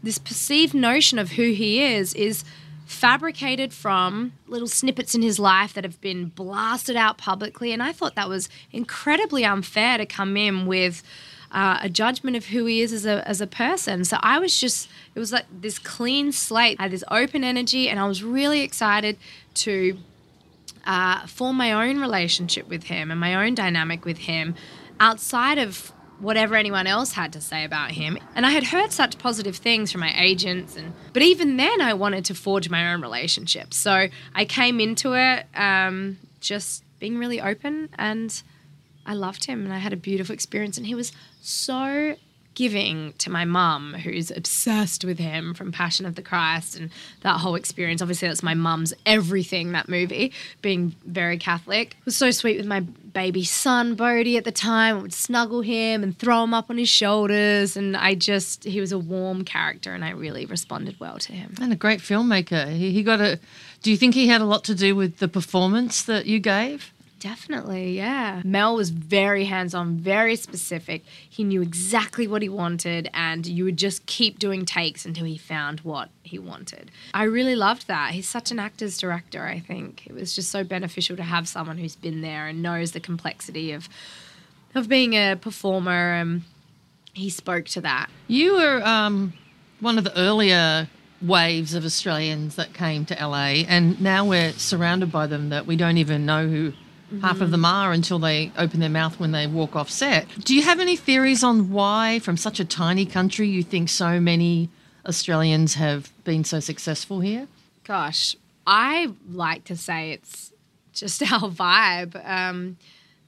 This 0.03 0.19
perceived 0.19 0.75
notion 0.75 1.19
of 1.19 1.33
who 1.33 1.53
he 1.53 1.83
is 1.83 2.15
is 2.15 2.45
fabricated 2.87 3.73
from 3.73 4.33
little 4.47 4.69
snippets 4.69 5.15
in 5.15 5.23
his 5.23 5.39
life 5.39 5.75
that 5.75 5.85
have 5.85 6.01
been 6.01 6.27
blasted 6.27 6.97
out 6.97 7.19
publicly, 7.19 7.73
and 7.73 7.83
I 7.83 7.93
thought 7.93 8.15
that 8.15 8.29
was 8.29 8.49
incredibly 8.73 9.45
unfair 9.45 9.99
to 9.99 10.07
come 10.07 10.37
in 10.37 10.67
with. 10.67 11.03
Uh, 11.53 11.79
a 11.81 11.89
judgment 11.89 12.37
of 12.37 12.47
who 12.47 12.67
he 12.67 12.83
is 12.83 12.93
as 12.93 13.07
a, 13.07 13.27
as 13.27 13.41
a 13.41 13.47
person. 13.47 14.05
So 14.05 14.19
I 14.21 14.41
was 14.41 14.61
just, 14.61 14.89
it 15.15 15.19
was 15.21 15.33
like 15.33 15.47
this 15.61 15.79
clean 15.79 16.33
slate. 16.33 16.77
I 16.81 16.83
had 16.83 16.91
this 16.91 17.05
open 17.09 17.45
energy, 17.45 17.89
and 17.89 18.01
I 18.01 18.07
was 18.07 18.23
really 18.23 18.63
excited 18.63 19.17
to 19.55 19.97
uh, 20.87 21.27
form 21.27 21.57
my 21.57 21.73
own 21.73 21.99
relationship 21.99 22.69
with 22.69 22.85
him 22.85 23.11
and 23.11 23.21
my 23.21 23.47
own 23.47 23.55
dynamic 23.55 24.05
with 24.05 24.19
him 24.19 24.55
outside 25.01 25.59
of 25.59 25.93
whatever 26.19 26.55
anyone 26.55 26.87
else 26.87 27.13
had 27.13 27.33
to 27.35 27.41
say 27.41 27.65
about 27.65 27.91
him. 27.91 28.17
And 28.35 28.47
I 28.47 28.51
had 28.51 28.65
heard 28.65 28.93
such 28.93 29.19
positive 29.19 29.57
things 29.57 29.93
from 29.93 30.01
my 30.01 30.15
agents 30.19 30.77
and 30.77 30.93
but 31.13 31.23
even 31.23 31.57
then 31.57 31.81
I 31.81 31.95
wanted 31.95 32.25
to 32.27 32.35
forge 32.35 32.71
my 32.71 32.93
own 32.93 33.03
relationship. 33.03 33.75
So 33.75 34.09
I 34.35 34.45
came 34.45 34.81
into 34.81 35.15
it 35.15 35.47
um, 35.55 36.19
just 36.41 36.85
being 36.99 37.19
really 37.19 37.41
open 37.41 37.91
and 37.99 38.43
I 39.05 39.15
loved 39.15 39.45
him 39.45 39.65
and 39.65 39.73
I 39.73 39.79
had 39.79 39.93
a 39.93 39.97
beautiful 39.97 40.33
experience 40.33 40.79
and 40.79 40.87
he 40.87 40.95
was 40.95 41.13
so 41.43 42.17
giving 42.57 43.13
to 43.19 43.31
my 43.31 43.45
mum 43.45 43.93
who's 43.93 44.31
obsessed 44.31 45.05
with 45.05 45.19
him 45.19 45.53
from 45.53 45.71
Passion 45.71 46.07
of 46.07 46.15
the 46.17 46.23
Christ 46.23 46.77
and 46.77 46.91
that 47.21 47.39
whole 47.39 47.55
experience. 47.55 48.01
Obviously 48.01 48.29
that's 48.29 48.43
my 48.43 48.55
mum's 48.55 48.95
everything 49.05 49.73
that 49.73 49.89
movie, 49.89 50.33
being 50.63 50.97
very 51.05 51.37
Catholic. 51.37 51.97
It 52.01 52.07
was 52.07 52.17
so 52.17 52.31
sweet 52.31 52.57
with 52.57 52.67
my 52.67 52.81
baby 52.81 53.45
son 53.45 53.95
Bodhi 53.95 54.39
at 54.39 54.45
the 54.45 54.53
time. 54.53 54.97
I 54.97 55.03
would 55.03 55.13
snuggle 55.13 55.61
him 55.61 56.03
and 56.03 56.19
throw 56.19 56.43
him 56.45 56.55
up 56.55 56.71
on 56.71 56.79
his 56.79 56.89
shoulders 56.89 57.77
and 57.77 57.95
I 57.95 58.15
just 58.15 58.65
he 58.65 58.81
was 58.81 58.91
a 58.91 58.99
warm 58.99 59.45
character 59.45 59.93
and 59.93 60.03
I 60.03 60.11
really 60.11 60.47
responded 60.47 60.99
well 60.99 61.19
to 61.19 61.33
him. 61.33 61.55
And 61.61 61.75
a 61.75 61.77
great 61.77 62.01
filmmaker. 62.01 62.75
He, 62.75 62.91
he 62.91 63.03
got 63.03 63.21
a. 63.21 63.39
Do 63.83 63.91
you 63.91 63.99
think 63.99 64.15
he 64.15 64.29
had 64.29 64.41
a 64.41 64.47
lot 64.47 64.65
to 64.65 64.75
do 64.75 64.97
with 64.97 65.19
the 65.19 65.29
performance 65.29 66.03
that 66.05 66.25
you 66.25 66.41
gave? 66.41 66.91
Definitely, 67.19 67.97
yeah. 67.97 68.43
Mel 68.45 68.77
was 68.77 68.91
very 68.91 69.47
hands 69.47 69.75
on, 69.75 69.97
very 69.97 70.37
specific. 70.37 71.03
He 71.29 71.45
knew 71.45 71.63
exactly 71.63 72.27
what 72.27 72.43
he 72.43 72.49
wanted, 72.49 73.09
and 73.15 73.47
you 73.47 73.65
would 73.65 73.79
just 73.79 74.05
keep 74.07 74.39
doing 74.39 74.67
takes 74.67 75.07
until 75.07 75.25
he 75.25 75.39
found 75.39 75.81
what 75.81 76.11
he 76.23 76.39
wanted. 76.39 76.91
I 77.15 77.25
really 77.25 77.57
loved 77.57 77.89
that. 77.89 78.13
He's 78.13 78.29
such 78.29 78.51
an 78.51 78.59
actor's 78.59 78.99
director, 78.99 79.45
I 79.47 79.61
think. 79.61 80.07
It 80.07 80.13
was 80.13 80.35
just 80.35 80.51
so 80.51 80.63
beneficial 80.63 81.17
to 81.17 81.23
have 81.23 81.49
someone 81.49 81.79
who's 81.79 81.97
been 81.97 82.21
there 82.21 82.49
and 82.49 82.63
knows 82.63 82.93
the 82.93 83.01
complexity 83.01 83.73
of 83.73 83.89
of 84.75 84.89
being 84.89 85.15
a 85.15 85.37
performer 85.37 86.13
and 86.13 86.43
he 87.15 87.31
spoke 87.31 87.65
to 87.65 87.81
that. 87.81 88.11
You 88.29 88.57
were 88.57 88.83
um, 88.85 89.33
one 89.81 89.97
of 89.97 90.05
the 90.05 90.17
earlier 90.19 90.89
waves 91.23 91.73
of 91.73 91.85
Australians 91.85 92.57
that 92.57 92.75
came 92.75 93.07
to 93.07 93.15
LA, 93.15 93.65
and 93.67 93.99
now 94.01 94.27
we're 94.27 94.53
surrounded 94.53 95.11
by 95.11 95.27
them 95.27 95.49
that 95.49 95.67
we 95.67 95.77
don't 95.77 95.97
even 95.97 96.27
know 96.27 96.47
who 96.47 96.75
half 97.21 97.41
of 97.41 97.51
them 97.51 97.65
are 97.65 97.93
until 97.93 98.19
they 98.19 98.53
open 98.57 98.81
their 98.81 98.89
mouth 98.91 99.19
when 99.19 99.33
they 99.33 99.47
walk 99.47 99.77
off 99.77 99.91
set. 99.91 100.27
Do 100.41 100.55
you 100.55 100.63
have 100.63 100.81
any 100.81 100.97
theories 100.97 101.45
on 101.45 101.71
why, 101.71 102.19
from 102.19 102.37
such 102.37 102.61
a 102.61 102.65
tiny 102.65 103.07
country, 103.07 103.49
you 103.49 103.63
think 103.63 103.89
so 103.89 104.21
many 104.21 104.69
Australians 105.07 105.75
have 105.75 106.13
been 106.25 106.45
so 106.45 106.61
successful 106.61 107.21
here? 107.21 107.49
Gosh, 107.85 108.37
I 108.67 109.13
like 109.31 109.65
to 109.65 109.77
say 109.77 110.13
it's 110.13 110.53
just 110.93 111.23
our 111.33 111.51
vibe, 111.51 112.29
um, 112.29 112.77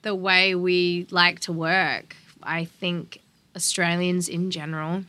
the 0.03 0.14
way 0.14 0.55
we 0.55 1.07
like 1.11 1.41
to 1.41 1.53
work. 1.53 2.17
I 2.43 2.64
think 2.64 3.21
Australians 3.55 4.29
in 4.29 4.51
general 4.51 5.05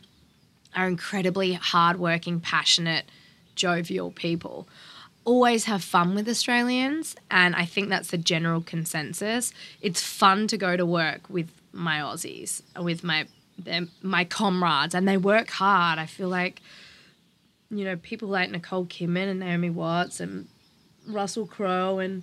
are 0.76 0.86
incredibly 0.86 1.54
hardworking, 1.54 2.40
passionate, 2.40 3.06
jovial 3.54 4.10
people. 4.10 4.68
Always 5.24 5.66
have 5.66 5.84
fun 5.84 6.14
with 6.14 6.28
Australians, 6.28 7.14
and 7.30 7.54
I 7.54 7.64
think 7.64 7.88
that's 7.88 8.10
the 8.10 8.18
general 8.18 8.62
consensus. 8.62 9.52
It's 9.80 10.02
fun 10.02 10.46
to 10.48 10.56
go 10.56 10.76
to 10.76 10.86
work 10.86 11.20
with 11.28 11.50
my 11.72 11.98
Aussies, 11.98 12.62
with 12.80 13.04
my 13.04 13.26
my 14.02 14.24
comrades, 14.24 14.94
and 14.94 15.06
they 15.06 15.18
work 15.18 15.50
hard. 15.50 15.98
I 15.98 16.06
feel 16.06 16.28
like 16.28 16.62
you 17.70 17.84
know, 17.84 17.96
people 17.96 18.28
like 18.28 18.50
Nicole 18.50 18.86
Kidman 18.86 19.30
and 19.30 19.40
Naomi 19.40 19.70
Watts 19.70 20.20
and 20.20 20.48
Russell 21.06 21.46
Crowe 21.46 21.98
and 21.98 22.22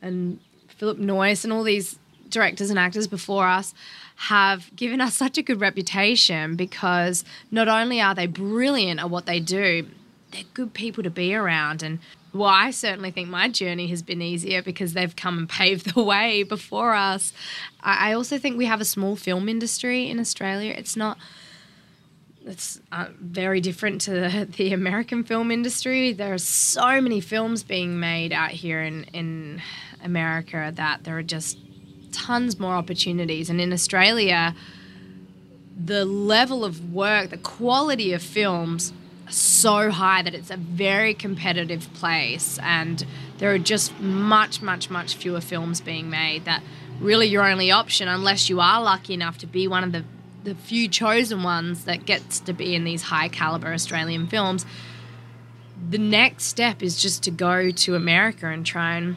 and 0.00 0.40
Philip 0.68 0.98
Noyce 0.98 1.44
and 1.44 1.52
all 1.52 1.62
these 1.62 1.98
directors 2.28 2.70
and 2.70 2.78
actors 2.78 3.06
before 3.06 3.46
us 3.46 3.74
have 4.16 4.74
given 4.74 5.00
us 5.00 5.14
such 5.14 5.38
a 5.38 5.42
good 5.42 5.60
reputation 5.60 6.56
because 6.56 7.24
not 7.50 7.68
only 7.68 8.00
are 8.00 8.14
they 8.14 8.26
brilliant 8.26 9.00
at 9.00 9.10
what 9.10 9.26
they 9.26 9.38
do, 9.38 9.86
they're 10.32 10.42
good 10.54 10.74
people 10.74 11.02
to 11.02 11.10
be 11.10 11.34
around 11.34 11.82
and 11.82 11.98
well, 12.36 12.48
I 12.48 12.70
certainly 12.70 13.10
think 13.10 13.28
my 13.28 13.48
journey 13.48 13.88
has 13.88 14.02
been 14.02 14.22
easier 14.22 14.62
because 14.62 14.92
they've 14.92 15.14
come 15.14 15.38
and 15.38 15.48
paved 15.48 15.94
the 15.94 16.02
way 16.02 16.42
before 16.42 16.94
us. 16.94 17.32
I 17.80 18.12
also 18.12 18.38
think 18.38 18.56
we 18.56 18.66
have 18.66 18.80
a 18.80 18.84
small 18.84 19.16
film 19.16 19.48
industry 19.48 20.08
in 20.08 20.18
Australia. 20.18 20.74
It's 20.76 20.96
not 20.96 21.18
it's 22.46 22.80
uh, 22.92 23.06
very 23.18 23.60
different 23.60 24.00
to 24.02 24.10
the, 24.12 24.48
the 24.56 24.72
American 24.72 25.24
film 25.24 25.50
industry. 25.50 26.12
There 26.12 26.32
are 26.32 26.38
so 26.38 27.00
many 27.00 27.20
films 27.20 27.64
being 27.64 27.98
made 27.98 28.32
out 28.32 28.50
here 28.50 28.80
in, 28.80 29.04
in 29.12 29.62
America 30.02 30.72
that 30.76 31.02
there 31.04 31.18
are 31.18 31.24
just 31.24 31.58
tons 32.12 32.58
more 32.58 32.74
opportunities. 32.74 33.50
And 33.50 33.60
in 33.60 33.72
Australia, 33.72 34.54
the 35.76 36.04
level 36.04 36.64
of 36.64 36.92
work, 36.92 37.30
the 37.30 37.36
quality 37.36 38.12
of 38.12 38.22
films 38.22 38.92
so 39.28 39.90
high 39.90 40.22
that 40.22 40.34
it's 40.34 40.50
a 40.50 40.56
very 40.56 41.14
competitive 41.14 41.92
place 41.94 42.58
and 42.62 43.04
there 43.38 43.52
are 43.52 43.58
just 43.58 43.98
much 44.00 44.62
much 44.62 44.88
much 44.88 45.16
fewer 45.16 45.40
films 45.40 45.80
being 45.80 46.08
made 46.08 46.44
that 46.44 46.62
really 47.00 47.26
your 47.26 47.44
only 47.44 47.70
option 47.70 48.08
unless 48.08 48.48
you 48.48 48.60
are 48.60 48.82
lucky 48.82 49.14
enough 49.14 49.38
to 49.38 49.46
be 49.46 49.66
one 49.66 49.84
of 49.84 49.92
the 49.92 50.04
the 50.44 50.54
few 50.54 50.88
chosen 50.88 51.42
ones 51.42 51.84
that 51.86 52.06
gets 52.06 52.38
to 52.38 52.52
be 52.52 52.74
in 52.74 52.84
these 52.84 53.02
high 53.02 53.28
caliber 53.28 53.72
Australian 53.72 54.26
films 54.28 54.64
the 55.90 55.98
next 55.98 56.44
step 56.44 56.82
is 56.82 57.00
just 57.00 57.22
to 57.24 57.30
go 57.30 57.70
to 57.70 57.94
America 57.94 58.46
and 58.46 58.64
try 58.64 58.96
and 58.96 59.16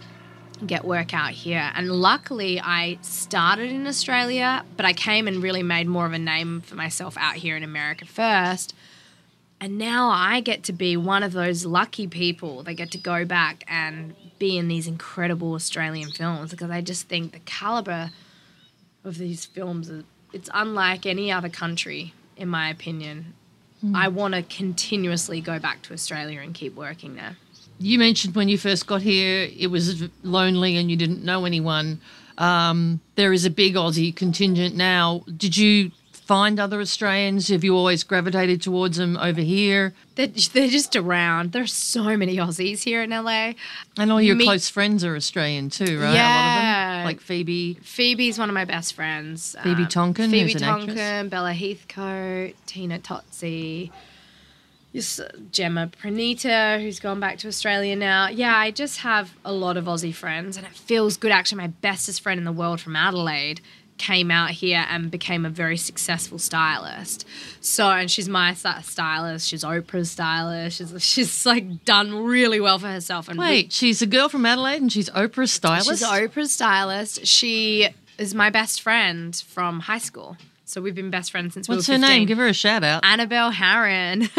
get 0.65 0.83
work 0.83 1.13
out 1.13 1.31
here. 1.31 1.71
And 1.73 1.89
luckily, 1.89 2.59
I 2.59 2.97
started 3.01 3.71
in 3.71 3.87
Australia, 3.87 4.65
but 4.75 4.85
I 4.85 4.93
came 4.93 5.27
and 5.27 5.41
really 5.41 5.63
made 5.63 5.87
more 5.87 6.05
of 6.05 6.13
a 6.13 6.19
name 6.19 6.61
for 6.61 6.75
myself 6.75 7.15
out 7.17 7.35
here 7.35 7.55
in 7.55 7.63
America 7.63 8.05
first. 8.05 8.75
And 9.61 9.77
now 9.77 10.09
I 10.09 10.39
get 10.39 10.63
to 10.63 10.73
be 10.73 10.95
one 10.95 11.21
of 11.21 11.33
those 11.33 11.65
lucky 11.65 12.07
people 12.07 12.63
that 12.63 12.75
get 12.75 12.91
to 12.91 12.97
go 12.97 13.25
back 13.25 13.63
and 13.67 14.15
be 14.39 14.57
in 14.57 14.69
these 14.69 14.87
incredible 14.87 15.53
Australian 15.53 16.11
films 16.11 16.51
because 16.51 16.69
I 16.69 16.81
just 16.81 17.09
think 17.09 17.33
the 17.33 17.39
caliber 17.39 18.11
of 19.03 19.17
these 19.17 19.45
films 19.45 19.89
is 19.89 20.03
it's 20.31 20.49
unlike 20.53 21.05
any 21.05 21.31
other 21.31 21.49
country 21.49 22.13
in 22.37 22.47
my 22.47 22.69
opinion. 22.69 23.33
I 23.95 24.09
want 24.09 24.33
to 24.33 24.43
continuously 24.43 25.39
go 25.39 25.57
back 25.57 25.81
to 25.83 25.93
Australia 25.93 26.41
and 26.41 26.53
keep 26.53 26.75
working 26.75 27.15
there. 27.15 27.37
You 27.79 27.97
mentioned 27.97 28.35
when 28.35 28.49
you 28.49 28.57
first 28.57 28.87
got 28.87 29.01
here, 29.01 29.49
it 29.57 29.67
was 29.67 30.03
lonely 30.21 30.75
and 30.75 30.91
you 30.91 30.97
didn't 30.97 31.23
know 31.23 31.45
anyone. 31.45 32.01
Um, 32.37 32.99
there 33.15 33.31
is 33.31 33.45
a 33.45 33.49
big 33.49 33.75
Aussie 33.75 34.13
contingent 34.13 34.75
now. 34.75 35.23
Did 35.37 35.55
you 35.55 35.91
find 36.29 36.59
other 36.59 36.79
Australians? 36.79 37.47
Have 37.47 37.63
you 37.63 37.75
always 37.75 38.03
gravitated 38.03 38.61
towards 38.61 38.97
them 38.97 39.17
over 39.17 39.41
here? 39.41 39.95
They're, 40.13 40.27
they're 40.27 40.67
just 40.67 40.95
around. 40.95 41.53
There's 41.53 41.73
so 41.73 42.15
many 42.15 42.37
Aussies 42.37 42.83
here 42.83 43.01
in 43.01 43.09
LA. 43.09 43.53
And 43.97 44.11
all 44.11 44.21
your 44.21 44.35
Me- 44.35 44.45
close 44.45 44.69
friends 44.69 45.03
are 45.03 45.15
Australian 45.15 45.71
too, 45.71 45.99
right? 45.99 46.03
A 46.03 46.05
lot 46.05 46.09
of 46.09 46.13
Yeah. 46.13 46.97
them, 46.97 47.05
like 47.05 47.19
Phoebe. 47.19 47.79
Phoebe's 47.81 48.37
one 48.37 48.47
of 48.47 48.53
my 48.53 48.63
best 48.65 48.93
friends. 48.93 49.55
Um, 49.57 49.63
Phoebe 49.63 49.87
Tonkin, 49.87 50.29
Phoebe 50.29 50.53
who's 50.53 50.61
an 50.61 50.67
actress. 50.69 51.29
Bella 51.31 51.51
Heathcote, 51.53 52.53
Tina 52.67 52.99
Totsi, 52.99 53.89
yes, 54.91 55.19
Gemma 55.51 55.87
Pranita, 55.99 56.79
who's 56.79 56.99
gone 56.99 57.19
back 57.19 57.39
to 57.39 57.47
Australia 57.47 57.95
now. 57.95 58.27
Yeah, 58.29 58.55
I 58.55 58.69
just 58.69 58.99
have 58.99 59.33
a 59.43 59.51
lot 59.51 59.77
of 59.77 59.85
Aussie 59.85 60.13
friends, 60.13 60.57
and 60.57 60.67
it 60.67 60.73
feels 60.75 61.17
good. 61.17 61.31
Actually, 61.31 61.57
my 61.63 61.67
bestest 61.81 62.21
friend 62.21 62.37
in 62.37 62.45
the 62.45 62.51
world 62.51 62.79
from 62.81 62.95
Adelaide 62.95 63.61
came 63.99 64.31
out 64.31 64.49
here 64.49 64.83
and 64.89 65.11
became 65.11 65.45
a 65.45 65.49
very 65.49 65.77
successful 65.77 66.39
stylist. 66.39 67.27
So, 67.61 67.91
and 67.91 68.09
she's 68.09 68.27
my 68.27 68.53
stylist. 68.55 69.47
She's 69.47 69.63
Oprah's 69.63 70.09
stylist. 70.09 70.77
She's 70.77 71.03
she's 71.03 71.45
like 71.45 71.85
done 71.85 72.15
really 72.23 72.59
well 72.59 72.79
for 72.79 72.87
herself. 72.87 73.27
And 73.29 73.37
we- 73.37 73.45
Wait, 73.45 73.71
she's 73.71 74.01
a 74.01 74.07
girl 74.07 74.27
from 74.29 74.45
Adelaide 74.47 74.81
and 74.81 74.91
she's 74.91 75.09
Oprah's 75.11 75.51
stylist. 75.51 75.89
She's 75.89 76.01
Oprah's 76.03 76.51
stylist. 76.51 77.27
She 77.27 77.89
is 78.17 78.33
my 78.33 78.49
best 78.49 78.81
friend 78.81 79.35
from 79.35 79.81
high 79.81 79.99
school. 79.99 80.37
So 80.65 80.81
we've 80.81 80.93
been 80.93 81.09
best 81.09 81.31
friends 81.31 81.55
since 81.55 81.67
What's 81.67 81.87
we 81.87 81.95
her 81.95 81.99
were 81.99 82.03
15. 82.03 82.19
name? 82.19 82.27
Give 82.27 82.37
her 82.37 82.47
a 82.47 82.53
shout 82.53 82.83
out. 82.83 83.03
Annabelle 83.03 83.51
Harron. 83.51 84.29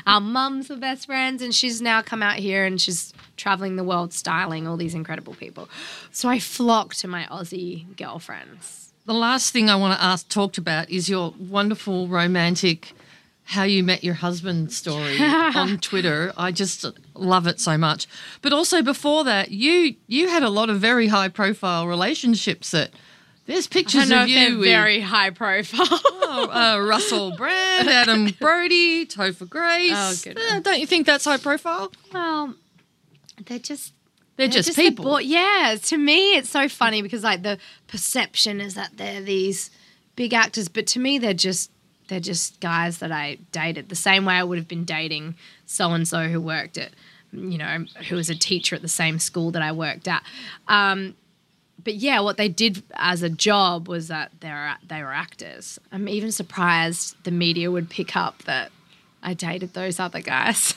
Our 0.06 0.20
mums 0.20 0.70
are 0.70 0.76
best 0.76 1.06
friends, 1.06 1.42
and 1.42 1.52
she's 1.52 1.82
now 1.82 2.02
come 2.02 2.22
out 2.22 2.36
here 2.36 2.64
and 2.64 2.80
she's 2.80 3.12
traveling 3.36 3.74
the 3.74 3.82
world 3.82 4.12
styling 4.12 4.68
all 4.68 4.76
these 4.76 4.94
incredible 4.94 5.34
people. 5.34 5.68
So 6.12 6.28
I 6.28 6.38
flock 6.38 6.94
to 6.96 7.08
my 7.08 7.24
Aussie 7.24 7.84
girlfriends. 7.96 8.85
The 9.06 9.14
last 9.14 9.52
thing 9.52 9.70
I 9.70 9.76
want 9.76 9.98
to 9.98 10.04
ask 10.04 10.28
talked 10.28 10.58
about 10.58 10.90
is 10.90 11.08
your 11.08 11.32
wonderful 11.38 12.08
romantic 12.08 12.92
how 13.44 13.62
you 13.62 13.84
met 13.84 14.02
your 14.02 14.14
husband 14.14 14.72
story 14.72 15.16
on 15.20 15.78
Twitter. 15.78 16.32
I 16.36 16.50
just 16.50 16.84
love 17.14 17.46
it 17.46 17.60
so 17.60 17.78
much. 17.78 18.08
But 18.42 18.52
also 18.52 18.82
before 18.82 19.22
that, 19.22 19.52
you 19.52 19.94
you 20.08 20.28
had 20.28 20.42
a 20.42 20.50
lot 20.50 20.68
of 20.70 20.80
very 20.80 21.06
high 21.06 21.28
profile 21.28 21.86
relationships 21.86 22.72
that 22.72 22.90
there's 23.46 23.68
pictures 23.68 24.10
of 24.10 24.28
you 24.28 24.58
with 24.58 24.66
very 24.66 25.00
high 25.00 25.30
profile. 25.30 25.86
oh, 25.88 26.50
uh, 26.50 26.84
Russell 26.84 27.36
Brand, 27.36 27.88
Adam 27.88 28.30
Brody, 28.40 29.06
Topher 29.06 29.48
Grace. 29.48 30.26
Oh. 30.26 30.32
Uh, 30.32 30.58
don't 30.58 30.80
you 30.80 30.86
think 30.86 31.06
that's 31.06 31.24
high 31.24 31.36
profile? 31.36 31.92
well, 32.12 32.54
they're 33.46 33.60
just 33.60 33.92
They're, 34.36 34.48
They're 34.48 34.62
just, 34.62 34.76
the 34.76 34.82
people. 34.90 35.04
bo- 35.04 35.18
yeah, 35.18 35.76
to 35.80 35.96
me, 35.96 36.36
it's 36.36 36.50
so 36.50 36.68
funny 36.68 37.00
because 37.02 37.22
like 37.22 37.42
the 37.42 37.58
perception 37.86 38.60
is 38.60 38.74
that 38.74 38.96
they're 38.96 39.22
these 39.22 39.70
big 40.14 40.34
actors, 40.34 40.68
but 40.68 40.86
to 40.88 40.98
me, 40.98 41.18
they're 41.18 41.32
just 41.34 41.70
they're 42.08 42.20
just 42.20 42.60
guys 42.60 42.98
that 42.98 43.10
I 43.10 43.38
dated 43.50 43.88
the 43.88 43.96
same 43.96 44.24
way 44.24 44.34
I 44.34 44.44
would 44.44 44.58
have 44.58 44.68
been 44.68 44.84
dating 44.84 45.34
so 45.64 45.90
and 45.90 46.06
so 46.06 46.28
who 46.28 46.40
worked 46.40 46.78
at, 46.78 46.90
you 47.32 47.58
know, 47.58 47.84
who 48.08 48.14
was 48.16 48.30
a 48.30 48.34
teacher 48.36 48.76
at 48.76 48.82
the 48.82 48.88
same 48.88 49.18
school 49.18 49.50
that 49.50 49.62
I 49.62 49.72
worked 49.72 50.06
at. 50.06 50.22
Um, 50.68 51.16
but 51.82 51.94
yeah, 51.96 52.20
what 52.20 52.36
they 52.36 52.48
did 52.48 52.82
as 52.94 53.22
a 53.22 53.30
job 53.30 53.88
was 53.88 54.08
that 54.08 54.30
they 54.40 54.50
were 54.50 54.74
they 54.86 55.02
were 55.02 55.12
actors. 55.12 55.78
I'm 55.92 56.08
even 56.08 56.30
surprised 56.30 57.16
the 57.24 57.30
media 57.30 57.70
would 57.70 57.90
pick 57.90 58.16
up 58.16 58.42
that 58.44 58.70
I 59.22 59.34
dated 59.34 59.74
those 59.74 59.98
other 59.98 60.20
guys. 60.20 60.74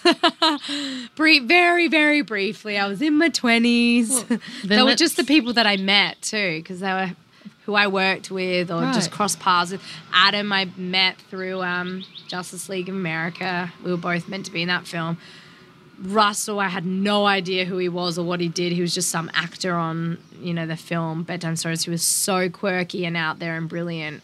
Brie- 1.15 1.39
very, 1.39 1.87
very 1.87 2.21
briefly. 2.21 2.77
I 2.77 2.87
was 2.87 3.01
in 3.01 3.15
my 3.17 3.29
twenties. 3.29 4.23
they 4.63 4.81
were 4.81 4.95
just 4.95 5.17
the 5.17 5.23
people 5.23 5.53
that 5.53 5.67
I 5.67 5.77
met 5.77 6.21
too, 6.21 6.59
because 6.59 6.79
they 6.79 6.91
were 6.91 7.11
who 7.65 7.75
I 7.75 7.85
worked 7.87 8.31
with 8.31 8.71
or 8.71 8.81
just 8.93 9.09
Right. 9.09 9.11
crossed 9.11 9.39
paths 9.39 9.71
with. 9.71 9.81
Adam, 10.11 10.51
I 10.51 10.65
met 10.77 11.17
through 11.29 11.61
um, 11.61 12.03
Justice 12.27 12.67
League 12.69 12.89
of 12.89 12.95
America. 12.95 13.71
We 13.83 13.91
were 13.91 13.97
both 13.97 14.27
meant 14.27 14.45
to 14.47 14.51
be 14.51 14.63
in 14.63 14.67
that 14.69 14.87
film. 14.87 15.17
Russell, 16.01 16.59
I 16.61 16.69
had 16.69 16.85
no 16.85 17.25
idea 17.25 17.65
who 17.65 17.77
he 17.77 17.89
was 17.89 18.17
or 18.17 18.25
what 18.25 18.39
he 18.39 18.47
did. 18.47 18.71
He 18.71 18.81
was 18.81 18.93
just 18.95 19.09
some 19.09 19.29
actor 19.33 19.75
on, 19.75 20.17
you 20.41 20.53
know, 20.53 20.65
the 20.65 20.77
film 20.77 21.23
Bedtime 21.23 21.57
Stories. 21.57 21.83
He 21.83 21.91
was 21.91 22.01
so 22.01 22.49
quirky 22.49 23.05
and 23.05 23.17
out 23.17 23.39
there 23.39 23.55
and 23.57 23.67
brilliant. 23.67 24.23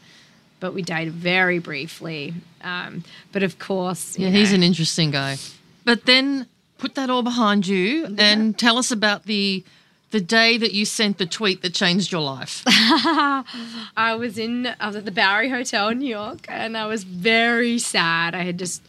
But 0.60 0.74
we 0.74 0.82
dated 0.82 1.14
very 1.14 1.60
briefly. 1.60 2.34
Um, 2.62 3.04
but 3.32 3.44
of 3.44 3.60
course, 3.60 4.18
Yeah, 4.18 4.30
he's 4.30 4.54
an 4.54 4.64
interesting 4.64 5.12
guy. 5.12 5.38
But 5.84 6.06
then 6.06 6.48
put 6.78 6.96
that 6.96 7.10
all 7.10 7.24
behind 7.24 7.68
you 7.68 8.06
and 8.18 8.58
tell 8.58 8.78
us 8.78 8.92
about 8.92 9.24
the 9.24 9.64
the 10.12 10.22
day 10.22 10.58
that 10.58 10.72
you 10.72 10.86
sent 10.86 11.18
the 11.18 11.26
tweet 11.26 11.62
that 11.62 11.74
changed 11.74 12.12
your 12.12 12.22
life. 12.22 12.64
I 12.68 14.16
was 14.18 14.38
in 14.38 14.68
I 14.80 14.88
was 14.88 14.96
at 14.96 15.06
the 15.06 15.12
Bowery 15.12 15.50
Hotel 15.50 15.90
in 15.90 16.00
New 16.00 16.08
York 16.08 16.46
and 16.48 16.78
I 16.78 16.86
was 16.88 17.04
very 17.04 17.80
sad. 17.80 18.34
I 18.34 18.44
had 18.44 18.58
just 18.58 18.82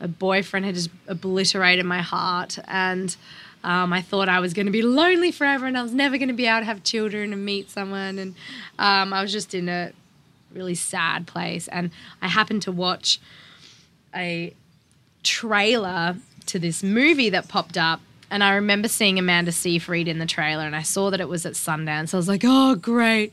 a 0.00 0.08
boyfriend 0.08 0.66
had 0.66 0.74
just 0.74 0.90
obliterated 1.06 1.86
my 1.86 2.00
heart 2.02 2.58
and 2.66 3.16
um, 3.62 3.92
I 3.92 4.02
thought 4.02 4.28
I 4.28 4.40
was 4.40 4.52
going 4.52 4.66
to 4.66 4.72
be 4.72 4.82
lonely 4.82 5.30
forever 5.30 5.66
and 5.66 5.78
I 5.78 5.82
was 5.82 5.94
never 5.94 6.18
going 6.18 6.28
to 6.28 6.34
be 6.34 6.46
able 6.46 6.60
to 6.60 6.64
have 6.66 6.82
children 6.82 7.32
and 7.32 7.44
meet 7.44 7.70
someone 7.70 8.18
and 8.18 8.34
um, 8.78 9.12
I 9.12 9.22
was 9.22 9.32
just 9.32 9.54
in 9.54 9.68
a 9.68 9.92
really 10.54 10.74
sad 10.74 11.26
place 11.26 11.68
and 11.68 11.90
I 12.22 12.28
happened 12.28 12.62
to 12.62 12.72
watch 12.72 13.20
a 14.14 14.54
trailer 15.22 16.16
to 16.46 16.58
this 16.58 16.82
movie 16.82 17.30
that 17.30 17.48
popped 17.48 17.76
up. 17.76 18.00
And 18.30 18.42
I 18.42 18.54
remember 18.54 18.88
seeing 18.88 19.18
Amanda 19.18 19.52
Seyfried 19.52 20.08
in 20.08 20.18
the 20.18 20.26
trailer, 20.26 20.64
and 20.64 20.74
I 20.74 20.82
saw 20.82 21.10
that 21.10 21.20
it 21.20 21.28
was 21.28 21.46
at 21.46 21.52
Sundance. 21.52 22.14
I 22.14 22.16
was 22.16 22.28
like, 22.28 22.42
oh, 22.44 22.74
great. 22.74 23.32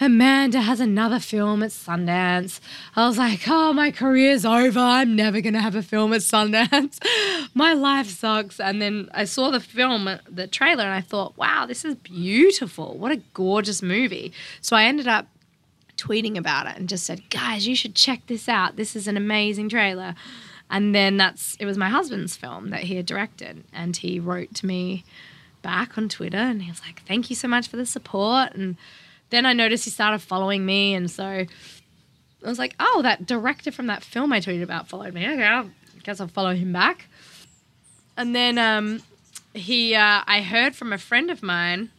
Amanda 0.00 0.60
has 0.60 0.80
another 0.80 1.20
film 1.20 1.62
at 1.62 1.70
Sundance. 1.70 2.58
I 2.96 3.06
was 3.06 3.16
like, 3.16 3.42
oh, 3.46 3.72
my 3.72 3.92
career's 3.92 4.44
over. 4.44 4.80
I'm 4.80 5.14
never 5.14 5.40
going 5.40 5.54
to 5.54 5.60
have 5.60 5.76
a 5.76 5.84
film 5.84 6.12
at 6.12 6.22
Sundance. 6.22 6.98
my 7.54 7.74
life 7.74 8.08
sucks. 8.08 8.58
And 8.58 8.82
then 8.82 9.08
I 9.14 9.24
saw 9.24 9.52
the 9.52 9.60
film, 9.60 10.18
the 10.28 10.48
trailer, 10.48 10.82
and 10.82 10.94
I 10.94 11.00
thought, 11.00 11.36
wow, 11.36 11.64
this 11.66 11.84
is 11.84 11.94
beautiful. 11.94 12.96
What 12.98 13.12
a 13.12 13.20
gorgeous 13.34 13.82
movie. 13.82 14.32
So 14.60 14.74
I 14.74 14.84
ended 14.84 15.06
up 15.06 15.28
tweeting 15.96 16.36
about 16.36 16.66
it 16.66 16.76
and 16.76 16.88
just 16.88 17.04
said, 17.04 17.28
guys, 17.30 17.66
you 17.66 17.76
should 17.76 17.94
check 17.94 18.26
this 18.26 18.48
out. 18.48 18.76
This 18.76 18.96
is 18.96 19.06
an 19.06 19.16
amazing 19.16 19.68
trailer. 19.68 20.14
And 20.70 20.94
then 20.94 21.16
that's 21.16 21.56
it 21.56 21.66
was 21.66 21.78
my 21.78 21.88
husband's 21.88 22.36
film 22.36 22.70
that 22.70 22.84
he 22.84 22.96
had 22.96 23.06
directed. 23.06 23.64
And 23.72 23.96
he 23.96 24.18
wrote 24.18 24.54
to 24.56 24.66
me 24.66 25.04
back 25.62 25.96
on 25.96 26.08
Twitter 26.08 26.36
and 26.36 26.62
he 26.62 26.70
was 26.70 26.80
like, 26.80 27.02
Thank 27.06 27.30
you 27.30 27.36
so 27.36 27.48
much 27.48 27.68
for 27.68 27.76
the 27.76 27.86
support. 27.86 28.54
And 28.54 28.76
then 29.30 29.46
I 29.46 29.52
noticed 29.52 29.84
he 29.84 29.90
started 29.90 30.20
following 30.20 30.64
me. 30.64 30.94
And 30.94 31.10
so 31.10 31.24
I 31.24 31.46
was 32.42 32.58
like, 32.58 32.74
Oh, 32.80 33.00
that 33.02 33.26
director 33.26 33.70
from 33.70 33.86
that 33.88 34.02
film 34.02 34.32
I 34.32 34.40
tweeted 34.40 34.62
about 34.62 34.88
followed 34.88 35.14
me. 35.14 35.28
Okay, 35.28 35.44
I 35.44 35.66
guess 36.02 36.20
I'll 36.20 36.28
follow 36.28 36.54
him 36.54 36.72
back. 36.72 37.06
And 38.16 38.34
then 38.34 38.58
um, 38.58 39.02
he, 39.54 39.94
uh, 39.94 40.22
I 40.26 40.42
heard 40.42 40.76
from 40.76 40.92
a 40.92 40.98
friend 40.98 41.30
of 41.30 41.42
mine 41.42 41.90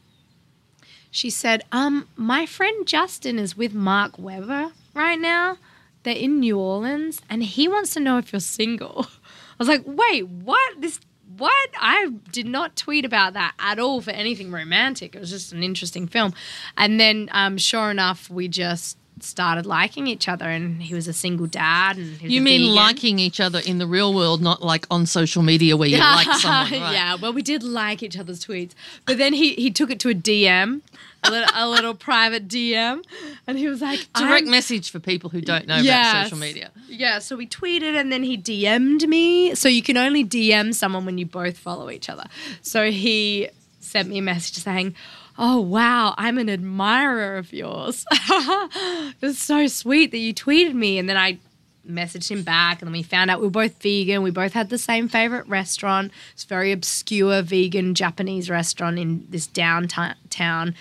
she 1.16 1.30
said, 1.30 1.64
um, 1.72 2.08
my 2.18 2.46
friend 2.46 2.86
Justin 2.86 3.40
is 3.40 3.56
with 3.56 3.74
Mark 3.74 4.20
Webber 4.20 4.72
right 4.94 5.20
now. 5.20 5.58
They're 6.04 6.16
in 6.16 6.42
New 6.42 6.60
Orleans 6.60 7.22
and 7.30 7.42
he 7.42 7.68
wants 7.68 7.94
to 7.94 8.00
know 8.02 8.18
if 8.18 8.34
you're 8.34 8.40
single. 8.42 9.08
I 9.54 9.56
was 9.58 9.68
like, 9.70 9.84
wait, 9.86 10.28
what? 10.28 10.82
This 10.82 11.00
what? 11.38 11.70
I 11.80 12.12
did 12.32 12.46
not 12.48 12.76
tweet 12.76 13.06
about 13.06 13.34
that 13.34 13.54
at 13.60 13.80
all 13.80 14.02
for 14.02 14.12
anything 14.12 14.52
romantic. 14.52 15.16
It 15.16 15.20
was 15.20 15.30
just 15.30 15.54
an 15.54 15.64
interesting 15.64 16.06
film. 16.08 16.34
And 16.78 17.00
then 17.00 17.30
um, 17.32 17.58
sure 17.58 17.90
enough, 17.90 18.30
we 18.30 18.48
just 18.50 18.98
started 19.22 19.66
liking 19.66 20.08
each 20.08 20.28
other, 20.28 20.46
and 20.46 20.84
he 20.84 20.94
was 20.94 21.08
a 21.08 21.14
single 21.14 21.48
dad. 21.48 21.96
And 21.98 22.18
he 22.18 22.26
was 22.28 22.34
You 22.34 22.42
mean 22.42 22.62
vegan. 22.62 22.76
liking 22.76 23.20
each 23.20 23.40
other 23.40 23.60
in 23.66 23.78
the 23.80 23.88
real 23.88 24.14
world, 24.14 24.42
not 24.42 24.62
like 24.62 24.86
on 24.92 25.06
social 25.06 25.42
media 25.42 25.78
where 25.78 25.88
you 25.88 25.98
like 26.20 26.28
someone, 26.40 26.72
right? 26.82 26.94
yeah, 26.94 27.16
well, 27.16 27.32
we 27.34 27.42
did 27.42 27.64
like 27.64 28.04
each 28.04 28.18
other's 28.20 28.44
tweets, 28.46 28.74
but 29.06 29.18
then 29.18 29.34
he 29.34 29.54
he 29.56 29.72
took 29.72 29.90
it 29.90 30.00
to 30.02 30.10
a 30.10 30.14
DM, 30.14 30.82
a 31.28 31.32
little, 31.32 31.50
a 31.54 31.70
little 31.70 31.94
private 31.94 32.48
DM, 32.48 33.04
and 33.48 33.58
he 33.58 33.68
was 33.68 33.82
like, 33.82 34.00
Direct 34.14 34.44
"I'm- 34.44 34.50
message 34.50 34.92
for 34.92 35.00
people 35.00 35.30
who 35.30 35.42
don't 35.42 35.68
know 35.68 35.80
about 35.80 36.24
social 36.24 36.38
media. 36.38 36.72
Yeah, 36.88 37.20
so 37.20 37.36
we 37.36 37.48
tweeted 37.48 38.00
and 38.00 38.12
then 38.12 38.24
he 38.24 38.38
DM'd 38.38 39.08
me. 39.08 39.56
So 39.56 39.68
you 39.70 39.82
can 39.82 39.98
only 39.98 40.24
DM 40.24 40.74
someone 40.74 41.06
when 41.06 41.18
you 41.18 41.26
both 41.26 41.58
follow 41.58 41.90
each 41.90 42.10
other. 42.10 42.26
So 42.62 42.92
he 42.92 43.50
sent 43.80 44.10
me 44.10 44.18
a 44.20 44.22
message 44.22 44.56
saying, 44.64 44.96
Oh, 45.38 45.60
wow, 45.60 46.14
I'm 46.18 46.38
an 46.38 46.50
admirer 46.50 47.38
of 47.38 47.52
yours. 47.52 48.06
it 48.12 49.16
was 49.22 49.38
so 49.38 49.68
sweet 49.68 50.12
that 50.12 50.20
you 50.20 50.34
tweeted 50.34 50.74
me. 50.74 50.98
And 50.98 51.10
then 51.10 51.18
I 51.18 51.40
messaged 51.88 52.32
him 52.32 52.42
back 52.44 52.82
and 52.82 52.88
then 52.88 52.94
we 52.94 53.04
found 53.04 53.30
out 53.30 53.40
we 53.40 53.48
were 53.48 53.52
both 53.52 53.82
vegan. 53.82 54.24
We 54.24 54.32
both 54.32 54.54
had 54.54 54.70
the 54.70 54.78
same 54.78 55.08
favorite 55.08 55.48
restaurant. 55.48 56.12
It's 56.34 56.44
a 56.44 56.48
very 56.48 56.72
obscure 56.72 57.42
vegan 57.42 57.96
Japanese 57.96 58.50
restaurant 58.50 58.98
in 58.98 59.26
this 59.30 59.46
downtown 59.46 60.76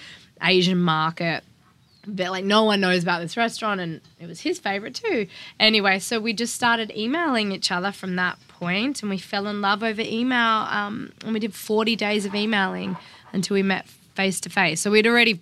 Asian 0.45 0.79
market 0.79 1.43
but 2.07 2.31
like 2.31 2.45
no 2.45 2.65
one 2.65 2.81
knows 2.81 3.03
about 3.03 3.21
this 3.21 3.37
restaurant 3.37 3.81
and 3.81 4.01
it 4.21 4.27
was 4.27 4.41
his 4.41 4.59
favorite 4.59 4.95
too. 4.95 5.27
Anyway 5.59 5.99
so 5.99 6.21
we 6.21 6.33
just 6.33 6.55
started 6.55 6.93
emailing 6.97 7.53
each 7.53 7.71
other 7.71 7.93
from 7.93 8.17
that 8.17 8.39
point 8.49 9.03
and 9.03 9.11
we 9.11 9.19
fell 9.19 9.47
in 9.47 9.61
love 9.61 9.83
over 9.83 10.03
email 10.03 10.67
um, 10.71 11.13
and 11.25 11.33
we 11.33 11.41
did 11.41 11.55
40 11.55 11.97
days 11.97 12.25
of 12.27 12.35
emailing 12.35 12.97
until 13.33 13.55
we 13.55 13.63
met 13.63 13.89
face 13.89 14.41
to 14.41 14.51
face 14.51 14.81
so 14.81 14.91
we'd 14.91 15.07
already 15.07 15.41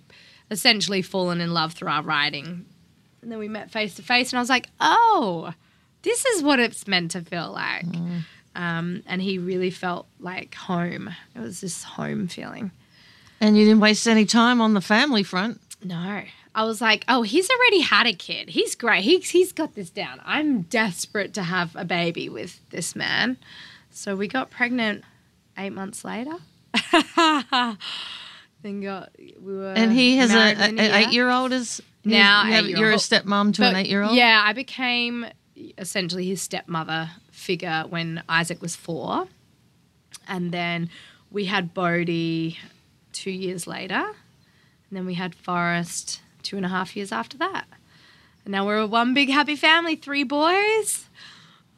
essentially 0.49 1.01
fallen 1.01 1.41
in 1.41 1.53
love 1.53 1.73
through 1.73 1.89
our 1.89 2.03
writing. 2.03 2.65
And 3.21 3.31
then 3.31 3.39
we 3.39 3.47
met 3.47 3.71
face 3.71 3.95
to 3.95 4.01
face 4.01 4.31
and 4.31 4.39
i 4.39 4.41
was 4.41 4.49
like 4.49 4.69
oh 4.79 5.53
this 6.01 6.25
is 6.25 6.43
what 6.43 6.59
it's 6.59 6.85
meant 6.85 7.11
to 7.11 7.21
feel 7.21 7.51
like. 7.51 7.85
Um, 8.55 9.03
and 9.07 9.21
he 9.21 9.37
really 9.37 9.69
felt 9.69 10.05
like 10.19 10.53
home. 10.53 11.09
It 11.33 11.39
was 11.39 11.61
this 11.61 11.81
home 11.83 12.27
feeling 12.27 12.71
And 13.43 13.57
you 13.57 13.65
didn't 13.65 13.81
waste 13.81 14.07
any 14.07 14.25
time 14.25 14.61
on 14.61 14.73
the 14.73 14.79
family 14.81 15.21
front. 15.23 15.59
no. 15.83 16.21
I 16.55 16.65
was 16.65 16.81
like, 16.81 17.03
oh, 17.07 17.23
he's 17.23 17.49
already 17.49 17.79
had 17.81 18.05
a 18.05 18.13
kid. 18.13 18.49
He's 18.49 18.75
great. 18.75 19.03
He's, 19.03 19.31
he's 19.31 19.51
got 19.51 19.73
this 19.73 19.89
down. 19.89 20.21
I'm 20.23 20.61
desperate 20.61 21.33
to 21.33 21.41
have 21.41 21.75
a 21.75 21.83
baby 21.83 22.29
with 22.29 22.59
this 22.69 22.95
man. 22.95 23.37
So 23.89 24.15
we 24.15 24.27
got 24.27 24.51
pregnant 24.51 25.03
eight 25.57 25.71
months 25.71 26.05
later. 26.05 26.35
then 27.17 28.81
got, 28.81 29.09
we 29.17 29.53
were. 29.55 29.73
And 29.75 29.91
he 29.91 30.17
has 30.17 30.31
a, 30.31 30.37
a- 30.37 30.67
an 30.67 30.79
eight 30.79 31.11
year 31.11 31.31
old 31.31 31.53
as 31.53 31.81
Now, 32.05 32.43
you 32.43 32.53
have, 32.53 32.65
you're 32.67 32.91
a 32.91 32.95
stepmom 32.97 33.55
to 33.55 33.63
an 33.67 33.75
eight 33.75 33.87
year 33.87 34.03
old. 34.03 34.15
Yeah, 34.15 34.43
I 34.45 34.53
became 34.53 35.25
essentially 35.79 36.27
his 36.27 36.39
stepmother 36.41 37.09
figure 37.31 37.85
when 37.89 38.21
Isaac 38.29 38.61
was 38.61 38.75
four. 38.75 39.27
And 40.27 40.51
then 40.51 40.91
we 41.31 41.45
had 41.45 41.73
Bodhi 41.73 42.59
two 43.13 43.31
years 43.31 43.67
later. 43.67 43.95
And 43.95 44.97
then 44.97 45.05
we 45.05 45.13
had 45.13 45.33
Forrest 45.35 46.21
two 46.41 46.57
and 46.57 46.65
a 46.65 46.69
half 46.69 46.95
years 46.95 47.11
after 47.11 47.37
that. 47.37 47.65
And 48.45 48.51
now 48.51 48.65
we're 48.65 48.79
a 48.79 48.87
one 48.87 49.13
big 49.13 49.29
happy 49.29 49.55
family, 49.55 49.95
three 49.95 50.23
boys. 50.23 51.05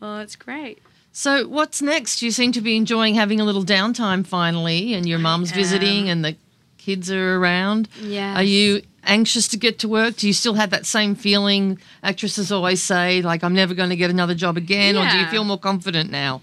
Oh, 0.01 0.19
it's 0.19 0.36
great. 0.36 0.81
So 1.11 1.47
what's 1.47 1.81
next? 1.81 2.21
You 2.21 2.31
seem 2.31 2.51
to 2.51 2.61
be 2.61 2.75
enjoying 2.75 3.15
having 3.15 3.39
a 3.39 3.45
little 3.45 3.63
downtime 3.63 4.25
finally, 4.27 4.93
and 4.93 5.07
your 5.07 5.19
mum's 5.19 5.51
visiting, 5.51 6.09
and 6.09 6.25
the 6.25 6.36
kids 6.77 7.09
are 7.09 7.38
around. 7.38 7.88
Yeah. 8.01 8.36
Are 8.36 8.43
you 8.43 8.81
anxious 9.05 9.47
to 9.49 9.57
get 9.57 9.79
to 9.79 9.88
work? 9.88 10.17
Do 10.17 10.27
you 10.27 10.33
still 10.33 10.55
have 10.55 10.71
that 10.71 10.86
same 10.86 11.15
feeling? 11.15 11.79
Actresses 12.03 12.51
always 12.51 12.81
say, 12.81 13.21
like, 13.21 13.45
I'm 13.45 13.53
never 13.53 13.73
going 13.73 13.91
to 13.91 13.95
get 13.95 14.09
another 14.09 14.36
job 14.36 14.57
again, 14.57 14.95
yeah. 14.95 15.07
or 15.07 15.11
do 15.11 15.17
you 15.17 15.27
feel 15.27 15.45
more 15.45 15.57
confident 15.57 16.11
now, 16.11 16.41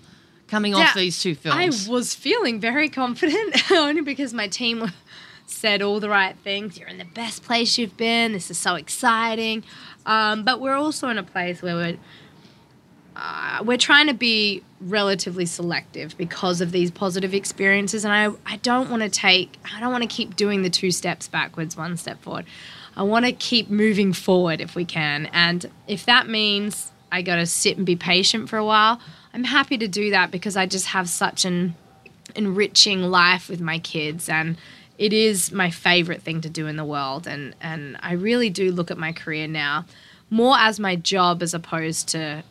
coming 0.53 0.73
Yeah, 0.73 0.81
off 0.81 0.95
these 0.95 1.19
two 1.19 1.35
films? 1.35 1.89
I 1.89 1.91
was 1.91 2.15
feeling 2.15 2.61
very 2.61 2.91
confident 2.91 3.71
only 3.73 4.03
because 4.03 4.35
my 4.35 4.49
team 4.49 4.93
said 5.47 5.81
all 5.81 5.99
the 5.99 6.11
right 6.11 6.37
things. 6.45 6.79
You're 6.79 6.91
in 6.91 6.99
the 6.99 7.07
best 7.07 7.43
place 7.43 7.79
you've 7.79 7.97
been. 7.97 8.33
This 8.35 8.51
is 8.51 8.59
so 8.59 8.75
exciting. 8.75 9.65
Um, 10.05 10.45
but 10.45 10.61
we're 10.61 10.77
also 10.77 11.09
in 11.09 11.17
a 11.17 11.23
place 11.23 11.63
where 11.63 11.75
we're 11.75 11.97
uh, 13.17 13.63
we're 13.65 13.79
trying 13.79 14.07
to 14.09 14.15
be 14.15 14.63
relatively 14.81 15.47
selective 15.47 16.17
because 16.17 16.61
of 16.61 16.71
these 16.71 16.91
positive 16.91 17.33
experiences, 17.35 18.05
and 18.05 18.13
I 18.13 18.31
I 18.47 18.57
don't 18.59 18.91
want 18.91 19.03
to 19.03 19.09
take 19.09 19.57
I 19.75 19.81
don't 19.81 19.91
want 19.91 20.03
to 20.03 20.09
keep 20.09 20.37
doing 20.37 20.63
the 20.63 20.71
two 20.71 20.91
steps 20.91 21.29
backwards, 21.29 21.77
one 21.77 21.97
step 21.97 22.21
forward. 22.23 22.45
I 22.95 23.05
want 23.05 23.25
to 23.25 23.33
keep 23.33 23.71
moving 23.71 24.13
forward 24.13 24.61
if 24.61 24.75
we 24.75 24.85
can, 24.85 25.31
and 25.33 25.71
if 25.87 26.05
that 26.05 26.29
means 26.29 26.93
I 27.11 27.23
got 27.23 27.37
to 27.37 27.47
sit 27.47 27.77
and 27.79 27.87
be 27.87 27.97
patient 27.97 28.49
for 28.49 28.57
a 28.59 28.65
while, 28.65 28.99
I'm 29.35 29.45
happy 29.45 29.79
to 29.79 29.89
do 29.89 30.11
that 30.11 30.31
because 30.31 30.57
I 30.57 30.67
just 30.67 30.87
have 30.87 31.09
such 31.09 31.45
an 31.45 31.75
enriching 32.35 33.03
life 33.03 33.49
with 33.49 33.61
my 33.61 33.79
kids 33.79 34.29
and 34.29 34.57
it 34.99 35.13
is 35.13 35.53
my 35.53 35.71
favorite 35.71 36.23
thing 36.23 36.41
to 36.43 36.49
do 36.49 36.67
in 36.67 36.77
the 36.77 36.85
world 36.85 37.27
and 37.27 37.55
and 37.61 37.97
I 38.01 38.13
really 38.13 38.49
do 38.49 38.71
look 38.73 38.91
at 38.91 38.97
my 38.97 39.13
career 39.13 39.47
now 39.47 39.85
more 40.31 40.57
as 40.59 40.81
my 40.81 40.97
job 40.97 41.43
as 41.43 41.53
opposed 41.53 42.09
to 42.09 42.43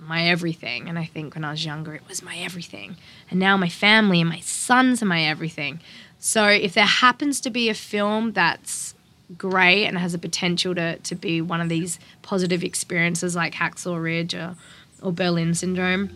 my 0.00 0.28
everything. 0.28 0.88
And 0.88 0.98
I 0.98 1.04
think 1.04 1.34
when 1.34 1.44
I 1.44 1.50
was 1.50 1.64
younger 1.64 1.94
it 1.94 2.02
was 2.08 2.22
my 2.22 2.36
everything. 2.38 2.96
And 3.30 3.38
now 3.38 3.56
my 3.56 3.68
family 3.68 4.20
and 4.20 4.30
my 4.30 4.40
sons 4.40 5.02
are 5.02 5.06
my 5.06 5.22
everything. 5.22 5.80
So 6.18 6.46
if 6.48 6.74
there 6.74 6.86
happens 6.86 7.40
to 7.42 7.50
be 7.50 7.68
a 7.68 7.74
film 7.74 8.32
that's 8.32 8.94
great 9.36 9.86
and 9.86 9.98
has 9.98 10.14
a 10.14 10.18
potential 10.18 10.74
to, 10.74 10.96
to 10.98 11.14
be 11.14 11.40
one 11.40 11.60
of 11.60 11.68
these 11.68 11.98
positive 12.22 12.64
experiences 12.64 13.36
like 13.36 13.54
Hacksaw 13.54 14.02
Ridge 14.02 14.34
or, 14.34 14.56
or 15.02 15.12
Berlin 15.12 15.54
Syndrome 15.54 16.08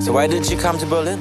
So 0.00 0.12
why 0.12 0.26
didn't 0.26 0.50
you 0.50 0.56
come 0.56 0.78
to 0.78 0.86
Berlin? 0.86 1.18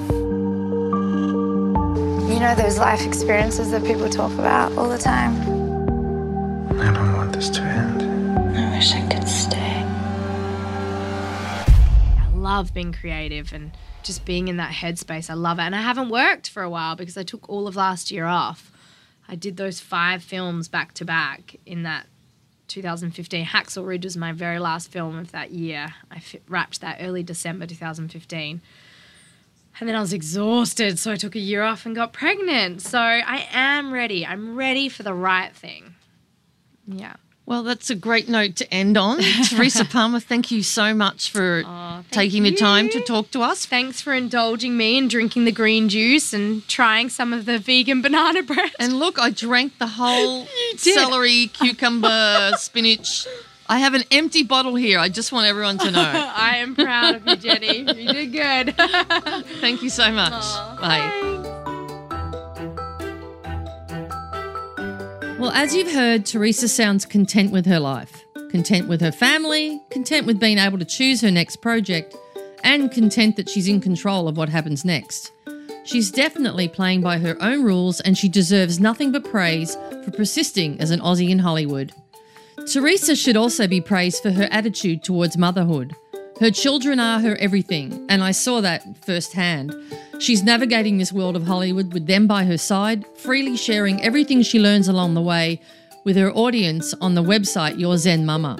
You 2.31 2.39
know 2.39 2.53
those 2.55 2.77
life 2.77 3.05
experiences 3.05 3.71
that 3.71 3.83
people 3.83 4.09
talk 4.09 4.31
about 4.33 4.71
all 4.77 4.89
the 4.89 4.97
time? 4.97 5.33
I 6.79 6.93
don't 6.93 7.13
want 7.13 7.33
this 7.33 7.49
to 7.49 7.61
end. 7.61 8.01
I 8.57 8.75
wish 8.75 8.93
I 8.93 9.01
could 9.07 9.27
stay. 9.27 9.83
I 12.19 12.29
love 12.33 12.73
being 12.73 12.93
creative 12.93 13.53
and 13.53 13.71
just 14.03 14.25
being 14.25 14.47
in 14.47 14.57
that 14.57 14.71
headspace. 14.71 15.29
I 15.29 15.33
love 15.33 15.57
it. 15.57 15.63
And 15.63 15.75
I 15.75 15.81
haven't 15.81 16.09
worked 16.09 16.49
for 16.49 16.61
a 16.61 16.69
while 16.69 16.95
because 16.95 17.17
I 17.17 17.23
took 17.23 17.49
all 17.49 17.67
of 17.67 17.75
last 17.75 18.11
year 18.11 18.25
off. 18.25 18.71
I 19.27 19.35
did 19.35 19.57
those 19.57 19.79
five 19.79 20.23
films 20.23 20.67
back 20.67 20.93
to 20.93 21.05
back 21.05 21.55
in 21.65 21.83
that 21.83 22.07
2015. 22.67 23.45
Hacksaw 23.45 23.85
Ridge 23.85 24.05
was 24.05 24.17
my 24.17 24.31
very 24.31 24.59
last 24.59 24.91
film 24.91 25.17
of 25.17 25.31
that 25.31 25.51
year. 25.51 25.93
I 26.11 26.21
wrapped 26.47 26.81
that 26.81 26.97
early 26.99 27.23
December 27.23 27.65
2015. 27.65 28.61
And 29.79 29.87
then 29.87 29.95
I 29.95 29.99
was 29.99 30.13
exhausted, 30.13 30.97
so 30.97 31.11
I 31.11 31.15
took 31.17 31.35
a 31.35 31.39
year 31.39 31.61
off 31.61 31.85
and 31.85 31.95
got 31.95 32.11
pregnant. 32.11 32.81
So 32.81 32.99
I 32.99 33.47
am 33.51 33.93
ready. 33.93 34.25
I'm 34.25 34.55
ready 34.55 34.89
for 34.89 35.03
the 35.03 35.13
right 35.13 35.53
thing. 35.55 35.95
Yeah. 36.87 37.15
Well, 37.47 37.63
that's 37.63 37.89
a 37.89 37.95
great 37.95 38.27
note 38.27 38.57
to 38.57 38.73
end 38.73 38.97
on. 38.97 39.21
Teresa 39.45 39.85
Palmer, 39.85 40.19
thank 40.19 40.51
you 40.51 40.61
so 40.61 40.93
much 40.93 41.31
for 41.31 41.63
oh, 41.65 42.03
taking 42.11 42.43
the 42.43 42.53
time 42.53 42.89
to 42.89 42.99
talk 42.99 43.31
to 43.31 43.41
us. 43.41 43.65
Thanks 43.65 44.01
for 44.01 44.13
indulging 44.13 44.75
me 44.75 44.97
and 44.97 45.09
drinking 45.09 45.45
the 45.45 45.53
green 45.53 45.87
juice 45.87 46.33
and 46.33 46.67
trying 46.67 47.07
some 47.07 47.31
of 47.31 47.45
the 47.45 47.57
vegan 47.57 48.01
banana 48.01 48.43
bread. 48.43 48.71
And 48.79 48.99
look, 48.99 49.17
I 49.17 49.29
drank 49.29 49.77
the 49.77 49.87
whole 49.87 50.45
celery, 50.75 51.47
cucumber, 51.53 52.51
spinach. 52.57 53.25
I 53.69 53.79
have 53.79 53.93
an 53.93 54.03
empty 54.11 54.43
bottle 54.43 54.75
here. 54.75 54.99
I 54.99 55.07
just 55.07 55.31
want 55.31 55.47
everyone 55.47 55.77
to 55.77 55.89
know. 55.89 56.31
I 56.35 56.57
am 56.57 56.75
proud 56.75 57.15
of 57.15 57.27
you, 57.27 57.35
Jenny. 57.37 57.77
You 57.79 58.13
did 58.13 58.31
good. 58.33 58.75
Thank 59.61 59.83
you 59.83 59.89
so 59.89 60.11
much. 60.11 60.43
Bye. 60.81 61.36
Well, 65.39 65.51
as 65.51 65.75
you've 65.75 65.91
heard, 65.91 66.25
Teresa 66.25 66.67
sounds 66.67 67.05
content 67.05 67.51
with 67.51 67.67
her 67.67 67.79
life, 67.79 68.25
content 68.49 68.87
with 68.87 69.01
her 69.01 69.11
family, 69.11 69.79
content 69.91 70.25
with 70.25 70.39
being 70.39 70.57
able 70.57 70.79
to 70.79 70.85
choose 70.85 71.21
her 71.21 71.29
next 71.29 71.57
project, 71.57 72.15
and 72.63 72.91
content 72.91 73.35
that 73.35 73.47
she's 73.47 73.67
in 73.67 73.79
control 73.79 74.27
of 74.27 74.35
what 74.35 74.49
happens 74.49 74.83
next. 74.83 75.31
She's 75.83 76.09
definitely 76.09 76.67
playing 76.67 77.01
by 77.01 77.19
her 77.19 77.37
own 77.39 77.63
rules, 77.63 78.01
and 78.01 78.17
she 78.17 78.27
deserves 78.27 78.79
nothing 78.79 79.11
but 79.11 79.25
praise 79.25 79.75
for 80.03 80.09
persisting 80.09 80.81
as 80.81 80.89
an 80.89 81.01
Aussie 81.01 81.29
in 81.29 81.37
Hollywood. 81.37 81.93
Teresa 82.65 83.15
should 83.15 83.37
also 83.37 83.67
be 83.67 83.79
praised 83.79 84.23
for 84.23 84.31
her 84.31 84.49
attitude 84.51 85.03
towards 85.03 85.37
motherhood. 85.37 85.95
Her 86.39 86.51
children 86.51 86.99
are 86.99 87.19
her 87.19 87.35
everything, 87.37 88.05
and 88.09 88.23
I 88.23 88.31
saw 88.31 88.61
that 88.61 88.83
firsthand. 89.03 89.75
She's 90.19 90.43
navigating 90.43 90.97
this 90.97 91.11
world 91.11 91.35
of 91.35 91.47
Hollywood 91.47 91.93
with 91.93 92.05
them 92.05 92.27
by 92.27 92.45
her 92.45 92.59
side, 92.59 93.05
freely 93.17 93.57
sharing 93.57 94.03
everything 94.03 94.43
she 94.43 94.59
learns 94.59 94.87
along 94.87 95.15
the 95.15 95.21
way 95.21 95.59
with 96.03 96.15
her 96.15 96.31
audience 96.31 96.93
on 97.01 97.15
the 97.15 97.23
website 97.23 97.79
Your 97.79 97.97
Zen 97.97 98.23
Mama. 98.23 98.57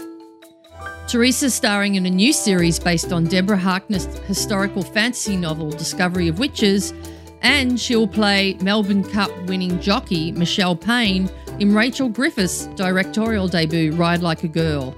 Teresa's 1.08 1.54
starring 1.54 1.96
in 1.96 2.06
a 2.08 2.10
new 2.10 2.34
series 2.34 2.80
based 2.80 3.14
on 3.14 3.26
Deborah 3.26 3.56
Harkness' 3.56 4.06
historical 4.26 4.82
fantasy 4.82 5.38
novel 5.38 5.70
Discovery 5.70 6.28
of 6.28 6.40
Witches, 6.40 6.96
and 7.44 7.80
she'll 7.80 8.08
play 8.08 8.58
Melbourne 8.62 9.04
Cup 9.04 9.30
winning 9.48 9.80
jockey 9.80 10.32
Michelle 10.32 10.76
Payne 10.76 11.30
in 11.60 11.76
Rachel 11.76 12.10
Griffiths' 12.10 12.66
directorial 12.76 13.48
debut, 13.48 13.94
Ride 13.94 14.22
Like 14.22 14.44
a 14.44 14.48
Girl. 14.48 14.96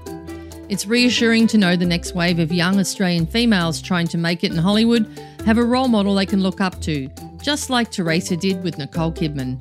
It's 0.70 0.86
reassuring 0.86 1.48
to 1.48 1.58
know 1.58 1.74
the 1.74 1.84
next 1.84 2.14
wave 2.14 2.38
of 2.38 2.52
young 2.52 2.78
Australian 2.78 3.26
females 3.26 3.82
trying 3.82 4.06
to 4.06 4.16
make 4.16 4.44
it 4.44 4.52
in 4.52 4.56
Hollywood 4.56 5.04
have 5.44 5.58
a 5.58 5.64
role 5.64 5.88
model 5.88 6.14
they 6.14 6.26
can 6.26 6.44
look 6.44 6.60
up 6.60 6.80
to, 6.82 7.08
just 7.42 7.70
like 7.70 7.90
Teresa 7.90 8.36
did 8.36 8.62
with 8.62 8.78
Nicole 8.78 9.10
Kidman. 9.10 9.58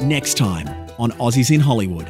Next 0.00 0.34
time 0.34 0.68
on 0.96 1.10
Aussies 1.18 1.52
in 1.52 1.58
Hollywood, 1.58 2.08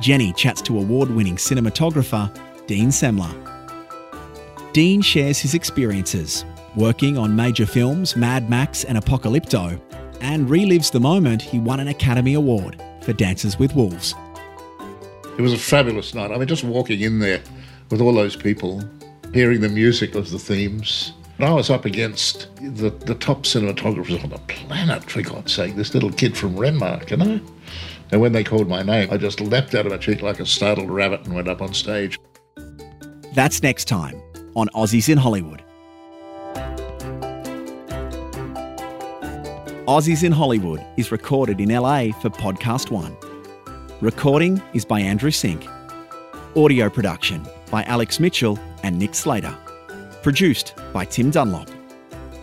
Jenny 0.00 0.32
chats 0.32 0.60
to 0.62 0.80
award 0.80 1.08
winning 1.08 1.36
cinematographer 1.36 2.28
Dean 2.66 2.88
Semler. 2.88 3.32
Dean 4.72 5.00
shares 5.00 5.38
his 5.38 5.54
experiences 5.54 6.44
working 6.74 7.16
on 7.16 7.36
major 7.36 7.64
films 7.64 8.16
Mad 8.16 8.50
Max 8.50 8.82
and 8.82 8.98
Apocalypto 8.98 9.80
and 10.20 10.48
relives 10.48 10.90
the 10.90 10.98
moment 10.98 11.42
he 11.42 11.60
won 11.60 11.78
an 11.78 11.86
Academy 11.86 12.34
Award 12.34 12.82
for 13.06 13.12
Dances 13.12 13.56
with 13.56 13.74
Wolves. 13.76 14.16
It 15.38 15.40
was 15.40 15.52
a 15.52 15.58
fabulous 15.58 16.12
night. 16.12 16.32
I 16.32 16.38
mean, 16.38 16.48
just 16.48 16.64
walking 16.64 17.00
in 17.00 17.20
there 17.20 17.40
with 17.88 18.00
all 18.00 18.12
those 18.12 18.34
people, 18.34 18.82
hearing 19.32 19.60
the 19.60 19.68
music 19.68 20.16
of 20.16 20.30
the 20.30 20.40
themes. 20.40 21.12
And 21.38 21.46
I 21.46 21.52
was 21.52 21.70
up 21.70 21.84
against 21.84 22.48
the, 22.56 22.90
the 22.90 23.14
top 23.14 23.44
cinematographers 23.44 24.24
on 24.24 24.30
the 24.30 24.38
planet, 24.48 25.08
for 25.08 25.22
God's 25.22 25.52
sake, 25.52 25.76
this 25.76 25.94
little 25.94 26.10
kid 26.10 26.36
from 26.36 26.56
Renmark, 26.56 27.10
you 27.10 27.16
know? 27.16 27.40
And 28.10 28.20
when 28.20 28.32
they 28.32 28.42
called 28.42 28.68
my 28.68 28.82
name, 28.82 29.08
I 29.12 29.18
just 29.18 29.40
leapt 29.40 29.76
out 29.76 29.86
of 29.86 29.92
my 29.92 30.00
seat 30.00 30.20
like 30.20 30.40
a 30.40 30.46
startled 30.46 30.90
rabbit 30.90 31.26
and 31.26 31.34
went 31.34 31.48
up 31.48 31.62
on 31.62 31.74
stage. 31.74 32.18
That's 33.34 33.62
next 33.62 33.84
time 33.84 34.20
on 34.56 34.68
Aussies 34.74 35.08
in 35.08 35.18
Hollywood. 35.18 35.62
Aussies 39.86 40.24
in 40.24 40.32
Hollywood 40.32 40.84
is 40.96 41.12
recorded 41.12 41.60
in 41.60 41.68
LA 41.68 42.10
for 42.20 42.28
Podcast 42.28 42.90
One. 42.90 43.16
Recording 44.00 44.60
is 44.74 44.84
by 44.84 44.98
Andrew 44.98 45.30
Sink. 45.30 45.64
Audio 46.56 46.90
production 46.90 47.46
by 47.70 47.84
Alex 47.84 48.18
Mitchell 48.18 48.58
and 48.82 48.98
Nick 48.98 49.14
Slater. 49.14 49.56
Produced 50.24 50.74
by 50.92 51.04
Tim 51.04 51.30
Dunlop. 51.30 51.70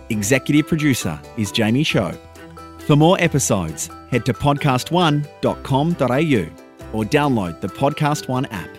Executive 0.09 0.69
producer 0.69 1.19
is 1.35 1.51
Jamie 1.51 1.83
Cho. 1.83 2.17
For 2.87 2.95
more 2.95 3.17
episodes, 3.19 3.89
head 4.09 4.25
to 4.25 4.33
podcast1.com.au 4.33 6.97
or 6.97 7.03
download 7.03 7.59
the 7.59 7.67
Podcast 7.67 8.29
One 8.29 8.45
app. 8.45 8.69